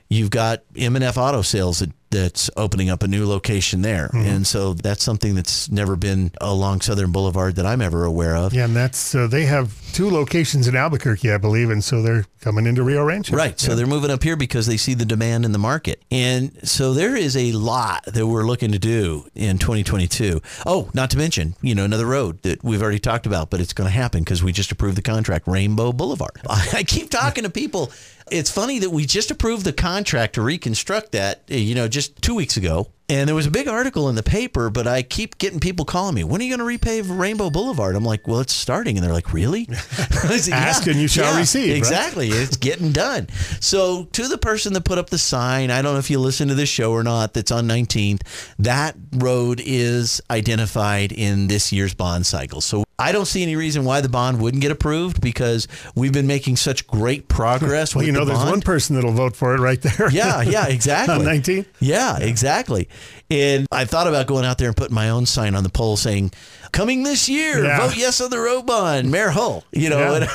You've 0.09 0.29
got 0.29 0.63
M&F 0.75 1.17
Auto 1.17 1.41
Sales 1.41 1.79
that, 1.79 1.91
that's 2.14 2.49
opening 2.55 2.89
up 2.89 3.03
a 3.03 3.07
new 3.07 3.28
location 3.28 3.82
there. 3.82 4.09
And 4.14 4.45
so 4.45 4.74
that's 4.74 5.03
something 5.03 5.36
that's 5.36 5.70
never 5.70 5.95
been 5.95 6.32
along 6.39 6.82
Southern 6.82 7.11
Boulevard 7.11 7.55
that 7.55 7.66
I'm 7.66 7.82
ever 7.82 8.05
aware 8.05 8.36
of. 8.36 8.53
Yeah, 8.53 8.66
and 8.66 8.76
that's 8.76 9.16
uh, 9.16 9.28
they 9.28 9.45
have 9.45 9.74
two 9.93 10.09
locations 10.09 10.68
in 10.68 10.76
Albuquerque, 10.76 11.32
I 11.32 11.38
believe, 11.38 11.70
and 11.70 11.84
so 11.84 12.01
they're 12.01 12.26
coming 12.43 12.66
into 12.66 12.84
Rio 12.84 13.03
Rancho. 13.03 13.36
Right. 13.36 13.59
So 13.59 13.74
they're 13.76 13.88
moving 13.88 14.11
up 14.11 14.22
here 14.22 14.36
because 14.36 14.66
they 14.68 14.76
see 14.78 14.93
the 14.93 15.05
demand 15.05 15.45
in 15.45 15.53
the 15.53 15.57
market. 15.57 16.01
And 16.11 16.68
so 16.68 16.93
there 16.93 17.16
is 17.16 17.38
a 17.38 17.53
lot 17.53 18.03
that 18.05 18.28
we're 18.28 18.43
looking 18.43 18.74
to 18.74 18.80
do 18.80 19.26
in 19.34 19.57
2022. 19.57 20.41
Oh, 20.66 20.89
not 20.93 21.09
to 21.11 21.18
mention, 21.18 21.55
you 21.61 21.74
know, 21.74 21.86
another 21.86 22.05
road 22.05 22.41
that 22.41 22.64
we've 22.64 22.82
already 22.82 22.99
talked 22.99 23.26
about, 23.26 23.49
but 23.49 23.61
it's 23.61 23.74
going 23.74 23.88
to 23.88 23.95
happen 23.95 24.24
because 24.24 24.43
we 24.43 24.51
just 24.51 24.72
approved 24.72 24.97
the 24.97 25.01
contract, 25.01 25.47
Rainbow 25.47 25.93
Boulevard. 25.93 26.41
I 26.49 26.84
keep 26.84 27.09
talking 27.09 27.45
to 27.45 27.49
people. 27.49 27.91
It's 28.32 28.49
funny 28.49 28.80
that 28.80 28.89
we 28.89 29.05
just 29.05 29.32
approved 29.32 29.65
the 29.65 29.74
contract 29.74 30.36
to 30.36 30.41
reconstruct 30.41 31.11
that, 31.11 31.43
you 31.47 31.76
know, 31.76 31.88
just 31.88 32.21
two 32.21 32.36
weeks 32.36 32.57
ago. 32.57 32.91
And 33.09 33.27
there 33.27 33.35
was 33.35 33.45
a 33.45 33.51
big 33.51 33.67
article 33.67 34.07
in 34.07 34.15
the 34.15 34.23
paper, 34.23 34.69
but 34.69 34.87
I 34.87 35.03
keep 35.03 35.37
getting 35.37 35.59
people 35.59 35.83
calling 35.83 36.15
me, 36.15 36.23
when 36.23 36.39
are 36.39 36.43
you 36.45 36.55
going 36.55 36.79
to 36.79 36.85
repave 36.85 37.15
Rainbow 37.19 37.49
Boulevard? 37.49 37.97
I'm 37.97 38.05
like, 38.05 38.27
well, 38.27 38.39
it's 38.39 38.53
starting. 38.53 38.97
And 38.97 39.05
they're 39.05 39.13
like, 39.13 39.33
really? 39.33 39.65
Said, 39.73 40.53
Ask 40.53 40.87
and 40.87 40.95
you 40.95 41.09
shall 41.09 41.37
receive, 41.37 41.69
right? 41.69 41.77
Exactly. 41.77 42.29
It's 42.29 42.55
getting 42.55 42.93
done. 42.93 43.27
So, 43.59 44.05
to 44.13 44.27
the 44.29 44.37
person 44.37 44.71
that 44.73 44.85
put 44.85 44.97
up 44.97 45.09
the 45.09 45.17
sign, 45.17 45.69
I 45.69 45.81
don't 45.81 45.93
know 45.93 45.99
if 45.99 46.09
you 46.09 46.17
listen 46.19 46.47
to 46.47 46.55
this 46.55 46.69
show 46.69 46.91
or 46.93 47.03
not, 47.03 47.33
that's 47.33 47.51
on 47.51 47.67
19th, 47.67 48.21
that 48.59 48.95
road 49.11 49.61
is 49.63 50.21
identified 50.31 51.11
in 51.11 51.47
this 51.47 51.73
year's 51.73 51.93
bond 51.93 52.25
cycle. 52.25 52.61
So, 52.61 52.85
I 52.99 53.11
don't 53.11 53.25
see 53.25 53.41
any 53.43 53.55
reason 53.55 53.85
why 53.85 54.01
the 54.01 54.09
bond 54.09 54.39
wouldn't 54.39 54.61
get 54.61 54.71
approved 54.71 55.19
because 55.19 55.67
we've 55.95 56.13
been 56.13 56.27
making 56.27 56.57
such 56.57 56.87
great 56.87 57.27
progress. 57.27 57.93
Well, 58.03 58.05
you 58.05 58.11
know, 58.11 58.25
the 58.25 58.33
there's 58.33 58.49
one 58.49 58.61
person 58.61 58.95
that'll 58.95 59.11
vote 59.11 59.35
for 59.35 59.53
it 59.53 59.59
right 59.59 59.79
there. 59.81 60.09
Yeah, 60.09 60.41
yeah, 60.41 60.67
exactly. 60.69 61.15
On 61.15 61.23
19? 61.23 61.65
Yeah, 61.79 62.17
exactly. 62.17 62.87
And 63.31 63.65
I 63.71 63.85
thought 63.85 64.07
about 64.07 64.27
going 64.27 64.45
out 64.45 64.57
there 64.57 64.67
and 64.67 64.77
putting 64.77 64.93
my 64.93 65.09
own 65.09 65.25
sign 65.25 65.55
on 65.55 65.63
the 65.63 65.69
pole 65.69 65.97
saying, 65.97 66.31
"Coming 66.71 67.03
this 67.03 67.27
year, 67.29 67.63
Yeah. 67.65 67.79
vote 67.87 67.97
yes 67.97 68.19
on 68.21 68.29
the 68.29 68.37
road 68.39 68.65
bond, 68.67 69.09
Mayor 69.11 69.29
Hull." 69.29 69.63
You 69.71 69.89
know, 69.89 69.99
Yeah. 70.19 70.27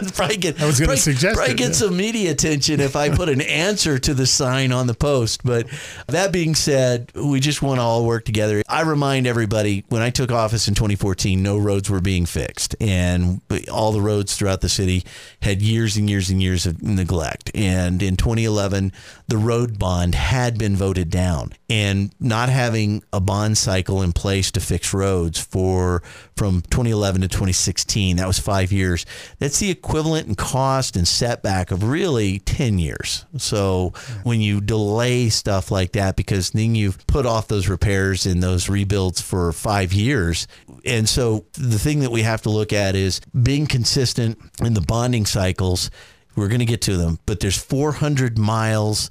and 0.00 0.12
probably 0.14 0.36
get 0.36 0.60
I 0.60 0.66
was 0.66 0.78
gonna 0.78 0.88
probably- 0.88 0.96
suggest 1.00 1.36
probably 1.36 1.54
it, 1.54 1.58
get 1.58 1.68
yeah. 1.68 1.72
some 1.74 1.96
media 1.96 2.30
attention 2.32 2.80
if 2.80 2.94
I 2.96 3.08
put 3.10 3.28
an 3.28 3.40
answer 3.40 3.98
to 3.98 4.12
the 4.12 4.26
sign 4.26 4.72
on 4.72 4.86
the 4.86 4.94
post. 4.94 5.42
But 5.44 5.66
that 6.08 6.32
being 6.32 6.54
said, 6.54 7.10
we 7.14 7.40
just 7.40 7.62
want 7.62 7.78
to 7.78 7.82
all 7.82 8.04
work 8.04 8.24
together. 8.24 8.62
I 8.68 8.82
remind 8.82 9.26
everybody 9.26 9.84
when 9.88 10.02
I 10.02 10.10
took 10.10 10.30
office 10.32 10.68
in 10.68 10.74
2014, 10.74 11.42
no 11.42 11.56
roads 11.56 11.88
were 11.88 12.00
being 12.00 12.26
fixed, 12.26 12.74
and 12.80 13.40
all 13.72 13.92
the 13.92 14.00
roads 14.00 14.34
throughout 14.36 14.60
the 14.60 14.68
city 14.68 15.04
had 15.40 15.62
years 15.62 15.96
and 15.96 16.10
years 16.10 16.28
and 16.28 16.42
years 16.42 16.66
of 16.66 16.82
neglect. 16.82 17.50
And 17.54 18.02
in 18.02 18.16
2011, 18.16 18.92
the 19.28 19.38
road 19.38 19.78
bond 19.78 20.14
had 20.14 20.58
been 20.58 20.76
voted 20.76 21.08
down, 21.10 21.52
and 21.70 21.85
not 22.20 22.48
having 22.48 23.02
a 23.12 23.20
bond 23.20 23.58
cycle 23.58 24.02
in 24.02 24.12
place 24.12 24.50
to 24.52 24.60
fix 24.60 24.92
roads 24.92 25.38
for 25.38 26.02
from 26.36 26.62
2011 26.62 27.22
to 27.22 27.28
2016, 27.28 28.16
that 28.16 28.26
was 28.26 28.38
five 28.38 28.72
years. 28.72 29.06
That's 29.38 29.58
the 29.58 29.70
equivalent 29.70 30.28
in 30.28 30.34
cost 30.34 30.96
and 30.96 31.06
setback 31.06 31.70
of 31.70 31.84
really 31.84 32.40
10 32.40 32.78
years. 32.78 33.24
So 33.36 33.92
when 34.22 34.40
you 34.40 34.60
delay 34.60 35.28
stuff 35.28 35.70
like 35.70 35.92
that, 35.92 36.16
because 36.16 36.50
then 36.50 36.74
you've 36.74 37.06
put 37.06 37.26
off 37.26 37.48
those 37.48 37.68
repairs 37.68 38.26
and 38.26 38.42
those 38.42 38.68
rebuilds 38.68 39.20
for 39.20 39.52
five 39.52 39.92
years. 39.92 40.46
And 40.84 41.08
so 41.08 41.46
the 41.52 41.78
thing 41.78 42.00
that 42.00 42.10
we 42.10 42.22
have 42.22 42.42
to 42.42 42.50
look 42.50 42.72
at 42.72 42.94
is 42.94 43.20
being 43.42 43.66
consistent 43.66 44.38
in 44.60 44.74
the 44.74 44.80
bonding 44.80 45.26
cycles. 45.26 45.90
We're 46.34 46.48
going 46.48 46.60
to 46.60 46.66
get 46.66 46.82
to 46.82 46.96
them, 46.96 47.18
but 47.24 47.40
there's 47.40 47.56
400 47.56 48.36
miles 48.36 49.10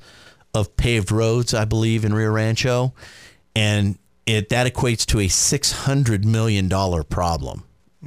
of 0.55 0.75
paved 0.77 1.11
roads, 1.11 1.53
I 1.53 1.65
believe, 1.65 2.05
in 2.05 2.13
Rio 2.13 2.31
Rancho, 2.31 2.93
and 3.55 3.97
it 4.25 4.49
that 4.49 4.71
equates 4.71 5.05
to 5.07 5.19
a 5.19 5.27
600 5.27 6.25
million 6.25 6.67
dollar 6.67 7.03
problem. 7.03 7.63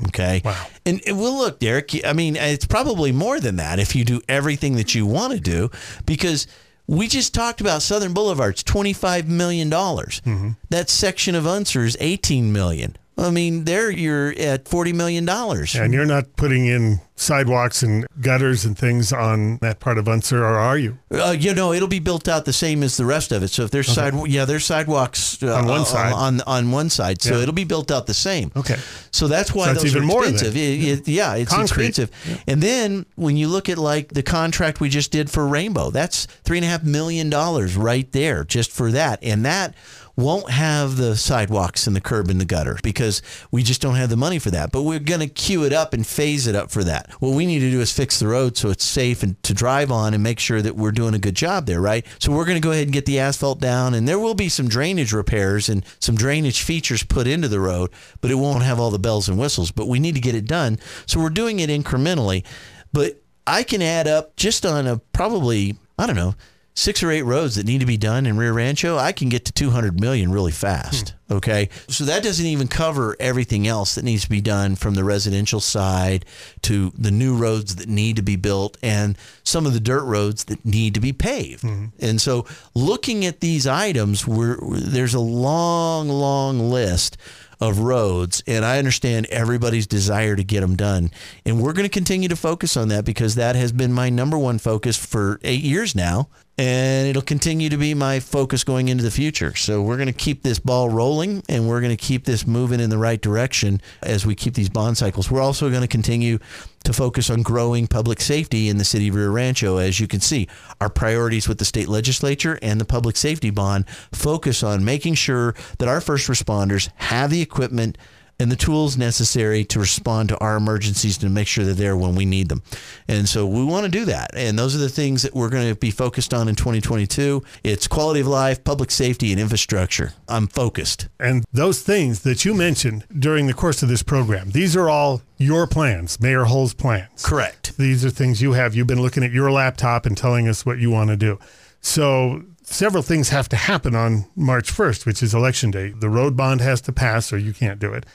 Okay. 0.07 0.43
Wow. 0.45 0.67
And, 0.87 1.01
and 1.07 1.19
well, 1.19 1.37
look, 1.37 1.59
Derek. 1.59 2.05
I 2.07 2.13
mean, 2.13 2.37
it's 2.37 2.67
probably 2.67 3.13
more 3.13 3.41
than 3.41 3.57
that 3.57 3.79
if 3.79 3.97
you 3.97 4.05
do 4.05 4.21
everything 4.29 4.77
that 4.77 4.95
you 4.95 5.07
want 5.07 5.33
to 5.33 5.41
do, 5.41 5.71
because 6.07 6.47
we 6.87 7.09
just 7.09 7.35
talked 7.35 7.61
about 7.61 7.83
Southern 7.83 8.15
Boulevard's 8.15 8.63
twenty 8.63 8.93
five 8.93 9.29
million 9.29 9.69
dollars. 9.69 10.21
Mm-hmm. 10.25 10.51
That 10.71 10.89
section 10.89 11.35
of 11.35 11.47
Unser 11.47 11.85
is 11.85 11.97
eighteen 12.01 12.53
million. 12.53 12.97
I 13.17 13.31
mean, 13.31 13.65
there 13.65 13.91
you're 13.91 14.31
at 14.39 14.69
forty 14.69 14.93
million 14.93 15.25
dollars. 15.25 15.75
And 15.75 15.93
you're 15.93 16.07
not 16.07 16.37
putting 16.37 16.67
in 16.67 17.01
sidewalks 17.21 17.83
and 17.83 18.07
gutters 18.21 18.65
and 18.65 18.79
things 18.79 19.13
on 19.13 19.59
that 19.59 19.81
part 19.81 19.99
of 19.99 20.09
Unser, 20.09 20.43
or 20.45 20.57
are 20.59 20.79
you? 20.79 20.99
Uh, 21.13 21.35
you 21.39 21.55
know, 21.55 21.73
it'll 21.73 21.89
be 21.89 21.99
built 21.99 22.29
out 22.29 22.45
the 22.45 22.53
same 22.53 22.83
as 22.83 22.97
the 22.97 23.05
rest 23.05 23.33
of 23.33 23.43
it. 23.43 23.49
So 23.49 23.65
if 23.65 23.71
there's 23.71 23.89
side, 23.89 24.15
yeah, 24.29 24.45
there's 24.45 24.65
sidewalks 24.65 25.43
uh, 25.43 25.55
On 25.57 25.67
one 25.67 25.81
uh, 25.81 25.85
side. 25.85 26.13
on 26.13 26.41
on 26.43 26.71
one 26.71 26.91
side. 26.91 27.21
So 27.21 27.37
Yeah. 27.37 27.43
it'll 27.43 27.55
be 27.55 27.65
built 27.65 27.91
out 27.91 28.07
the 28.07 28.15
same. 28.15 28.53
Okay. 28.57 28.77
So 29.11 29.27
that's 29.29 29.53
why 29.53 29.67
So 29.69 29.75
those 29.75 29.87
even 29.97 30.05
are 30.11 30.19
expensive. 30.23 30.57
It- 30.57 30.61
it- 30.85 31.09
yeah, 31.09 31.35
it's 31.35 31.51
Concrete. 31.53 31.89
expensive. 31.99 32.11
And 32.47 32.63
then 32.63 33.05
when 33.17 33.37
you 33.37 33.49
look 33.49 33.69
at 33.69 33.79
like 33.79 34.09
the 34.15 34.23
contract 34.23 34.81
we 34.81 34.89
just 34.89 35.11
did 35.11 35.29
for 35.31 35.47
Rainbow, 35.47 35.91
that's 35.91 36.27
three 36.45 36.59
and 36.59 36.65
a 36.65 36.69
half 36.69 36.85
million 36.85 37.29
dollars 37.31 37.77
right 37.77 38.11
there 38.13 38.45
just 38.45 38.71
for 38.71 38.91
that, 38.93 39.19
and 39.23 39.45
that 39.45 39.75
won't 40.17 40.51
have 40.51 40.97
the 40.97 41.17
sidewalks 41.17 41.87
and 41.87 41.95
the 41.95 42.01
curb 42.01 42.29
and 42.29 42.41
the 42.41 42.45
gutter 42.45 42.77
because 42.83 43.23
we 43.53 43.63
just 43.63 43.81
don't 43.81 43.95
have 43.95 44.11
the 44.11 44.17
money 44.17 44.41
for 44.41 44.51
that. 44.51 44.73
But 44.73 44.83
we're 44.83 44.99
going 44.99 45.21
to 45.21 45.29
queue 45.29 45.63
it 45.65 45.73
up 45.73 45.93
and 45.95 46.05
phase 46.05 46.49
it 46.49 46.57
up 46.57 46.73
for 46.73 46.83
that. 46.83 47.08
What 47.21 47.35
we 47.35 47.47
need 47.47 47.61
to 47.61 47.71
do 47.71 47.81
is 47.81 47.93
fix 47.93 48.19
the 48.19 48.29
road 48.29 48.57
so 48.57 48.71
it's 48.71 48.85
safe 48.85 49.23
and 49.23 49.41
to 49.43 49.55
drive 49.55 49.91
on 49.91 50.15
and 50.15 50.23
make 50.23 50.39
sure 50.39 50.63
that 50.63 50.77
we're 50.77 50.93
doing 50.93 51.15
a 51.15 51.19
good 51.19 51.35
job 51.35 51.67
there, 51.67 51.81
right? 51.81 52.07
So 52.19 52.33
we're 52.33 52.45
going 52.45 52.61
to 52.61 52.67
go 52.67 52.73
ahead 52.73 52.85
and 52.85 52.93
get 52.93 53.07
the 53.07 53.19
asphalt 53.19 53.61
down 53.61 53.95
and 53.95 54.07
there 54.07 54.19
will 54.19 54.35
be 54.35 54.49
some 54.49 54.69
drainage 54.69 55.13
repairs 55.13 55.69
and 55.69 55.85
some 56.01 56.17
drainage 56.17 56.63
features 56.63 57.03
put 57.03 57.27
into 57.27 57.49
the 57.49 57.61
road, 57.61 57.91
but 58.21 58.31
it 58.31 58.37
won't 58.37 58.63
have 58.63 58.79
all 58.79 58.91
the 58.91 58.99
bells 58.99 59.29
and 59.29 59.39
whistles, 59.39 59.71
but 59.71 59.89
we 59.89 59.99
need 59.99 60.15
to 60.15 60.21
get 60.21 60.35
it 60.35 60.47
done. 60.47 60.79
So 61.07 61.21
we're 61.21 61.31
doing 61.31 61.61
it 61.61 61.71
incrementally, 61.71 62.45
but 62.93 63.23
I 63.47 63.63
can 63.63 63.83
add 63.83 64.07
up 64.07 64.37
just 64.37 64.67
on 64.67 64.87
a 64.87 64.99
probably, 64.99 65.77
I 65.99 66.07
don't 66.07 66.17
know, 66.17 66.35
six 66.79 67.03
or 67.03 67.11
eight 67.11 67.23
roads 67.23 67.57
that 67.57 67.67
need 67.67 67.81
to 67.81 67.87
be 67.87 67.97
done 67.97 68.25
in 68.25 68.37
Rio 68.37 68.53
Rancho, 68.53 68.97
I 68.97 69.11
can 69.11 69.29
get 69.29 69.45
to 69.47 69.53
200 69.53 70.01
million 70.01 70.31
really 70.31 70.53
fast. 70.53 71.15
Hmm. 71.27 71.35
Okay. 71.35 71.69
So 71.89 72.05
that 72.05 72.23
doesn't 72.23 72.47
even 72.47 72.69
cover 72.69 73.17
everything 73.19 73.67
else 73.67 73.97
that 73.97 74.05
needs 74.05 74.23
to 74.23 74.31
be 74.31 74.41
done 74.41 74.77
from 74.77 74.95
the 74.95 75.03
residential 75.03 75.59
side 75.59 76.25
to 76.63 76.93
the 76.97 77.11
new 77.11 77.37
roads 77.37 77.77
that 77.77 77.89
need 77.89 78.15
to 78.17 78.23
be 78.23 78.37
built 78.37 78.79
and 78.81 79.19
some 79.43 79.67
of 79.67 79.75
the 79.75 79.81
dirt 79.81 80.05
roads 80.05 80.45
that 80.45 80.65
need 80.65 80.95
to 80.95 81.01
be 81.01 81.13
paved. 81.13 81.63
Hmm. 81.63 81.87
And 81.99 82.21
so 82.21 82.47
looking 82.75 83.25
at 83.25 83.41
these 83.41 83.67
items, 83.67 84.25
we're, 84.25 84.59
there's 84.79 85.15
a 85.15 85.21
long, 85.21 86.09
long 86.09 86.71
list 86.71 87.17
of 87.61 87.81
roads 87.81 88.41
and 88.47 88.65
I 88.65 88.79
understand 88.79 89.27
everybody's 89.27 89.89
desire 89.89 90.37
to 90.37 90.45
get 90.45 90.61
them 90.61 90.77
done 90.77 91.11
and 91.45 91.61
we're 91.61 91.73
going 91.73 91.89
to 91.89 91.93
continue 91.93 92.29
to 92.29 92.37
focus 92.37 92.77
on 92.77 92.87
that 92.91 93.05
because 93.05 93.35
that 93.35 93.57
has 93.57 93.73
been 93.73 93.93
my 93.93 94.11
number 94.11 94.39
one 94.39 94.61
focus 94.61 94.97
for 94.97 95.41
8 95.43 95.61
years 95.61 95.97
now 95.97 96.29
and 96.59 97.07
it'll 97.07 97.23
continue 97.23 97.69
to 97.69 97.77
be 97.77 97.95
my 97.95 98.19
focus 98.19 98.65
going 98.65 98.89
into 98.89 99.05
the 99.05 99.13
future. 99.13 99.55
So 99.55 99.81
we're 99.81 99.97
going 99.97 100.09
to 100.09 100.13
keep 100.13 100.43
this 100.43 100.59
ball 100.59 100.91
rolling 100.91 101.45
and 101.49 101.69
we're 101.69 101.81
going 101.81 101.97
to 101.97 102.05
keep 102.05 102.25
this 102.25 102.49
moving 102.49 102.81
in 102.81 102.91
the 102.91 102.99
right 102.99 103.21
direction 103.21 103.81
as 104.03 104.27
we 104.27 104.35
keep 104.35 104.55
these 104.55 104.69
bond 104.69 104.99
cycles. 104.99 105.31
We're 105.31 105.41
also 105.41 105.71
going 105.71 105.83
to 105.83 105.89
continue 105.89 106.41
to 106.83 106.93
focus 106.93 107.31
on 107.31 107.43
growing 107.43 107.87
public 107.87 108.21
safety 108.21 108.69
in 108.69 108.77
the 108.77 108.85
city 108.85 109.09
of 109.09 109.15
Rio 109.15 109.31
Rancho. 109.31 109.77
As 109.77 110.01
you 110.01 110.09
can 110.09 110.21
see, 110.21 110.49
our 110.81 110.91
priorities 110.91 111.47
with 111.47 111.59
the 111.59 111.65
state 111.65 111.89
legislature 111.89 112.59
and 112.61 112.81
the 112.81 112.85
public 112.85 113.17
safety 113.17 113.51
bond 113.51 113.89
focus 114.13 114.65
on 114.65 114.85
making 114.85 115.15
sure 115.15 115.55
that 115.79 115.89
our 115.89 116.01
first 116.01 116.29
responders 116.29 116.91
have 116.97 117.31
the 117.31 117.41
equipment 117.41 117.97
and 118.41 118.53
the 118.53 118.57
tools 118.57 118.97
necessary 118.97 119.65
to 119.65 119.81
respond 119.81 120.29
to 120.29 120.39
our 120.39 120.57
emergencies 120.57 121.19
to 121.19 121.29
make 121.29 121.49
sure 121.49 121.65
they're 121.65 121.75
there 121.75 121.97
when 121.97 122.15
we 122.15 122.25
need 122.25 122.49
them. 122.49 122.63
And 123.09 123.29
so 123.29 123.47
we 123.47 123.65
want 123.65 123.85
to 123.85 123.91
do 123.91 124.05
that. 124.05 124.31
And 124.35 124.57
those 124.57 124.77
are 124.77 124.79
the 124.79 124.89
things 124.89 125.23
that 125.23 125.35
we're 125.35 125.49
going 125.49 125.69
to 125.69 125.75
be 125.75 125.91
focused 125.91 126.33
on 126.33 126.49
in 126.49 126.55
2022. 126.55 127.43
It's 127.65 127.89
quality 127.89 128.21
of 128.21 128.29
life, 128.29 128.63
public 128.63 128.91
safety, 128.93 129.33
and 129.33 129.41
infrastructure. 129.41 130.13
I'm 130.29 130.47
focused. 130.47 131.09
And 131.19 131.45
those 131.53 131.83
things 131.83 132.21
that 132.21 132.45
you 132.45 132.55
mentioned 132.55 133.05
during 133.19 133.49
the 133.49 133.55
course 133.55 133.83
of 133.83 133.89
this 133.89 134.05
program, 134.05 134.51
these 134.51 134.77
are 134.77 134.89
all 134.89 135.23
your 135.37 135.67
plans, 135.67 136.21
Mayor 136.21 136.45
Hull's 136.45 136.75
plans. 136.75 137.25
Correct. 137.25 137.77
These 137.77 138.05
are 138.05 138.11
things 138.11 138.41
you 138.41 138.53
have. 138.53 138.75
You've 138.75 138.87
been 138.87 139.03
looking 139.03 139.25
at 139.25 139.33
your 139.33 139.51
laptop 139.51 140.07
and 140.07 140.17
telling 140.17 140.47
us 140.47 140.65
what 140.65 140.79
you 140.79 140.91
want 140.91 141.11
to 141.11 141.17
do. 141.17 141.39
So 141.81 142.45
several 142.63 143.03
things 143.03 143.31
have 143.31 143.49
to 143.49 143.57
happen 143.57 143.95
on 143.95 144.27
March 144.37 144.73
1st, 144.73 145.07
which 145.07 145.23
is 145.23 145.35
election 145.35 145.71
day. 145.71 145.91
The 145.91 146.09
road 146.09 146.37
bond 146.37 146.61
has 146.61 146.81
to 146.83 146.93
pass, 146.93 147.33
or 147.33 147.39
you 147.39 147.53
can't 147.53 147.81
do 147.81 147.93
it. 147.93 148.07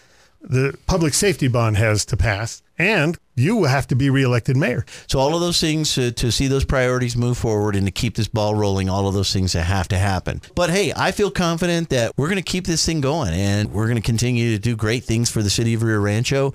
The 0.44 0.78
public 0.88 1.14
safety 1.14 1.48
bond 1.48 1.78
has 1.78 2.04
to 2.06 2.18
pass, 2.18 2.62
and 2.78 3.18
you 3.34 3.56
will 3.56 3.70
have 3.70 3.88
to 3.88 3.96
be 3.96 4.10
reelected 4.10 4.58
mayor. 4.58 4.86
So 5.08 5.18
all 5.18 5.34
of 5.34 5.40
those 5.40 5.60
things 5.62 5.94
to, 5.96 6.12
to 6.12 6.32
see 6.34 6.48
those 6.48 6.66
priorities 6.66 7.16
move 7.16 7.38
forward 7.38 7.78
and 7.78 7.86
to 7.86 7.92
keep 7.92 8.16
this 8.16 8.28
ball 8.28 8.54
rolling, 8.54 8.90
all 8.90 9.08
of 9.08 9.14
those 9.14 9.32
things 9.32 9.54
that 9.54 9.64
have 9.64 9.88
to 9.88 9.98
happen. 9.98 10.42
But 10.54 10.70
hey, 10.70 10.92
I 10.96 11.12
feel 11.12 11.32
confident 11.32 11.90
that 11.90 12.12
we're 12.18 12.28
going 12.28 12.44
to 12.44 12.52
keep 12.52 12.68
this 12.68 12.86
thing 12.86 13.00
going 13.00 13.34
and 13.34 13.72
we're 13.72 13.86
going 13.86 13.96
to 13.96 14.04
continue 14.04 14.52
to 14.52 14.60
do 14.60 14.76
great 14.76 15.06
things 15.06 15.30
for 15.30 15.42
the 15.42 15.50
city 15.50 15.74
of 15.76 15.82
Rio 15.82 16.02
Rancho. 16.02 16.54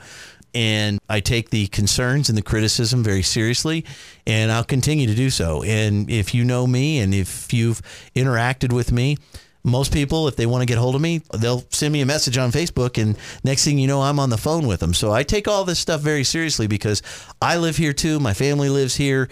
And 0.55 0.99
I 1.09 1.21
take 1.21 1.49
the 1.49 1.69
concerns 1.69 2.29
and 2.29 2.37
the 2.37 2.43
criticism 2.43 3.03
very 3.03 3.23
seriously, 3.23 3.85
and 4.27 4.51
I'll 4.51 4.65
continue 4.65 5.07
to 5.07 5.15
do 5.15 5.31
so. 5.31 5.63
And 5.63 6.11
if 6.11 6.35
you 6.35 6.45
know 6.45 6.67
me 6.67 7.01
and 7.01 7.15
if 7.15 7.53
you've 7.53 7.81
interacted 8.15 8.73
with 8.73 8.93
me, 8.93 9.17
Most 9.65 9.93
people, 9.93 10.29
if 10.29 10.37
they 10.37 10.47
want 10.47 10.63
to 10.63 10.67
get 10.67 10.79
hold 10.79 10.95
of 10.95 11.01
me, 11.01 11.23
they'll 11.35 11.65
send 11.71 11.93
me 11.93 12.01
a 12.01 12.07
message 12.07 12.39
on 12.39 12.53
Facebook, 12.53 13.01
and 13.01 13.17
next 13.45 13.65
thing 13.65 13.79
you 13.79 13.87
know, 13.87 14.03
I'm 14.03 14.19
on 14.19 14.31
the 14.31 14.39
phone 14.39 14.67
with 14.67 14.81
them. 14.81 14.95
So 14.95 15.13
I 15.13 15.25
take 15.25 15.49
all 15.49 15.65
this 15.65 15.79
stuff 15.79 16.01
very 16.01 16.25
seriously 16.25 16.67
because 16.67 17.03
I 17.43 17.57
live 17.59 17.77
here 17.77 17.93
too. 17.93 18.21
My 18.21 18.35
family 18.35 18.69
lives 18.69 18.97
here. 18.97 19.29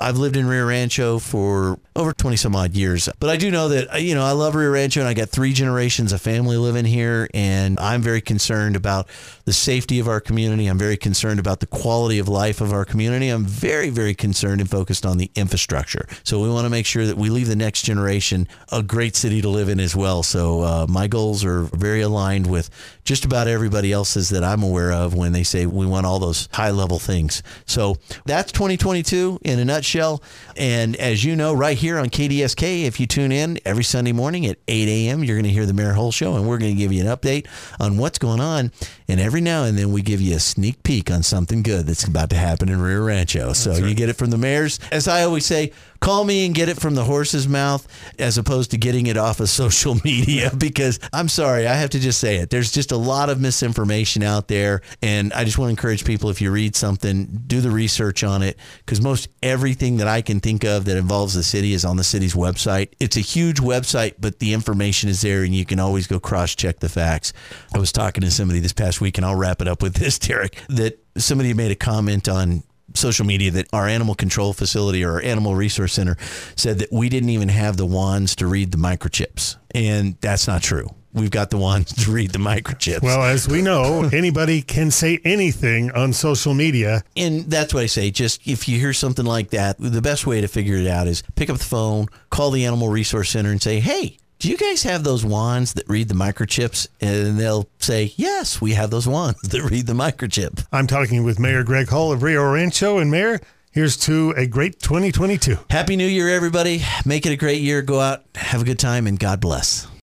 I've 0.00 0.16
lived 0.16 0.36
in 0.36 0.46
Rio 0.46 0.66
Rancho 0.66 1.18
for 1.18 1.78
over 1.98 2.12
20 2.12 2.36
some 2.36 2.54
odd 2.54 2.74
years. 2.76 3.08
But 3.18 3.28
I 3.28 3.36
do 3.36 3.50
know 3.50 3.68
that, 3.68 4.00
you 4.00 4.14
know, 4.14 4.24
I 4.24 4.30
love 4.30 4.54
Rio 4.54 4.70
Rancho 4.70 5.00
and 5.00 5.08
I 5.08 5.14
got 5.14 5.30
three 5.30 5.52
generations 5.52 6.12
of 6.12 6.22
family 6.22 6.56
living 6.56 6.84
here. 6.84 7.28
And 7.34 7.78
I'm 7.80 8.00
very 8.02 8.20
concerned 8.20 8.76
about 8.76 9.08
the 9.44 9.52
safety 9.52 9.98
of 9.98 10.06
our 10.06 10.20
community. 10.20 10.68
I'm 10.68 10.78
very 10.78 10.96
concerned 10.96 11.40
about 11.40 11.58
the 11.58 11.66
quality 11.66 12.20
of 12.20 12.28
life 12.28 12.60
of 12.60 12.72
our 12.72 12.84
community. 12.84 13.28
I'm 13.28 13.44
very, 13.44 13.90
very 13.90 14.14
concerned 14.14 14.60
and 14.60 14.70
focused 14.70 15.04
on 15.04 15.18
the 15.18 15.28
infrastructure. 15.34 16.06
So 16.22 16.40
we 16.40 16.48
want 16.48 16.66
to 16.66 16.70
make 16.70 16.86
sure 16.86 17.04
that 17.04 17.16
we 17.16 17.30
leave 17.30 17.48
the 17.48 17.56
next 17.56 17.82
generation 17.82 18.46
a 18.70 18.80
great 18.80 19.16
city 19.16 19.42
to 19.42 19.48
live 19.48 19.68
in 19.68 19.80
as 19.80 19.96
well. 19.96 20.22
So 20.22 20.60
uh, 20.60 20.86
my 20.88 21.08
goals 21.08 21.44
are 21.44 21.62
very 21.62 22.02
aligned 22.02 22.46
with 22.48 22.70
just 23.02 23.24
about 23.24 23.48
everybody 23.48 23.90
else's 23.92 24.28
that 24.28 24.44
I'm 24.44 24.62
aware 24.62 24.92
of 24.92 25.14
when 25.14 25.32
they 25.32 25.42
say 25.42 25.66
we 25.66 25.86
want 25.86 26.06
all 26.06 26.20
those 26.20 26.48
high 26.52 26.70
level 26.70 27.00
things. 27.00 27.42
So 27.66 27.96
that's 28.24 28.52
2022 28.52 29.40
in 29.42 29.58
a 29.58 29.64
nutshell. 29.64 30.22
And 30.56 30.94
as 30.94 31.24
you 31.24 31.34
know, 31.34 31.54
right 31.54 31.76
here 31.76 31.87
on 31.96 32.10
KDSK, 32.10 32.84
if 32.84 32.98
you 32.98 33.06
tune 33.06 33.30
in 33.30 33.60
every 33.64 33.84
Sunday 33.84 34.10
morning 34.12 34.44
at 34.46 34.58
8 34.66 34.88
a.m., 34.88 35.22
you're 35.22 35.36
going 35.36 35.44
to 35.44 35.50
hear 35.50 35.64
the 35.64 35.72
Mayor 35.72 35.92
Hull 35.92 36.10
Show, 36.10 36.34
and 36.34 36.48
we're 36.48 36.58
going 36.58 36.72
to 36.72 36.76
give 36.76 36.92
you 36.92 37.00
an 37.00 37.06
update 37.06 37.46
on 37.78 37.96
what's 37.96 38.18
going 38.18 38.40
on. 38.40 38.72
And 39.06 39.20
every 39.20 39.40
now 39.40 39.62
and 39.62 39.78
then 39.78 39.92
we 39.92 40.02
give 40.02 40.20
you 40.20 40.34
a 40.34 40.40
sneak 40.40 40.82
peek 40.82 41.10
on 41.10 41.22
something 41.22 41.62
good 41.62 41.86
that's 41.86 42.04
about 42.04 42.30
to 42.30 42.36
happen 42.36 42.68
in 42.68 42.80
Rio 42.80 43.02
Rancho. 43.04 43.52
So 43.52 43.76
you 43.76 43.94
get 43.94 44.08
it 44.08 44.14
from 44.14 44.30
the 44.30 44.36
mayors. 44.36 44.80
As 44.90 45.06
I 45.06 45.22
always 45.22 45.46
say, 45.46 45.72
call 46.00 46.24
me 46.24 46.46
and 46.46 46.54
get 46.54 46.68
it 46.68 46.80
from 46.80 46.94
the 46.94 47.04
horse's 47.04 47.48
mouth 47.48 47.86
as 48.18 48.38
opposed 48.38 48.70
to 48.72 48.78
getting 48.78 49.06
it 49.06 49.16
off 49.16 49.40
of 49.40 49.48
social 49.58 49.96
media 50.04 50.50
because 50.56 51.00
I'm 51.12 51.28
sorry, 51.28 51.66
I 51.66 51.74
have 51.74 51.90
to 51.90 51.98
just 51.98 52.20
say 52.20 52.36
it. 52.36 52.50
There's 52.50 52.70
just 52.70 52.92
a 52.92 52.96
lot 52.96 53.30
of 53.30 53.40
misinformation 53.40 54.22
out 54.22 54.48
there. 54.48 54.82
And 55.02 55.32
I 55.32 55.44
just 55.44 55.58
want 55.58 55.68
to 55.68 55.70
encourage 55.70 56.04
people 56.04 56.30
if 56.30 56.40
you 56.40 56.50
read 56.50 56.76
something, 56.76 57.42
do 57.46 57.60
the 57.60 57.70
research 57.70 58.22
on 58.24 58.42
it 58.42 58.58
because 58.80 59.00
most 59.00 59.28
everything 59.42 59.98
that 59.98 60.08
I 60.08 60.22
can 60.22 60.40
think 60.40 60.64
of 60.64 60.84
that 60.86 60.96
involves 60.96 61.34
the 61.34 61.42
city 61.42 61.72
is 61.72 61.84
on 61.84 61.96
the 61.96 62.04
city's 62.04 62.34
website. 62.34 62.92
It's 63.00 63.16
a 63.16 63.20
huge 63.20 63.60
website, 63.60 64.14
but 64.18 64.38
the 64.38 64.52
information 64.52 65.08
is 65.08 65.22
there 65.22 65.42
and 65.42 65.54
you 65.54 65.64
can 65.64 65.80
always 65.80 66.06
go 66.06 66.20
cross 66.20 66.54
check 66.54 66.80
the 66.80 66.88
facts. 66.88 67.32
I 67.74 67.78
was 67.78 67.92
talking 67.92 68.22
to 68.22 68.30
somebody 68.30 68.60
this 68.60 68.72
past 68.72 69.00
week, 69.00 69.18
and 69.18 69.24
I'll 69.24 69.34
wrap 69.34 69.60
it 69.60 69.68
up 69.68 69.82
with 69.82 69.94
this, 69.94 70.18
Derek, 70.28 70.62
that 70.68 70.98
somebody 71.16 71.54
made 71.54 71.70
a 71.70 71.76
comment 71.76 72.28
on 72.28 72.62
social 72.94 73.24
media 73.26 73.50
that 73.52 73.66
our 73.72 73.86
animal 73.86 74.14
control 74.14 74.52
facility 74.52 75.04
or 75.04 75.12
our 75.12 75.22
animal 75.22 75.54
resource 75.54 75.92
center 75.92 76.16
said 76.56 76.78
that 76.78 76.92
we 76.92 77.08
didn't 77.08 77.30
even 77.30 77.48
have 77.48 77.76
the 77.76 77.86
wands 77.86 78.34
to 78.36 78.46
read 78.46 78.72
the 78.72 78.78
microchips. 78.78 79.56
And 79.74 80.16
that's 80.20 80.46
not 80.46 80.62
true. 80.62 80.88
We've 81.12 81.30
got 81.30 81.50
the 81.50 81.56
wands 81.56 82.04
to 82.04 82.10
read 82.12 82.32
the 82.32 82.38
microchips. 82.38 83.02
Well, 83.02 83.22
as 83.22 83.48
we 83.48 83.62
know, 83.62 84.08
anybody 84.12 84.60
can 84.62 84.90
say 84.90 85.18
anything 85.24 85.90
on 85.92 86.12
social 86.12 86.54
media. 86.54 87.02
and 87.16 87.50
that's 87.50 87.72
what 87.72 87.82
I 87.82 87.86
say. 87.86 88.10
Just 88.10 88.46
if 88.46 88.68
you 88.68 88.78
hear 88.78 88.92
something 88.92 89.24
like 89.24 89.50
that, 89.50 89.76
the 89.78 90.02
best 90.02 90.26
way 90.26 90.40
to 90.42 90.48
figure 90.48 90.76
it 90.76 90.86
out 90.86 91.06
is 91.06 91.22
pick 91.34 91.48
up 91.50 91.56
the 91.58 91.64
phone, 91.64 92.06
call 92.30 92.50
the 92.50 92.66
Animal 92.66 92.88
Resource 92.88 93.30
Center, 93.30 93.50
and 93.50 93.60
say, 93.60 93.80
"Hey, 93.80 94.18
do 94.38 94.48
you 94.48 94.56
guys 94.56 94.84
have 94.84 95.02
those 95.02 95.24
wands 95.24 95.72
that 95.72 95.88
read 95.88 96.08
the 96.08 96.14
microchips?" 96.14 96.86
And 97.00 97.38
they'll 97.38 97.68
say, 97.78 98.12
"Yes, 98.16 98.60
we 98.60 98.74
have 98.74 98.90
those 98.90 99.08
wands 99.08 99.40
that 99.42 99.62
read 99.62 99.86
the 99.86 99.94
microchip." 99.94 100.64
I'm 100.72 100.86
talking 100.86 101.24
with 101.24 101.40
Mayor 101.40 101.64
Greg 101.64 101.88
Hull 101.88 102.12
of 102.12 102.22
Rio 102.22 102.44
Rancho. 102.44 102.98
And 102.98 103.10
Mayor, 103.10 103.40
here's 103.72 103.96
to 103.96 104.32
a 104.36 104.46
great 104.46 104.80
2022. 104.80 105.58
Happy 105.70 105.96
New 105.96 106.06
Year, 106.06 106.28
everybody! 106.28 106.84
Make 107.04 107.26
it 107.26 107.32
a 107.32 107.36
great 107.36 107.62
year. 107.62 107.82
Go 107.82 107.98
out, 107.98 108.22
have 108.36 108.62
a 108.62 108.64
good 108.64 108.78
time, 108.78 109.08
and 109.08 109.18
God 109.18 109.40
bless. 109.40 109.88